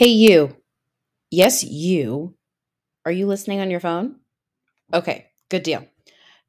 Hey, 0.00 0.12
you. 0.12 0.56
Yes, 1.30 1.62
you. 1.62 2.34
Are 3.04 3.12
you 3.12 3.26
listening 3.26 3.60
on 3.60 3.70
your 3.70 3.80
phone? 3.80 4.16
Okay, 4.94 5.26
good 5.50 5.62
deal. 5.62 5.86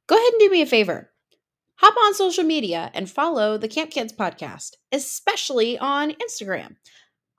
Go 0.07 0.15
ahead 0.15 0.31
and 0.31 0.39
do 0.39 0.49
me 0.49 0.61
a 0.61 0.65
favor. 0.65 1.11
Hop 1.79 1.93
on 1.97 2.13
social 2.13 2.45
media 2.45 2.89
and 2.93 3.11
follow 3.11 3.57
the 3.57 3.67
Camp 3.67 3.91
Kids 3.91 4.13
podcast, 4.13 4.75
especially 4.93 5.77
on 5.77 6.13
Instagram. 6.13 6.77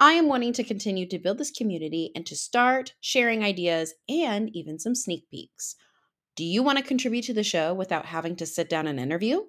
I 0.01 0.12
am 0.12 0.29
wanting 0.29 0.53
to 0.53 0.64
continue 0.64 1.09
to 1.09 1.19
build 1.19 1.38
this 1.38 1.51
community 1.51 2.13
and 2.15 2.27
to 2.27 2.37
start 2.37 2.93
sharing 3.01 3.43
ideas 3.43 3.95
and 4.07 4.55
even 4.55 4.79
some 4.79 4.95
sneak 4.95 5.31
peeks. 5.31 5.77
Do 6.37 6.45
you 6.45 6.63
want 6.63 6.77
to 6.77 6.85
contribute 6.85 7.25
to 7.25 7.33
the 7.33 7.43
show 7.43 7.73
without 7.73 8.05
having 8.05 8.37
to 8.37 8.45
sit 8.45 8.69
down 8.69 8.87
and 8.87 9.01
interview? 9.01 9.45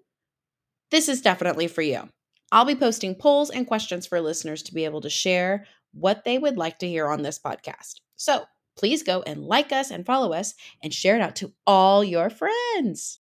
This 0.91 1.09
is 1.09 1.19
definitely 1.19 1.67
for 1.67 1.81
you. 1.81 2.07
I'll 2.53 2.63
be 2.63 2.75
posting 2.75 3.15
polls 3.15 3.49
and 3.49 3.67
questions 3.67 4.07
for 4.07 4.21
listeners 4.21 4.63
to 4.63 4.73
be 4.73 4.85
able 4.85 5.01
to 5.01 5.09
share 5.09 5.65
what 5.93 6.25
they 6.25 6.37
would 6.37 6.57
like 6.57 6.79
to 6.79 6.87
hear 6.87 7.07
on 7.07 7.21
this 7.21 7.39
podcast. 7.39 8.01
So 8.15 8.45
please 8.77 9.03
go 9.03 9.21
and 9.23 9.45
like 9.45 9.71
us 9.71 9.91
and 9.91 10.05
follow 10.05 10.33
us 10.33 10.53
and 10.81 10.93
share 10.93 11.15
it 11.15 11.21
out 11.21 11.35
to 11.37 11.53
all 11.65 12.03
your 12.03 12.29
friends. 12.29 13.19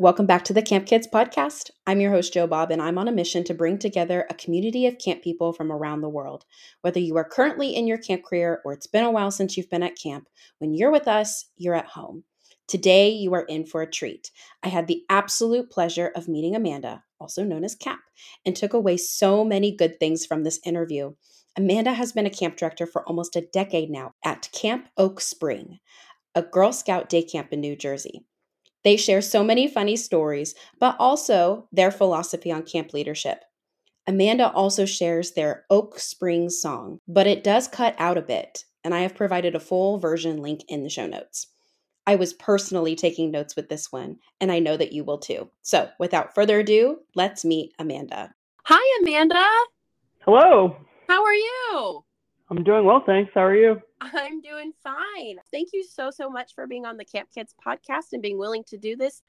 Welcome 0.00 0.24
back 0.24 0.44
to 0.44 0.54
the 0.54 0.62
Camp 0.62 0.86
Kids 0.86 1.06
podcast. 1.06 1.70
I'm 1.86 2.00
your 2.00 2.10
host, 2.10 2.32
Joe 2.32 2.46
Bob, 2.46 2.70
and 2.70 2.80
I'm 2.80 2.96
on 2.96 3.06
a 3.06 3.12
mission 3.12 3.44
to 3.44 3.52
bring 3.52 3.78
together 3.78 4.24
a 4.30 4.34
community 4.34 4.86
of 4.86 4.96
camp 4.96 5.22
people 5.22 5.52
from 5.52 5.70
around 5.70 6.00
the 6.00 6.08
world. 6.08 6.46
Whether 6.80 7.00
you 7.00 7.18
are 7.18 7.28
currently 7.28 7.76
in 7.76 7.86
your 7.86 7.98
camp 7.98 8.24
career 8.24 8.62
or 8.64 8.72
it's 8.72 8.86
been 8.86 9.04
a 9.04 9.10
while 9.10 9.30
since 9.30 9.58
you've 9.58 9.68
been 9.68 9.82
at 9.82 9.98
camp, 10.02 10.26
when 10.56 10.72
you're 10.72 10.90
with 10.90 11.06
us, 11.06 11.50
you're 11.58 11.74
at 11.74 11.84
home. 11.84 12.24
Today, 12.66 13.10
you 13.10 13.34
are 13.34 13.42
in 13.42 13.66
for 13.66 13.82
a 13.82 13.90
treat. 13.90 14.30
I 14.62 14.68
had 14.68 14.86
the 14.86 15.04
absolute 15.10 15.70
pleasure 15.70 16.10
of 16.16 16.28
meeting 16.28 16.56
Amanda, 16.56 17.04
also 17.20 17.44
known 17.44 17.64
as 17.64 17.74
Cap, 17.74 18.00
and 18.44 18.56
took 18.56 18.72
away 18.72 18.96
so 18.96 19.44
many 19.44 19.74
good 19.74 19.98
things 20.00 20.24
from 20.26 20.44
this 20.44 20.60
interview. 20.64 21.12
Amanda 21.56 21.92
has 21.92 22.12
been 22.12 22.26
a 22.26 22.30
camp 22.30 22.56
director 22.56 22.86
for 22.86 23.06
almost 23.08 23.36
a 23.36 23.46
decade 23.52 23.90
now 23.90 24.12
at 24.24 24.48
Camp 24.52 24.88
Oak 24.96 25.20
Spring, 25.20 25.78
a 26.34 26.42
Girl 26.42 26.72
Scout 26.72 27.08
day 27.08 27.22
camp 27.22 27.52
in 27.52 27.60
New 27.60 27.76
Jersey. 27.76 28.24
They 28.84 28.96
share 28.96 29.20
so 29.20 29.44
many 29.44 29.68
funny 29.68 29.96
stories, 29.96 30.54
but 30.78 30.96
also 30.98 31.68
their 31.70 31.90
philosophy 31.90 32.50
on 32.50 32.62
camp 32.62 32.92
leadership. 32.92 33.44
Amanda 34.06 34.50
also 34.52 34.86
shares 34.86 35.32
their 35.32 35.66
Oak 35.70 35.98
Spring 35.98 36.48
song, 36.48 36.98
but 37.06 37.26
it 37.26 37.44
does 37.44 37.68
cut 37.68 37.94
out 37.98 38.16
a 38.16 38.22
bit, 38.22 38.64
and 38.82 38.94
I 38.94 39.00
have 39.00 39.14
provided 39.14 39.54
a 39.54 39.60
full 39.60 39.98
version 39.98 40.40
link 40.40 40.62
in 40.68 40.82
the 40.82 40.88
show 40.88 41.06
notes. 41.06 41.48
I 42.10 42.16
was 42.16 42.32
personally 42.32 42.96
taking 42.96 43.30
notes 43.30 43.54
with 43.54 43.68
this 43.68 43.92
one, 43.92 44.18
and 44.40 44.50
I 44.50 44.58
know 44.58 44.76
that 44.76 44.92
you 44.92 45.04
will 45.04 45.18
too. 45.18 45.48
So, 45.62 45.88
without 46.00 46.34
further 46.34 46.58
ado, 46.58 46.98
let's 47.14 47.44
meet 47.44 47.72
Amanda. 47.78 48.34
Hi, 48.64 49.00
Amanda. 49.00 49.46
Hello. 50.24 50.76
How 51.08 51.24
are 51.24 51.34
you? 51.34 52.04
I'm 52.50 52.64
doing 52.64 52.84
well, 52.84 53.04
thanks. 53.06 53.30
How 53.32 53.44
are 53.44 53.54
you? 53.54 53.80
I'm 54.00 54.40
doing 54.40 54.72
fine. 54.82 55.36
Thank 55.52 55.68
you 55.72 55.84
so, 55.84 56.10
so 56.10 56.28
much 56.28 56.52
for 56.52 56.66
being 56.66 56.84
on 56.84 56.96
the 56.96 57.04
Camp 57.04 57.28
Kids 57.32 57.54
podcast 57.64 58.06
and 58.12 58.20
being 58.20 58.38
willing 58.38 58.64
to 58.64 58.76
do 58.76 58.96
this. 58.96 59.22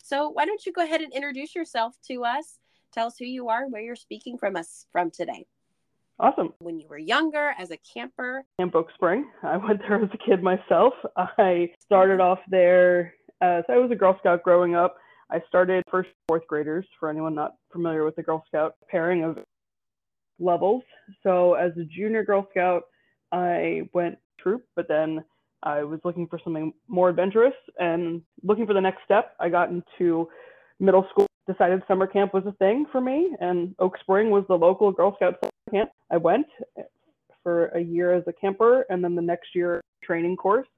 So, 0.00 0.28
why 0.28 0.46
don't 0.46 0.64
you 0.64 0.72
go 0.72 0.84
ahead 0.84 1.00
and 1.00 1.12
introduce 1.12 1.56
yourself 1.56 1.96
to 2.06 2.24
us? 2.24 2.60
Tell 2.92 3.08
us 3.08 3.16
who 3.18 3.24
you 3.24 3.48
are 3.48 3.64
and 3.64 3.72
where 3.72 3.82
you're 3.82 3.96
speaking 3.96 4.38
from 4.38 4.54
us 4.54 4.86
from 4.92 5.10
today. 5.10 5.44
Awesome. 6.20 6.52
When 6.58 6.80
you 6.80 6.88
were 6.88 6.98
younger 6.98 7.54
as 7.58 7.70
a 7.70 7.76
camper, 7.76 8.44
Camp 8.58 8.74
Oak 8.74 8.88
Spring. 8.94 9.30
I 9.42 9.56
went 9.56 9.80
there 9.80 10.02
as 10.02 10.10
a 10.12 10.18
kid 10.18 10.42
myself. 10.42 10.92
I 11.16 11.70
started 11.84 12.20
off 12.20 12.40
there 12.50 13.14
as 13.40 13.62
I 13.68 13.76
was 13.78 13.90
a 13.92 13.94
Girl 13.94 14.16
Scout 14.18 14.42
growing 14.42 14.74
up. 14.74 14.96
I 15.30 15.40
started 15.46 15.84
first 15.90 16.08
fourth 16.26 16.46
graders 16.48 16.86
for 16.98 17.08
anyone 17.08 17.34
not 17.34 17.54
familiar 17.70 18.04
with 18.04 18.16
the 18.16 18.22
Girl 18.22 18.42
Scout 18.48 18.74
pairing 18.90 19.22
of 19.22 19.38
levels. 20.40 20.82
So 21.22 21.54
as 21.54 21.72
a 21.76 21.84
junior 21.84 22.24
Girl 22.24 22.48
Scout, 22.50 22.82
I 23.30 23.82
went 23.92 24.18
troop, 24.40 24.64
but 24.74 24.88
then 24.88 25.22
I 25.62 25.84
was 25.84 26.00
looking 26.04 26.26
for 26.26 26.40
something 26.42 26.72
more 26.88 27.10
adventurous 27.10 27.54
and 27.78 28.22
looking 28.42 28.66
for 28.66 28.74
the 28.74 28.80
next 28.80 29.04
step. 29.04 29.36
I 29.38 29.48
got 29.50 29.70
into 29.70 30.28
middle 30.80 31.06
school, 31.10 31.26
decided 31.48 31.82
summer 31.88 32.06
camp 32.06 32.34
was 32.34 32.44
a 32.46 32.52
thing 32.52 32.86
for 32.92 33.00
me, 33.00 33.34
and 33.40 33.74
Oak 33.78 33.98
Spring 34.00 34.30
was 34.30 34.44
the 34.48 34.54
local 34.54 34.92
Girl 34.92 35.16
Scout 35.16 35.38
summer 35.42 35.50
camp. 35.70 35.90
I 36.10 36.18
went 36.18 36.46
for 37.42 37.66
a 37.68 37.80
year 37.80 38.14
as 38.14 38.22
a 38.26 38.32
camper, 38.32 38.84
and 38.90 39.02
then 39.02 39.14
the 39.14 39.22
next 39.22 39.54
year 39.54 39.82
training 40.02 40.36
course, 40.36 40.68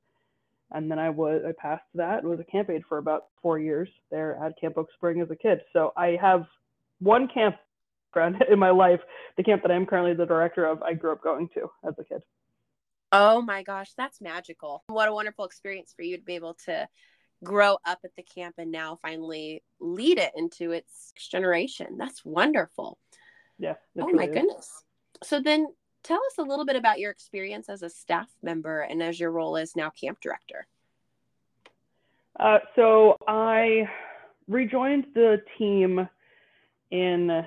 and 0.70 0.90
then 0.90 0.98
I 0.98 1.10
was 1.10 1.42
I 1.46 1.52
passed 1.52 1.84
that. 1.94 2.24
Was 2.24 2.40
a 2.40 2.44
camp 2.44 2.70
aide 2.70 2.84
for 2.88 2.98
about 2.98 3.26
four 3.42 3.58
years 3.58 3.88
there 4.10 4.38
at 4.42 4.58
Camp 4.60 4.78
Oak 4.78 4.88
Spring 4.94 5.20
as 5.20 5.30
a 5.30 5.36
kid. 5.36 5.60
So 5.72 5.92
I 5.96 6.16
have 6.20 6.46
one 7.00 7.28
camp 7.28 7.56
in 8.50 8.58
my 8.58 8.70
life. 8.70 9.00
The 9.36 9.42
camp 9.42 9.62
that 9.62 9.70
I'm 9.70 9.86
currently 9.86 10.14
the 10.14 10.26
director 10.26 10.64
of, 10.64 10.82
I 10.82 10.94
grew 10.94 11.12
up 11.12 11.22
going 11.22 11.48
to 11.54 11.70
as 11.86 11.94
a 11.98 12.04
kid. 12.04 12.22
Oh 13.12 13.42
my 13.42 13.64
gosh, 13.64 13.92
that's 13.96 14.20
magical. 14.20 14.84
What 14.86 15.08
a 15.08 15.12
wonderful 15.12 15.44
experience 15.44 15.92
for 15.94 16.02
you 16.02 16.16
to 16.16 16.22
be 16.22 16.36
able 16.36 16.54
to 16.66 16.88
grow 17.42 17.78
up 17.84 18.00
at 18.04 18.14
the 18.16 18.22
camp 18.22 18.56
and 18.58 18.70
now 18.70 18.98
finally 19.00 19.62
lead 19.80 20.18
it 20.18 20.32
into 20.36 20.72
its 20.72 21.12
generation. 21.16 21.96
That's 21.96 22.24
wonderful. 22.24 22.98
Yeah. 23.58 23.74
Oh 23.98 24.06
really 24.06 24.14
my 24.14 24.24
is. 24.24 24.30
goodness. 24.30 24.84
So 25.22 25.40
then 25.40 25.68
tell 26.02 26.18
us 26.18 26.38
a 26.38 26.42
little 26.42 26.64
bit 26.64 26.76
about 26.76 26.98
your 26.98 27.10
experience 27.10 27.68
as 27.68 27.82
a 27.82 27.90
staff 27.90 28.28
member 28.42 28.80
and 28.80 29.02
as 29.02 29.18
your 29.18 29.30
role 29.30 29.56
as 29.56 29.76
now 29.76 29.90
camp 29.90 30.18
director. 30.20 30.66
Uh, 32.38 32.58
so 32.74 33.16
I 33.28 33.88
rejoined 34.48 35.06
the 35.14 35.42
team 35.58 36.08
in 36.90 37.44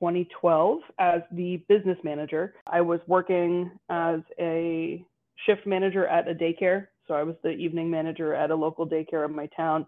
2012 0.00 0.80
as 0.98 1.22
the 1.32 1.56
business 1.68 1.98
manager. 2.04 2.54
I 2.66 2.82
was 2.82 3.00
working 3.06 3.70
as 3.88 4.20
a 4.38 5.04
shift 5.46 5.66
manager 5.66 6.06
at 6.06 6.28
a 6.28 6.34
daycare. 6.34 6.88
So 7.06 7.14
I 7.14 7.22
was 7.22 7.36
the 7.42 7.50
evening 7.50 7.90
manager 7.90 8.34
at 8.34 8.50
a 8.50 8.54
local 8.54 8.86
daycare 8.86 9.26
in 9.26 9.34
my 9.34 9.48
town. 9.56 9.86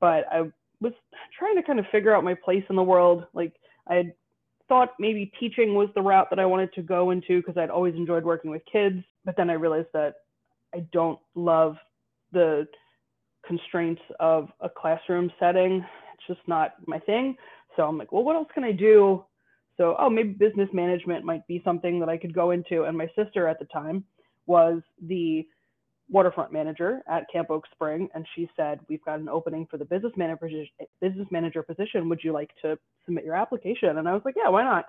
But 0.00 0.24
I 0.32 0.42
was 0.80 0.92
trying 1.38 1.56
to 1.56 1.62
kind 1.62 1.78
of 1.78 1.86
figure 1.92 2.14
out 2.14 2.24
my 2.24 2.34
place 2.34 2.64
in 2.70 2.76
the 2.76 2.82
world. 2.82 3.24
Like 3.34 3.54
I 3.88 3.94
had 3.94 4.12
thought 4.68 4.90
maybe 4.98 5.30
teaching 5.38 5.74
was 5.74 5.88
the 5.94 6.02
route 6.02 6.28
that 6.30 6.38
I 6.38 6.46
wanted 6.46 6.72
to 6.74 6.82
go 6.82 7.10
into 7.10 7.40
because 7.40 7.56
I'd 7.56 7.70
always 7.70 7.94
enjoyed 7.94 8.24
working 8.24 8.50
with 8.50 8.62
kids. 8.70 9.02
But 9.24 9.36
then 9.36 9.50
I 9.50 9.54
realized 9.54 9.88
that 9.92 10.14
I 10.74 10.84
don't 10.92 11.18
love 11.34 11.76
the 12.32 12.66
constraints 13.46 14.02
of 14.20 14.48
a 14.60 14.68
classroom 14.68 15.30
setting. 15.38 15.84
It's 16.14 16.26
just 16.26 16.46
not 16.48 16.74
my 16.86 16.98
thing. 16.98 17.36
So 17.76 17.82
I'm 17.82 17.98
like, 17.98 18.12
well, 18.12 18.24
what 18.24 18.36
else 18.36 18.48
can 18.54 18.64
I 18.64 18.72
do 18.72 19.24
so, 19.76 19.96
oh, 19.98 20.08
maybe 20.08 20.30
business 20.30 20.68
management 20.72 21.24
might 21.24 21.46
be 21.46 21.60
something 21.64 21.98
that 22.00 22.08
I 22.08 22.16
could 22.16 22.34
go 22.34 22.52
into. 22.52 22.84
And 22.84 22.96
my 22.96 23.08
sister 23.16 23.48
at 23.48 23.58
the 23.58 23.64
time 23.66 24.04
was 24.46 24.82
the 25.02 25.46
waterfront 26.10 26.52
manager 26.52 27.00
at 27.08 27.24
Camp 27.32 27.50
Oak 27.50 27.64
Spring, 27.72 28.08
and 28.14 28.26
she 28.34 28.48
said, 28.56 28.80
"We've 28.88 29.04
got 29.04 29.20
an 29.20 29.28
opening 29.28 29.66
for 29.66 29.78
the 29.78 29.84
business 29.84 30.12
manager 30.16 30.48
business 31.00 31.26
manager 31.30 31.62
position. 31.62 32.08
Would 32.08 32.22
you 32.22 32.32
like 32.32 32.50
to 32.62 32.78
submit 33.04 33.24
your 33.24 33.34
application?" 33.34 33.98
And 33.98 34.08
I 34.08 34.12
was 34.12 34.22
like, 34.24 34.36
"Yeah, 34.36 34.48
why 34.48 34.62
not? 34.62 34.86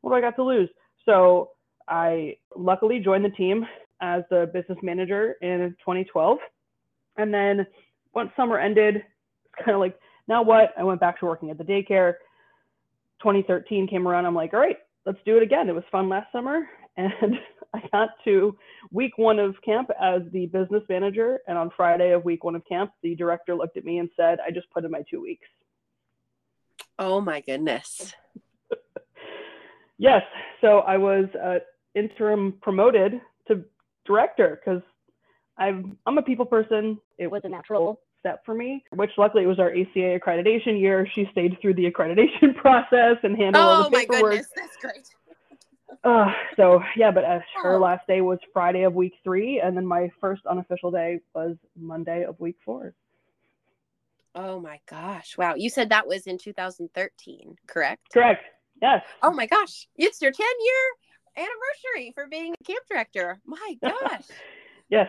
What 0.00 0.10
do 0.10 0.16
I 0.16 0.20
got 0.20 0.36
to 0.36 0.44
lose?" 0.44 0.68
So 1.04 1.50
I 1.88 2.36
luckily 2.56 3.00
joined 3.00 3.24
the 3.24 3.30
team 3.30 3.66
as 4.00 4.22
the 4.30 4.50
business 4.52 4.78
manager 4.82 5.36
in 5.40 5.74
2012, 5.80 6.38
and 7.16 7.32
then 7.32 7.66
once 8.14 8.30
summer 8.36 8.58
ended, 8.58 8.96
it's 8.96 9.64
kind 9.64 9.74
of 9.74 9.80
like, 9.80 9.98
now 10.28 10.42
what? 10.42 10.72
I 10.78 10.84
went 10.84 11.00
back 11.00 11.18
to 11.20 11.26
working 11.26 11.50
at 11.50 11.58
the 11.58 11.64
daycare 11.64 12.14
2013 13.20 13.88
came 13.88 14.06
around, 14.06 14.26
I'm 14.26 14.34
like, 14.34 14.52
all 14.54 14.60
right, 14.60 14.76
let's 15.06 15.18
do 15.24 15.36
it 15.36 15.42
again. 15.42 15.68
It 15.68 15.74
was 15.74 15.84
fun 15.90 16.08
last 16.08 16.30
summer. 16.32 16.68
And 16.96 17.12
I 17.74 17.80
got 17.92 18.10
to 18.24 18.56
week 18.90 19.18
one 19.18 19.38
of 19.38 19.54
camp 19.62 19.90
as 20.00 20.22
the 20.32 20.46
business 20.46 20.82
manager. 20.88 21.40
And 21.46 21.58
on 21.58 21.70
Friday 21.76 22.12
of 22.12 22.24
week 22.24 22.44
one 22.44 22.54
of 22.54 22.62
camp, 22.66 22.92
the 23.02 23.14
director 23.14 23.54
looked 23.54 23.76
at 23.76 23.84
me 23.84 23.98
and 23.98 24.08
said, 24.16 24.38
I 24.44 24.50
just 24.50 24.70
put 24.70 24.84
in 24.84 24.90
my 24.90 25.02
two 25.10 25.20
weeks. 25.20 25.46
Oh 26.98 27.20
my 27.20 27.40
goodness. 27.40 28.14
yes. 29.98 30.22
So 30.60 30.78
I 30.80 30.96
was 30.96 31.26
uh, 31.42 31.58
interim 31.94 32.54
promoted 32.60 33.20
to 33.48 33.64
director 34.06 34.60
because 34.64 34.82
I'm 35.58 35.98
I'm 36.06 36.18
a 36.18 36.22
people 36.22 36.46
person. 36.46 36.98
It 37.18 37.30
was 37.30 37.42
a 37.44 37.48
natural 37.48 38.00
step 38.18 38.42
for 38.44 38.54
me, 38.54 38.82
which 38.94 39.10
luckily 39.16 39.44
it 39.44 39.46
was 39.46 39.58
our 39.58 39.70
ACA 39.70 40.18
accreditation 40.18 40.80
year. 40.80 41.08
She 41.14 41.28
stayed 41.30 41.56
through 41.60 41.74
the 41.74 41.90
accreditation 41.90 42.56
process 42.56 43.16
and 43.22 43.36
handled 43.36 43.64
oh, 43.64 43.68
all 43.68 43.90
the 43.90 43.96
paperwork. 43.96 44.22
Oh 44.22 44.26
my 44.26 44.30
goodness, 44.30 44.48
that's 44.56 44.76
great. 44.76 45.08
Uh, 46.04 46.26
so 46.56 46.82
yeah, 46.96 47.10
but 47.10 47.24
uh, 47.24 47.40
her 47.62 47.76
oh. 47.76 47.78
last 47.78 48.06
day 48.06 48.20
was 48.20 48.38
Friday 48.52 48.82
of 48.82 48.94
week 48.94 49.14
three, 49.24 49.60
and 49.60 49.76
then 49.76 49.86
my 49.86 50.10
first 50.20 50.42
unofficial 50.46 50.90
day 50.90 51.20
was 51.34 51.56
Monday 51.76 52.24
of 52.24 52.38
week 52.40 52.56
four. 52.64 52.94
Oh 54.34 54.60
my 54.60 54.80
gosh! 54.88 55.36
Wow, 55.36 55.54
you 55.56 55.70
said 55.70 55.88
that 55.90 56.06
was 56.06 56.26
in 56.26 56.38
2013, 56.38 57.56
correct? 57.66 58.12
Correct. 58.12 58.44
Yes. 58.80 59.02
Oh 59.22 59.32
my 59.32 59.46
gosh, 59.46 59.88
it's 59.96 60.22
your 60.22 60.30
10 60.30 60.46
year 60.46 61.46
anniversary 61.46 62.12
for 62.14 62.26
being 62.28 62.54
a 62.60 62.64
camp 62.64 62.84
director. 62.88 63.40
My 63.44 63.76
gosh. 63.82 64.26
yes, 64.88 65.08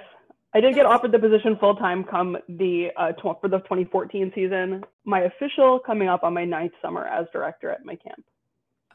I 0.54 0.62
did 0.62 0.76
get 0.76 0.86
offered 0.86 1.12
the 1.12 1.20
position 1.20 1.58
full 1.60 1.76
time 1.76 2.04
come 2.04 2.38
the 2.48 2.90
uh, 2.98 3.12
tw- 3.14 3.40
for 3.40 3.48
the 3.48 3.60
2014 3.60 4.32
season. 4.34 4.84
My 5.06 5.22
official 5.22 5.80
coming 5.80 6.08
up 6.08 6.24
on 6.24 6.34
my 6.34 6.46
ninth 6.46 6.74
summer 6.82 7.06
as 7.06 7.28
director 7.32 7.70
at 7.70 7.86
my 7.86 7.96
camp. 7.96 8.24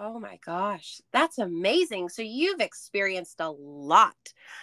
Oh 0.01 0.19
my 0.19 0.39
gosh, 0.45 1.01
that's 1.13 1.39
amazing. 1.39 2.09
So 2.09 2.23
you've 2.23 2.61
experienced 2.61 3.41
a 3.41 3.51
lot. 3.51 4.17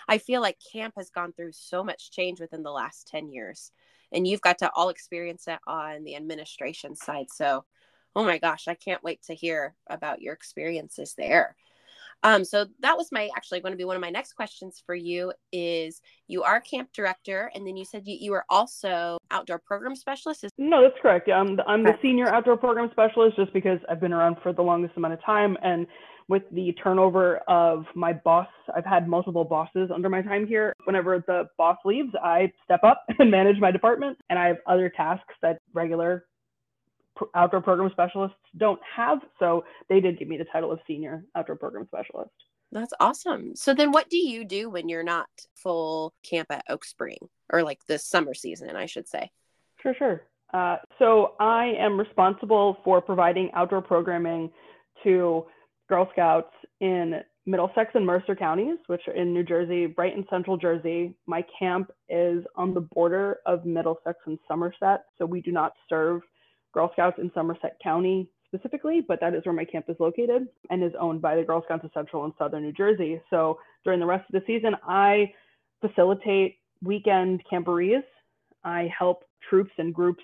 I 0.09 0.17
feel 0.17 0.41
like 0.41 0.57
camp 0.73 0.95
has 0.97 1.09
gone 1.09 1.31
through 1.31 1.53
so 1.53 1.83
much 1.83 2.11
change 2.11 2.41
within 2.41 2.63
the 2.63 2.71
last 2.71 3.07
10 3.07 3.29
years, 3.29 3.71
and 4.11 4.27
you've 4.27 4.41
got 4.41 4.57
to 4.59 4.69
all 4.75 4.89
experience 4.89 5.47
it 5.47 5.59
on 5.67 6.03
the 6.03 6.17
administration 6.17 6.95
side. 6.97 7.27
So, 7.31 7.63
oh 8.13 8.25
my 8.25 8.39
gosh, 8.39 8.67
I 8.67 8.75
can't 8.75 9.03
wait 9.03 9.21
to 9.23 9.33
hear 9.33 9.75
about 9.87 10.21
your 10.21 10.33
experiences 10.33 11.13
there. 11.17 11.55
Um, 12.23 12.45
so 12.45 12.65
that 12.81 12.97
was 12.97 13.11
my 13.11 13.29
actually 13.35 13.61
going 13.61 13.73
to 13.73 13.77
be 13.77 13.85
one 13.85 13.95
of 13.95 14.01
my 14.01 14.09
next 14.09 14.33
questions 14.33 14.81
for 14.85 14.93
you 14.93 15.33
is 15.51 16.01
you 16.27 16.43
are 16.43 16.61
camp 16.61 16.89
director 16.93 17.51
and 17.55 17.65
then 17.65 17.75
you 17.75 17.85
said 17.85 18.03
you, 18.05 18.17
you 18.19 18.31
were 18.31 18.45
also 18.49 19.17
outdoor 19.31 19.59
program 19.59 19.95
specialist. 19.95 20.43
Is- 20.43 20.51
no, 20.57 20.81
that's 20.81 20.99
correct. 21.01 21.29
I'm 21.29 21.55
the, 21.55 21.63
I'm 21.63 21.83
the 21.83 21.97
senior 22.01 22.27
outdoor 22.27 22.57
program 22.57 22.89
specialist 22.91 23.37
just 23.37 23.53
because 23.53 23.79
I've 23.89 23.99
been 23.99 24.13
around 24.13 24.37
for 24.43 24.53
the 24.53 24.61
longest 24.61 24.97
amount 24.97 25.13
of 25.13 25.23
time 25.23 25.57
and 25.63 25.87
with 26.31 26.43
the 26.53 26.71
turnover 26.81 27.39
of 27.49 27.83
my 27.93 28.13
boss, 28.13 28.47
I've 28.73 28.85
had 28.85 29.05
multiple 29.07 29.43
bosses 29.43 29.89
under 29.93 30.07
my 30.07 30.21
time 30.21 30.47
here. 30.47 30.73
Whenever 30.85 31.21
the 31.27 31.49
boss 31.57 31.77
leaves, 31.83 32.13
I 32.23 32.51
step 32.63 32.83
up 32.83 33.03
and 33.19 33.29
manage 33.29 33.59
my 33.59 33.69
department 33.69 34.17
and 34.29 34.39
I 34.39 34.47
have 34.47 34.57
other 34.65 34.89
tasks 34.89 35.33
that 35.41 35.57
regular 35.73 36.25
outdoor 37.35 37.61
program 37.61 37.89
specialists 37.91 38.37
don't 38.57 38.79
have. 38.95 39.19
So 39.39 39.63
they 39.89 39.99
did 39.99 40.19
give 40.19 40.27
me 40.27 40.37
the 40.37 40.45
title 40.45 40.71
of 40.71 40.79
senior 40.87 41.23
outdoor 41.35 41.55
program 41.55 41.87
specialist. 41.87 42.31
That's 42.71 42.93
awesome. 42.99 43.55
So 43.55 43.73
then 43.73 43.91
what 43.91 44.09
do 44.09 44.17
you 44.17 44.45
do 44.45 44.69
when 44.69 44.87
you're 44.87 45.03
not 45.03 45.27
full 45.55 46.13
camp 46.23 46.47
at 46.51 46.63
Oak 46.69 46.85
Spring 46.85 47.17
or 47.51 47.63
like 47.63 47.79
the 47.87 47.99
summer 47.99 48.33
season, 48.33 48.75
I 48.75 48.85
should 48.85 49.07
say? 49.07 49.29
Sure, 49.81 49.93
sure. 49.97 50.23
Uh, 50.53 50.77
so 50.99 51.33
I 51.39 51.73
am 51.77 51.99
responsible 51.99 52.77
for 52.83 53.01
providing 53.01 53.51
outdoor 53.53 53.81
programming 53.81 54.51
to 55.03 55.45
Girl 55.89 56.09
Scouts 56.13 56.53
in 56.79 57.21
Middlesex 57.45 57.91
and 57.95 58.05
Mercer 58.05 58.35
counties, 58.35 58.77
which 58.87 59.01
are 59.07 59.13
in 59.13 59.33
New 59.33 59.43
Jersey, 59.43 59.93
right 59.97 60.15
in 60.15 60.25
central 60.29 60.57
Jersey. 60.57 61.15
My 61.25 61.43
camp 61.57 61.91
is 62.07 62.43
on 62.55 62.73
the 62.73 62.81
border 62.81 63.39
of 63.45 63.65
Middlesex 63.65 64.19
and 64.25 64.37
Somerset, 64.47 65.05
so 65.17 65.25
we 65.25 65.41
do 65.41 65.51
not 65.51 65.73
serve 65.89 66.21
Girl 66.73 66.89
Scouts 66.93 67.17
in 67.19 67.31
Somerset 67.33 67.77
County 67.83 68.27
specifically, 68.53 69.01
but 69.07 69.19
that 69.21 69.33
is 69.33 69.45
where 69.45 69.53
my 69.53 69.65
camp 69.65 69.85
is 69.87 69.95
located 69.99 70.47
and 70.69 70.83
is 70.83 70.91
owned 70.99 71.21
by 71.21 71.35
the 71.35 71.43
Girl 71.43 71.63
Scouts 71.63 71.85
of 71.85 71.91
Central 71.93 72.25
and 72.25 72.33
Southern 72.37 72.63
New 72.63 72.73
Jersey. 72.73 73.21
So 73.29 73.59
during 73.83 73.99
the 73.99 74.05
rest 74.05 74.25
of 74.29 74.39
the 74.39 74.45
season, 74.45 74.75
I 74.87 75.33
facilitate 75.79 76.57
weekend 76.83 77.41
camporees. 77.51 78.03
I 78.63 78.91
help 78.97 79.23
troops 79.49 79.71
and 79.77 79.93
groups 79.93 80.23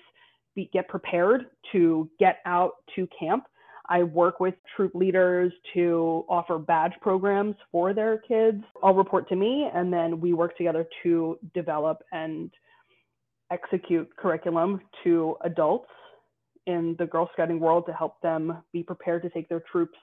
be, 0.54 0.70
get 0.72 0.88
prepared 0.88 1.46
to 1.72 2.08
get 2.18 2.38
out 2.44 2.74
to 2.96 3.08
camp. 3.18 3.44
I 3.90 4.02
work 4.02 4.38
with 4.38 4.54
troop 4.76 4.94
leaders 4.94 5.50
to 5.72 6.26
offer 6.28 6.58
badge 6.58 6.92
programs 7.00 7.56
for 7.72 7.94
their 7.94 8.18
kids. 8.18 8.62
All 8.82 8.94
report 8.94 9.28
to 9.30 9.36
me, 9.36 9.70
and 9.74 9.90
then 9.90 10.20
we 10.20 10.34
work 10.34 10.56
together 10.58 10.86
to 11.02 11.38
develop 11.54 12.02
and 12.12 12.50
execute 13.50 14.14
curriculum 14.16 14.82
to 15.04 15.36
adults 15.42 15.88
in 16.68 16.94
the 16.98 17.06
Girl 17.06 17.28
Scouting 17.32 17.58
world 17.58 17.86
to 17.86 17.92
help 17.92 18.20
them 18.20 18.62
be 18.72 18.82
prepared 18.82 19.22
to 19.22 19.30
take 19.30 19.48
their 19.48 19.62
troops 19.72 19.98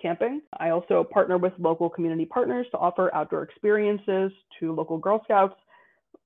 camping. 0.00 0.42
I 0.60 0.70
also 0.70 1.02
partner 1.04 1.38
with 1.38 1.54
local 1.58 1.88
community 1.88 2.26
partners 2.26 2.66
to 2.70 2.78
offer 2.78 3.12
outdoor 3.14 3.42
experiences 3.42 4.30
to 4.60 4.74
local 4.74 4.98
Girl 4.98 5.20
Scouts. 5.24 5.56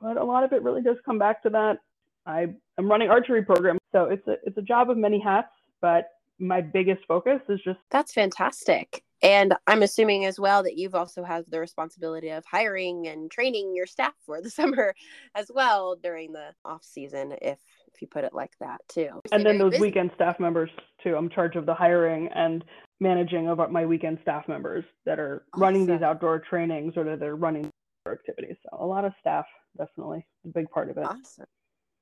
But 0.00 0.16
a 0.16 0.24
lot 0.24 0.44
of 0.44 0.52
it 0.52 0.62
really 0.62 0.82
does 0.82 0.96
come 1.04 1.18
back 1.18 1.42
to 1.44 1.50
that. 1.50 1.78
I 2.26 2.48
am 2.78 2.90
running 2.90 3.10
archery 3.10 3.44
program, 3.44 3.78
so 3.92 4.04
it's 4.04 4.26
a 4.26 4.36
it's 4.44 4.58
a 4.58 4.62
job 4.62 4.90
of 4.90 4.96
many 4.96 5.18
hats, 5.20 5.48
but 5.80 6.10
my 6.38 6.60
biggest 6.60 7.02
focus 7.06 7.40
is 7.48 7.60
just 7.64 7.78
That's 7.90 8.12
fantastic. 8.12 9.04
And 9.22 9.54
I'm 9.66 9.82
assuming 9.82 10.24
as 10.24 10.40
well 10.40 10.62
that 10.62 10.78
you've 10.78 10.94
also 10.94 11.22
have 11.22 11.44
the 11.50 11.60
responsibility 11.60 12.30
of 12.30 12.44
hiring 12.46 13.06
and 13.08 13.30
training 13.30 13.74
your 13.74 13.86
staff 13.86 14.14
for 14.24 14.40
the 14.40 14.50
summer 14.60 14.94
as 15.34 15.50
well 15.54 15.96
during 16.02 16.32
the 16.32 16.54
off 16.64 16.82
season 16.82 17.34
if 17.42 17.58
if 17.94 18.00
you 18.00 18.08
put 18.08 18.24
it 18.24 18.34
like 18.34 18.52
that 18.60 18.80
too. 18.88 19.20
And 19.32 19.44
then 19.44 19.58
those 19.58 19.72
busy. 19.72 19.82
weekend 19.82 20.10
staff 20.14 20.38
members 20.40 20.70
too. 21.02 21.16
I'm 21.16 21.24
in 21.24 21.30
charge 21.30 21.56
of 21.56 21.66
the 21.66 21.74
hiring 21.74 22.28
and 22.34 22.64
managing 23.00 23.48
of 23.48 23.58
my 23.70 23.86
weekend 23.86 24.18
staff 24.22 24.46
members 24.48 24.84
that 25.06 25.18
are 25.18 25.44
awesome. 25.52 25.62
running 25.62 25.86
these 25.86 26.02
outdoor 26.02 26.40
trainings 26.40 26.94
or 26.96 27.04
that 27.04 27.20
they're 27.20 27.36
running 27.36 27.70
activities. 28.10 28.56
So 28.62 28.78
a 28.82 28.86
lot 28.86 29.04
of 29.04 29.12
staff, 29.20 29.46
definitely 29.76 30.26
a 30.44 30.48
big 30.48 30.70
part 30.70 30.90
of 30.90 30.98
it. 30.98 31.04
Awesome. 31.04 31.46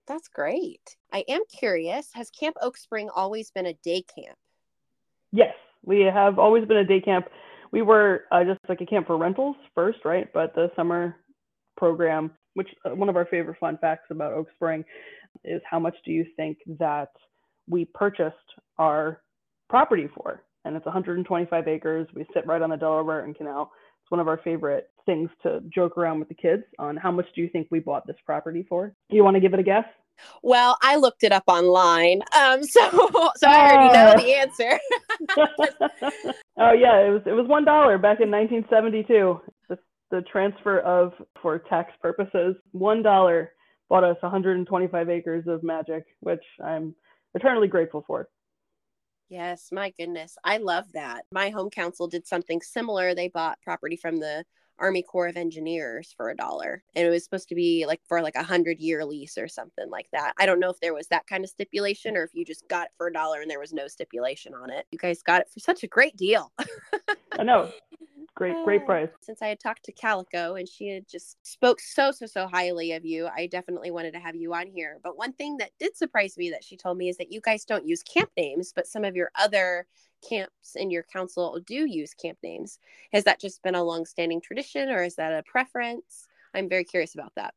That's 0.06 0.28
great. 0.28 0.96
I 1.12 1.24
am 1.28 1.42
curious, 1.58 2.10
has 2.14 2.30
Camp 2.30 2.56
Oak 2.62 2.76
Spring 2.78 3.10
always 3.14 3.50
been 3.50 3.66
a 3.66 3.74
day 3.74 4.02
camp? 4.02 4.38
Yes, 5.32 5.54
we 5.84 6.00
have 6.00 6.38
always 6.38 6.64
been 6.64 6.78
a 6.78 6.84
day 6.84 7.00
camp. 7.00 7.28
We 7.72 7.82
were 7.82 8.24
uh, 8.32 8.44
just 8.44 8.60
like 8.68 8.80
a 8.80 8.86
camp 8.86 9.06
for 9.06 9.18
rentals 9.18 9.56
first, 9.74 9.98
right? 10.06 10.26
But 10.32 10.54
the 10.54 10.70
summer 10.74 11.16
program, 11.76 12.30
which 12.54 12.68
uh, 12.86 12.94
one 12.94 13.10
of 13.10 13.16
our 13.16 13.26
favorite 13.26 13.58
fun 13.60 13.76
facts 13.78 14.06
about 14.10 14.32
Oak 14.32 14.48
Spring 14.54 14.82
is 15.44 15.60
how 15.68 15.78
much 15.78 15.94
do 16.04 16.12
you 16.12 16.26
think 16.36 16.58
that 16.78 17.10
we 17.68 17.84
purchased 17.84 18.36
our 18.78 19.22
property 19.68 20.08
for? 20.14 20.42
And 20.64 20.76
it's 20.76 20.86
125 20.86 21.68
acres. 21.68 22.08
We 22.14 22.26
sit 22.34 22.46
right 22.46 22.60
on 22.60 22.70
the 22.70 22.76
Delaware 22.76 23.24
and 23.24 23.36
Canal. 23.36 23.70
It's 24.02 24.10
one 24.10 24.20
of 24.20 24.28
our 24.28 24.40
favorite 24.42 24.90
things 25.06 25.30
to 25.42 25.60
joke 25.74 25.96
around 25.96 26.18
with 26.18 26.28
the 26.28 26.34
kids 26.34 26.62
on 26.78 26.96
how 26.96 27.10
much 27.10 27.26
do 27.34 27.40
you 27.40 27.48
think 27.48 27.68
we 27.70 27.80
bought 27.80 28.06
this 28.06 28.16
property 28.24 28.64
for? 28.68 28.94
You 29.08 29.24
want 29.24 29.36
to 29.36 29.40
give 29.40 29.54
it 29.54 29.60
a 29.60 29.62
guess? 29.62 29.84
Well, 30.42 30.76
I 30.82 30.96
looked 30.96 31.22
it 31.22 31.32
up 31.32 31.44
online, 31.46 32.22
um, 32.36 32.62
so 32.64 32.80
so 33.36 33.46
I 33.46 33.72
already 33.72 33.92
know 33.94 34.22
the 34.22 34.34
answer. 34.34 34.80
oh 36.58 36.72
yeah, 36.72 36.98
it 37.06 37.10
was 37.10 37.22
it 37.26 37.32
was 37.32 37.46
one 37.46 37.64
dollar 37.64 37.98
back 37.98 38.20
in 38.20 38.30
1972. 38.30 39.40
The, 39.68 39.78
the 40.10 40.22
transfer 40.22 40.80
of 40.80 41.12
for 41.40 41.58
tax 41.58 41.92
purposes, 42.02 42.56
one 42.72 43.02
dollar 43.02 43.52
bought 43.88 44.04
us 44.04 44.16
125 44.20 45.08
acres 45.08 45.46
of 45.46 45.62
magic, 45.62 46.04
which 46.20 46.44
I'm 46.62 46.94
eternally 47.34 47.68
grateful 47.68 48.04
for. 48.06 48.28
Yes, 49.28 49.68
my 49.72 49.92
goodness. 49.98 50.36
I 50.42 50.56
love 50.56 50.92
that. 50.92 51.24
My 51.30 51.50
home 51.50 51.70
council 51.70 52.08
did 52.08 52.26
something 52.26 52.62
similar. 52.62 53.14
They 53.14 53.28
bought 53.28 53.60
property 53.60 53.96
from 53.96 54.20
the 54.20 54.44
Army 54.78 55.02
Corps 55.02 55.26
of 55.26 55.36
Engineers 55.36 56.14
for 56.16 56.30
a 56.30 56.36
dollar. 56.36 56.82
And 56.94 57.06
it 57.06 57.10
was 57.10 57.24
supposed 57.24 57.48
to 57.48 57.54
be 57.54 57.84
like 57.86 58.00
for 58.08 58.22
like 58.22 58.36
a 58.36 58.42
hundred 58.42 58.78
year 58.78 59.04
lease 59.04 59.36
or 59.36 59.48
something 59.48 59.90
like 59.90 60.06
that. 60.12 60.32
I 60.38 60.46
don't 60.46 60.60
know 60.60 60.70
if 60.70 60.80
there 60.80 60.94
was 60.94 61.08
that 61.08 61.26
kind 61.26 61.44
of 61.44 61.50
stipulation 61.50 62.16
or 62.16 62.22
if 62.22 62.30
you 62.32 62.44
just 62.44 62.66
got 62.68 62.86
it 62.86 62.92
for 62.96 63.08
a 63.08 63.12
dollar 63.12 63.40
and 63.40 63.50
there 63.50 63.60
was 63.60 63.72
no 63.72 63.88
stipulation 63.88 64.54
on 64.54 64.70
it. 64.70 64.86
You 64.90 64.98
guys 64.98 65.22
got 65.22 65.42
it 65.42 65.48
for 65.52 65.60
such 65.60 65.82
a 65.82 65.88
great 65.88 66.16
deal. 66.16 66.52
I 67.38 67.42
know 67.42 67.70
great 68.38 68.64
great 68.64 68.86
price 68.86 69.08
since 69.20 69.42
i 69.42 69.48
had 69.48 69.58
talked 69.58 69.84
to 69.84 69.90
calico 69.90 70.54
and 70.54 70.68
she 70.68 70.86
had 70.88 71.06
just 71.08 71.36
spoke 71.44 71.80
so 71.80 72.12
so 72.12 72.24
so 72.24 72.46
highly 72.46 72.92
of 72.92 73.04
you 73.04 73.28
i 73.36 73.46
definitely 73.46 73.90
wanted 73.90 74.12
to 74.12 74.20
have 74.20 74.36
you 74.36 74.54
on 74.54 74.66
here 74.68 75.00
but 75.02 75.18
one 75.18 75.32
thing 75.32 75.56
that 75.56 75.70
did 75.80 75.96
surprise 75.96 76.38
me 76.38 76.48
that 76.48 76.62
she 76.62 76.76
told 76.76 76.96
me 76.96 77.08
is 77.08 77.16
that 77.16 77.32
you 77.32 77.40
guys 77.40 77.64
don't 77.64 77.86
use 77.86 78.02
camp 78.02 78.30
names 78.36 78.72
but 78.74 78.86
some 78.86 79.04
of 79.04 79.16
your 79.16 79.30
other 79.34 79.86
camps 80.28 80.76
in 80.76 80.88
your 80.90 81.02
council 81.02 81.58
do 81.66 81.84
use 81.84 82.14
camp 82.14 82.38
names 82.42 82.78
has 83.12 83.24
that 83.24 83.40
just 83.40 83.60
been 83.62 83.74
a 83.74 83.82
long-standing 83.82 84.40
tradition 84.40 84.88
or 84.88 85.02
is 85.02 85.16
that 85.16 85.32
a 85.32 85.42
preference 85.42 86.28
i'm 86.54 86.68
very 86.68 86.84
curious 86.84 87.14
about 87.14 87.32
that 87.34 87.54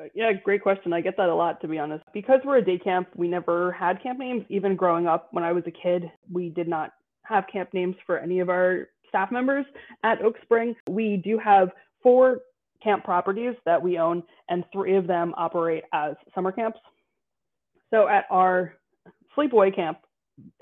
uh, 0.00 0.04
yeah, 0.14 0.32
great 0.32 0.62
question. 0.62 0.94
I 0.94 1.02
get 1.02 1.18
that 1.18 1.28
a 1.28 1.34
lot, 1.34 1.60
to 1.60 1.68
be 1.68 1.78
honest. 1.78 2.04
Because 2.14 2.40
we're 2.42 2.56
a 2.56 2.64
day 2.64 2.78
camp, 2.78 3.08
we 3.16 3.28
never 3.28 3.70
had 3.72 4.02
camp 4.02 4.18
names. 4.18 4.42
Even 4.48 4.76
growing 4.76 5.06
up, 5.06 5.28
when 5.32 5.44
I 5.44 5.52
was 5.52 5.62
a 5.66 5.70
kid, 5.70 6.10
we 6.32 6.48
did 6.48 6.68
not 6.68 6.92
have 7.24 7.44
camp 7.52 7.74
names 7.74 7.94
for 8.06 8.18
any 8.18 8.40
of 8.40 8.48
our 8.48 8.88
staff 9.14 9.30
members 9.30 9.64
at 10.02 10.20
Oak 10.22 10.34
Spring. 10.42 10.74
We 10.90 11.22
do 11.24 11.38
have 11.38 11.70
four 12.02 12.40
camp 12.82 13.04
properties 13.04 13.54
that 13.64 13.80
we 13.80 13.96
own, 13.96 14.24
and 14.48 14.64
three 14.72 14.96
of 14.96 15.06
them 15.06 15.32
operate 15.36 15.84
as 15.92 16.16
summer 16.34 16.50
camps. 16.50 16.78
So 17.90 18.08
at 18.08 18.24
our 18.28 18.74
sleepaway 19.36 19.74
camp, 19.74 19.98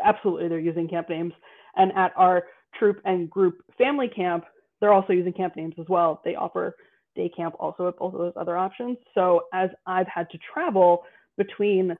absolutely 0.04 0.48
they're 0.48 0.58
using 0.58 0.86
camp 0.86 1.08
names. 1.08 1.32
And 1.76 1.92
at 1.96 2.12
our 2.14 2.44
troop 2.78 3.00
and 3.06 3.30
group 3.30 3.62
family 3.78 4.08
camp, 4.08 4.44
they're 4.80 4.92
also 4.92 5.14
using 5.14 5.32
camp 5.32 5.56
names 5.56 5.74
as 5.80 5.86
well. 5.88 6.20
They 6.22 6.34
offer 6.34 6.76
day 7.16 7.30
camp 7.34 7.54
also 7.58 7.86
with 7.86 7.96
both 7.96 8.12
of 8.12 8.20
those 8.20 8.32
other 8.36 8.58
options. 8.58 8.98
So 9.14 9.44
as 9.54 9.70
I've 9.86 10.08
had 10.08 10.28
to 10.30 10.38
travel 10.52 11.04
between 11.38 11.96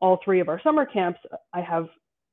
all 0.00 0.18
three 0.24 0.40
of 0.40 0.48
our 0.48 0.60
summer 0.62 0.86
camps, 0.86 1.20
I 1.52 1.60
have 1.60 1.88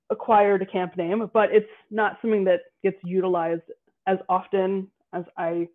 acquired 0.10 0.62
a 0.62 0.66
camp 0.66 0.98
name, 0.98 1.30
but 1.34 1.52
it's 1.52 1.70
not 1.92 2.18
something 2.22 2.44
that 2.46 2.62
gets 2.84 2.98
utilized 3.04 3.64
as 4.08 4.18
often 4.30 4.88
as 5.14 5.24
I 5.38 5.68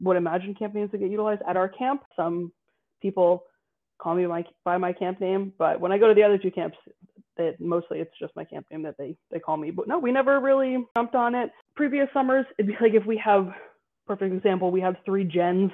would 0.00 0.16
imagine 0.16 0.54
camp 0.54 0.74
names 0.74 0.92
would 0.92 1.00
get 1.00 1.10
utilized 1.10 1.42
at 1.48 1.56
our 1.56 1.68
camp. 1.68 2.02
Some 2.14 2.52
people 3.00 3.44
call 3.98 4.14
me 4.14 4.26
my, 4.26 4.44
by 4.64 4.76
my 4.78 4.92
camp 4.92 5.20
name, 5.20 5.52
but 5.58 5.80
when 5.80 5.92
I 5.92 5.98
go 5.98 6.08
to 6.08 6.14
the 6.14 6.22
other 6.22 6.38
two 6.38 6.50
camps, 6.50 6.76
that 7.36 7.60
mostly 7.60 8.00
it's 8.00 8.18
just 8.18 8.34
my 8.34 8.44
camp 8.44 8.66
name 8.70 8.82
that 8.82 8.96
they 8.98 9.14
they 9.30 9.38
call 9.38 9.58
me. 9.58 9.70
But 9.70 9.88
no, 9.88 9.98
we 9.98 10.10
never 10.10 10.40
really 10.40 10.86
jumped 10.96 11.14
on 11.14 11.34
it. 11.34 11.50
Previous 11.74 12.08
summers, 12.14 12.46
it'd 12.58 12.66
be 12.66 12.76
like 12.80 12.94
if 12.94 13.04
we 13.04 13.18
have 13.18 13.48
perfect 14.06 14.34
example, 14.34 14.70
we 14.70 14.80
have 14.80 14.96
three 15.04 15.24
gens 15.24 15.70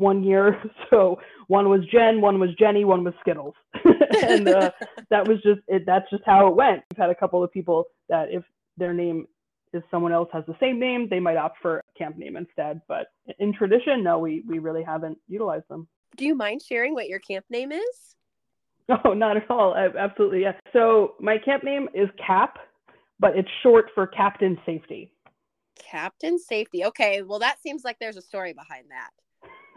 one 0.00 0.24
year. 0.24 0.60
So 0.90 1.20
one 1.46 1.68
was 1.68 1.82
Jen, 1.92 2.20
one 2.20 2.40
was 2.40 2.50
Jenny, 2.58 2.84
one 2.84 3.04
was 3.04 3.14
Skittles, 3.20 3.54
and 3.84 4.48
uh, 4.48 4.72
that 5.08 5.28
was 5.28 5.36
just 5.42 5.60
it. 5.68 5.84
That's 5.86 6.08
just 6.10 6.24
how 6.26 6.48
it 6.48 6.56
went. 6.56 6.82
We've 6.90 6.98
had 6.98 7.10
a 7.10 7.14
couple 7.14 7.44
of 7.44 7.52
people 7.52 7.84
that 8.08 8.26
if 8.28 8.42
their 8.76 8.92
name 8.92 9.28
is 9.72 9.82
someone 9.88 10.12
else 10.12 10.28
has 10.32 10.44
the 10.46 10.56
same 10.58 10.80
name, 10.80 11.06
they 11.08 11.20
might 11.20 11.36
opt 11.36 11.58
for 11.62 11.80
camp 11.96 12.18
name 12.18 12.36
instead. 12.36 12.80
But 12.88 13.06
in 13.38 13.52
tradition, 13.52 14.02
no, 14.02 14.18
we 14.18 14.42
we 14.48 14.58
really 14.58 14.82
haven't 14.82 15.18
utilized 15.28 15.68
them. 15.68 15.86
Do 16.16 16.24
you 16.24 16.34
mind 16.34 16.60
sharing 16.60 16.92
what 16.92 17.08
your 17.08 17.20
camp 17.20 17.44
name 17.50 17.70
is? 17.72 18.16
Oh, 19.04 19.14
not 19.14 19.36
at 19.36 19.48
all. 19.48 19.74
I, 19.74 19.86
absolutely, 19.96 20.42
yeah. 20.42 20.50
So 20.72 21.14
my 21.20 21.38
camp 21.38 21.62
name 21.62 21.88
is 21.94 22.08
CAP, 22.26 22.58
but 23.20 23.36
it's 23.36 23.48
short 23.62 23.86
for 23.94 24.04
Captain 24.04 24.58
Safety. 24.66 25.12
Captain 25.78 26.40
Safety. 26.40 26.84
Okay, 26.84 27.22
well 27.22 27.38
that 27.38 27.62
seems 27.62 27.84
like 27.84 27.98
there's 28.00 28.16
a 28.16 28.22
story 28.22 28.52
behind 28.52 28.86
that. 28.90 29.10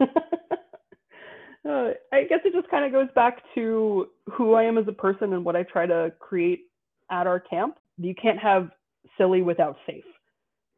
uh, 1.68 1.90
I 2.12 2.24
guess 2.28 2.40
it 2.44 2.52
just 2.52 2.68
kind 2.68 2.84
of 2.84 2.92
goes 2.92 3.08
back 3.14 3.42
to 3.54 4.08
who 4.32 4.54
I 4.54 4.64
am 4.64 4.78
as 4.78 4.86
a 4.88 4.92
person 4.92 5.32
and 5.32 5.44
what 5.44 5.56
I 5.56 5.62
try 5.64 5.86
to 5.86 6.12
create 6.18 6.66
at 7.10 7.26
our 7.26 7.40
camp. 7.40 7.76
You 7.98 8.14
can't 8.14 8.38
have 8.38 8.70
silly 9.18 9.42
without 9.42 9.76
safe, 9.86 10.04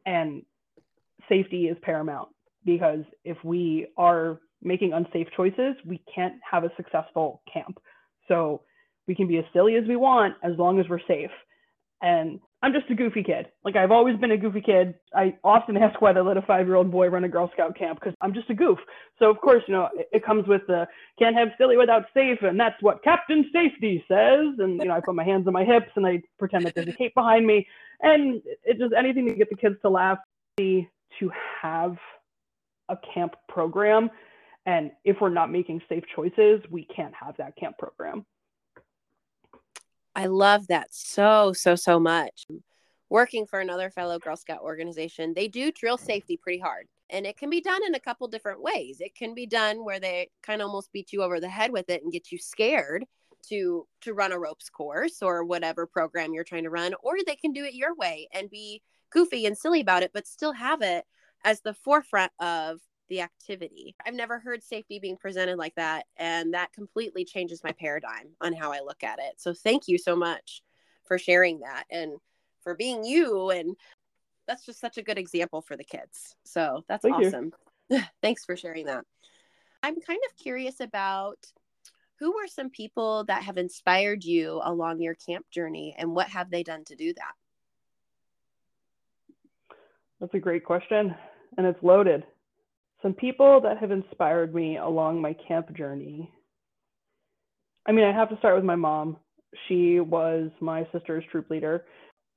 and 0.05 0.43
safety 1.29 1.65
is 1.67 1.77
paramount 1.81 2.29
because 2.65 3.03
if 3.23 3.37
we 3.43 3.87
are 3.97 4.39
making 4.61 4.93
unsafe 4.93 5.27
choices, 5.35 5.75
we 5.85 6.01
can't 6.13 6.35
have 6.49 6.63
a 6.63 6.71
successful 6.75 7.41
camp. 7.51 7.79
So 8.27 8.61
we 9.07 9.15
can 9.15 9.27
be 9.27 9.37
as 9.37 9.45
silly 9.53 9.75
as 9.75 9.87
we 9.87 9.95
want 9.95 10.35
as 10.43 10.53
long 10.57 10.79
as 10.79 10.87
we're 10.89 10.99
safe. 11.07 11.31
And 12.01 12.39
I'm 12.63 12.73
just 12.73 12.89
a 12.89 12.95
goofy 12.95 13.23
kid. 13.23 13.47
Like 13.63 13.75
I've 13.75 13.91
always 13.91 14.17
been 14.17 14.31
a 14.31 14.37
goofy 14.37 14.61
kid. 14.61 14.95
I 15.15 15.35
often 15.43 15.77
ask 15.77 16.01
why 16.01 16.13
they 16.13 16.21
let 16.21 16.37
a 16.37 16.41
five-year-old 16.41 16.91
boy 16.91 17.07
run 17.07 17.23
a 17.23 17.29
Girl 17.29 17.49
Scout 17.53 17.77
camp 17.77 17.99
because 17.99 18.15
I'm 18.21 18.33
just 18.33 18.49
a 18.49 18.55
goof. 18.55 18.79
So 19.19 19.29
of 19.29 19.39
course, 19.39 19.63
you 19.67 19.73
know, 19.73 19.89
it, 19.95 20.09
it, 20.11 20.25
comes 20.25 20.47
with 20.47 20.61
the 20.67 20.87
can't 21.19 21.35
have 21.35 21.49
silly 21.57 21.77
without 21.77 22.05
safe, 22.13 22.39
and 22.41 22.59
that's 22.59 22.81
what 22.81 23.03
Captain 23.03 23.49
Safety 23.53 24.03
says. 24.07 24.55
And 24.57 24.79
you 24.81 24.85
know, 24.85 24.95
I 24.95 25.01
put 25.01 25.15
my 25.15 25.23
hands 25.23 25.47
on 25.47 25.53
my 25.53 25.63
hips 25.63 25.91
and 25.95 26.05
I 26.05 26.21
pretend 26.39 26.65
that 26.65 26.75
there's 26.75 26.87
a 26.87 26.93
cape 26.93 27.13
behind 27.13 27.45
me, 27.45 27.67
and 28.01 28.41
it's 28.63 28.79
just 28.79 28.93
anything 28.97 29.27
to 29.27 29.35
get 29.35 29.49
the 29.49 29.55
kids 29.55 29.75
to 29.83 29.89
laugh. 29.89 30.19
To 30.59 31.31
have 31.61 31.95
a 32.89 32.97
camp 33.13 33.35
program, 33.47 34.09
and 34.65 34.91
if 35.05 35.17
we're 35.21 35.29
not 35.29 35.51
making 35.51 35.81
safe 35.87 36.03
choices, 36.15 36.61
we 36.71 36.85
can't 36.85 37.13
have 37.13 37.37
that 37.37 37.55
camp 37.55 37.77
program. 37.77 38.25
I 40.17 40.25
love 40.25 40.65
that 40.67 40.87
so, 40.89 41.53
so, 41.53 41.75
so 41.75 41.99
much. 41.99 42.47
Working 43.07 43.45
for 43.45 43.59
another 43.59 43.91
fellow 43.91 44.17
Girl 44.17 44.35
Scout 44.35 44.61
organization, 44.61 45.35
they 45.35 45.47
do 45.47 45.71
drill 45.71 45.97
safety 45.97 46.35
pretty 46.35 46.57
hard. 46.57 46.87
And 47.11 47.27
it 47.27 47.37
can 47.37 47.51
be 47.51 47.61
done 47.61 47.85
in 47.85 47.93
a 47.93 47.99
couple 47.99 48.27
different 48.27 48.63
ways. 48.63 48.99
It 48.99 49.13
can 49.13 49.35
be 49.35 49.45
done 49.45 49.85
where 49.85 49.99
they 49.99 50.31
kind 50.41 50.59
of 50.59 50.69
almost 50.69 50.91
beat 50.91 51.13
you 51.13 51.21
over 51.21 51.39
the 51.39 51.47
head 51.47 51.71
with 51.71 51.91
it 51.91 52.01
and 52.01 52.11
get 52.11 52.31
you 52.31 52.39
scared 52.39 53.05
to 53.49 53.85
to 54.01 54.15
run 54.15 54.31
a 54.31 54.39
ropes 54.39 54.69
course 54.71 55.21
or 55.21 55.43
whatever 55.45 55.85
program 55.85 56.33
you're 56.33 56.43
trying 56.43 56.63
to 56.63 56.71
run 56.71 56.95
or 57.03 57.17
they 57.25 57.35
can 57.35 57.53
do 57.53 57.63
it 57.63 57.75
your 57.75 57.95
way 57.95 58.27
and 58.33 58.49
be 58.49 58.81
goofy 59.11 59.45
and 59.45 59.55
silly 59.55 59.79
about 59.79 60.01
it 60.01 60.09
but 60.11 60.25
still 60.25 60.51
have 60.51 60.81
it 60.81 61.05
as 61.43 61.61
the 61.61 61.75
forefront 61.75 62.31
of 62.39 62.79
the 63.09 63.21
activity. 63.21 63.95
I've 64.05 64.13
never 64.13 64.39
heard 64.39 64.63
safety 64.63 64.99
being 64.99 65.17
presented 65.17 65.57
like 65.57 65.75
that. 65.75 66.05
And 66.17 66.53
that 66.53 66.73
completely 66.73 67.25
changes 67.25 67.63
my 67.63 67.71
paradigm 67.71 68.29
on 68.41 68.53
how 68.53 68.71
I 68.71 68.79
look 68.79 69.03
at 69.03 69.19
it. 69.19 69.35
So 69.37 69.53
thank 69.53 69.87
you 69.87 69.97
so 69.97 70.15
much 70.15 70.61
for 71.05 71.17
sharing 71.17 71.59
that 71.59 71.85
and 71.89 72.13
for 72.61 72.75
being 72.75 73.03
you. 73.03 73.49
And 73.49 73.75
that's 74.47 74.65
just 74.65 74.79
such 74.79 74.97
a 74.97 75.03
good 75.03 75.17
example 75.17 75.61
for 75.61 75.75
the 75.75 75.83
kids. 75.83 76.35
So 76.45 76.83
that's 76.87 77.03
thank 77.03 77.15
awesome. 77.15 77.53
Thanks 78.21 78.45
for 78.45 78.55
sharing 78.55 78.85
that. 78.87 79.05
I'm 79.83 79.99
kind 80.01 80.19
of 80.29 80.37
curious 80.37 80.79
about 80.79 81.37
who 82.19 82.33
were 82.33 82.47
some 82.47 82.69
people 82.69 83.23
that 83.25 83.43
have 83.43 83.57
inspired 83.57 84.23
you 84.23 84.59
along 84.63 85.01
your 85.01 85.15
camp 85.15 85.45
journey 85.51 85.95
and 85.97 86.15
what 86.15 86.27
have 86.29 86.49
they 86.49 86.63
done 86.63 86.83
to 86.85 86.95
do 86.95 87.13
that? 87.13 87.33
That's 90.19 90.33
a 90.33 90.39
great 90.39 90.65
question 90.65 91.15
and 91.57 91.65
it's 91.65 91.81
loaded 91.83 92.23
some 93.01 93.13
people 93.13 93.61
that 93.61 93.77
have 93.77 93.91
inspired 93.91 94.53
me 94.53 94.77
along 94.77 95.21
my 95.21 95.35
camp 95.47 95.75
journey. 95.75 96.31
I 97.87 97.91
mean, 97.91 98.05
I 98.05 98.11
have 98.11 98.29
to 98.29 98.37
start 98.37 98.55
with 98.55 98.65
my 98.65 98.75
mom. 98.75 99.17
She 99.67 99.99
was 99.99 100.49
my 100.59 100.87
sister's 100.91 101.23
troop 101.31 101.49
leader, 101.49 101.85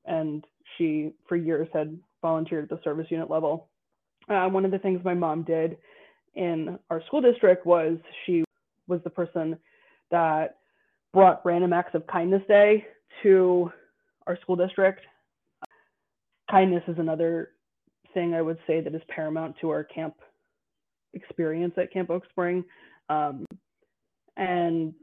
and 0.04 0.44
she, 0.76 1.12
for 1.28 1.36
years, 1.36 1.68
had 1.72 1.98
volunteered 2.22 2.64
at 2.64 2.70
the 2.70 2.82
service 2.84 3.06
unit 3.10 3.30
level. 3.30 3.68
Uh, 4.28 4.48
one 4.48 4.64
of 4.64 4.70
the 4.70 4.78
things 4.78 5.00
my 5.04 5.14
mom 5.14 5.42
did 5.42 5.76
in 6.34 6.78
our 6.90 7.02
school 7.06 7.20
district 7.20 7.66
was 7.66 7.98
she 8.24 8.44
was 8.86 9.00
the 9.02 9.10
person 9.10 9.56
that 10.10 10.56
brought 11.12 11.44
Random 11.44 11.72
Acts 11.72 11.94
of 11.94 12.06
Kindness 12.06 12.42
Day 12.46 12.86
to 13.22 13.72
our 14.26 14.38
school 14.40 14.56
district. 14.56 15.00
Kindness 16.50 16.84
is 16.86 16.98
another 16.98 17.50
thing 18.14 18.34
I 18.34 18.42
would 18.42 18.58
say 18.66 18.80
that 18.80 18.94
is 18.94 19.02
paramount 19.08 19.56
to 19.60 19.70
our 19.70 19.84
camp 19.84 20.14
experience 21.14 21.74
at 21.76 21.92
Camp 21.92 22.10
Oak 22.10 22.24
Spring. 22.30 22.64
Um, 23.08 23.44
and 24.36 24.94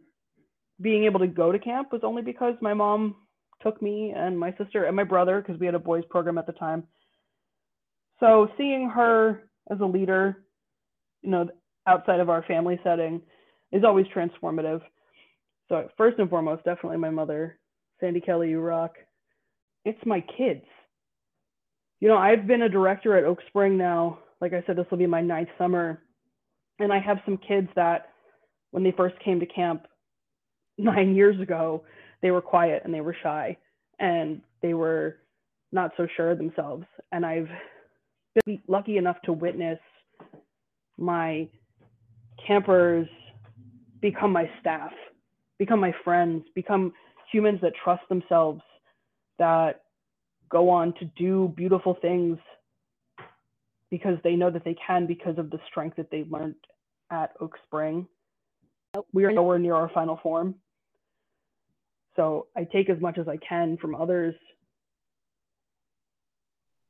being 0.82 1.06
able 1.06 1.20
to 1.20 1.28
go 1.28 1.52
to 1.52 1.60
camp 1.60 1.92
was 1.92 2.02
only 2.04 2.22
because 2.22 2.56
my 2.62 2.74
mom 2.74 3.16
took 3.62 3.82
me 3.82 4.14
and 4.16 4.40
my 4.40 4.54
sister 4.58 4.86
and 4.86 4.96
my 4.96 5.04
brother, 5.04 5.42
because 5.42 5.60
we 5.60 5.66
had 5.66 5.76
a 5.76 5.80
boys 5.80 6.04
program 6.10 6.38
at 6.38 6.46
the 6.46 6.54
time. 6.54 6.84
So 8.20 8.50
seeing 8.58 8.90
her 8.90 9.50
as 9.70 9.80
a 9.80 9.86
leader, 9.86 10.44
you 11.22 11.30
know, 11.30 11.50
outside 11.88 12.20
of 12.20 12.30
our 12.30 12.44
family 12.44 12.80
setting 12.84 13.22
is 13.72 13.84
always 13.84 14.06
transformative. 14.16 14.82
So 15.70 15.90
first 15.98 16.20
and 16.20 16.30
foremost, 16.30 16.64
definitely 16.64 16.98
my 16.98 17.10
mother, 17.10 17.60
Sandy 18.00 18.22
Kelly, 18.22 18.50
you 18.50 18.60
rock. 18.60 18.94
It's 19.86 20.00
my 20.06 20.24
kids. 20.38 20.64
You 22.00 22.08
know, 22.08 22.18
I've 22.18 22.46
been 22.48 22.62
a 22.62 22.70
director 22.70 23.18
at 23.18 23.24
Oak 23.24 23.40
Spring 23.48 23.78
now 23.78 24.20
like 24.42 24.54
I 24.54 24.64
said, 24.66 24.76
this 24.76 24.86
will 24.92 24.98
be 24.98 25.08
my 25.08 25.22
ninth 25.22 25.50
summer. 25.58 26.02
And 26.80 26.94
I 26.94 27.00
have 27.00 27.18
some 27.26 27.38
kids 27.38 27.68
that 27.76 28.10
when 28.72 28.84
they 28.84 28.94
first 28.96 29.16
came 29.24 29.40
to 29.40 29.46
camp 29.46 29.88
nine 30.78 31.16
years 31.16 31.40
ago, 31.40 31.84
they 32.22 32.32
were 32.32 32.42
quiet 32.42 32.84
and 32.86 32.94
they 32.94 33.02
were 33.02 33.16
shy 33.24 33.58
and 34.00 34.42
they 34.62 34.74
were 34.74 35.18
not 35.72 35.92
so 35.98 36.08
sure 36.16 36.32
of 36.32 36.38
themselves. 36.38 36.86
And 37.12 37.26
I've 37.26 37.50
been 38.46 38.62
lucky 38.68 38.98
enough 38.98 39.18
to 39.26 39.34
witness 39.34 39.80
my 40.98 41.48
campers 42.46 43.08
become 44.02 44.32
my 44.32 44.50
staff, 44.60 44.92
become 45.58 45.80
my 45.80 45.94
friends, 46.04 46.44
become 46.56 46.94
humans 47.32 47.60
that 47.62 47.74
trust 47.84 48.04
themselves, 48.10 48.62
that 49.40 49.82
go 50.50 50.70
on 50.70 50.94
to 50.94 51.06
do 51.18 51.54
beautiful 51.56 51.98
things 52.02 52.38
because 53.90 54.18
they 54.24 54.36
know 54.36 54.52
that 54.52 54.64
they 54.64 54.76
can 54.86 55.06
because 55.08 55.38
of 55.38 55.50
the 55.50 55.60
strength 55.70 55.98
that 55.98 56.12
they 56.12 56.26
learned 56.30 56.56
at 57.12 57.32
Oak 57.40 57.56
Spring. 57.66 58.08
We 59.14 59.26
are 59.26 59.32
nowhere 59.32 59.60
near 59.60 59.76
our 59.76 59.90
final 59.94 60.20
form. 60.22 60.56
So 62.16 62.48
I 62.56 62.64
take 62.64 62.90
as 62.90 63.00
much 63.00 63.18
as 63.18 63.28
I 63.28 63.38
can 63.38 63.78
from 63.78 63.96
others. 63.96 64.36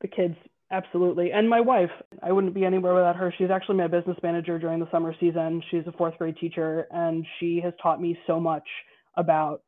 The 0.01 0.07
kids, 0.07 0.35
absolutely. 0.71 1.31
And 1.31 1.49
my 1.49 1.59
wife, 1.59 1.91
I 2.23 2.31
wouldn't 2.31 2.53
be 2.53 2.65
anywhere 2.65 2.93
without 2.93 3.17
her. 3.17 3.33
She's 3.37 3.49
actually 3.51 3.77
my 3.77 3.87
business 3.87 4.17
manager 4.23 4.57
during 4.57 4.79
the 4.79 4.89
summer 4.89 5.13
season. 5.19 5.61
She's 5.69 5.85
a 5.85 5.91
fourth 5.91 6.17
grade 6.17 6.37
teacher, 6.37 6.87
and 6.91 7.25
she 7.39 7.59
has 7.63 7.73
taught 7.81 8.01
me 8.01 8.17
so 8.25 8.39
much 8.39 8.67
about 9.15 9.63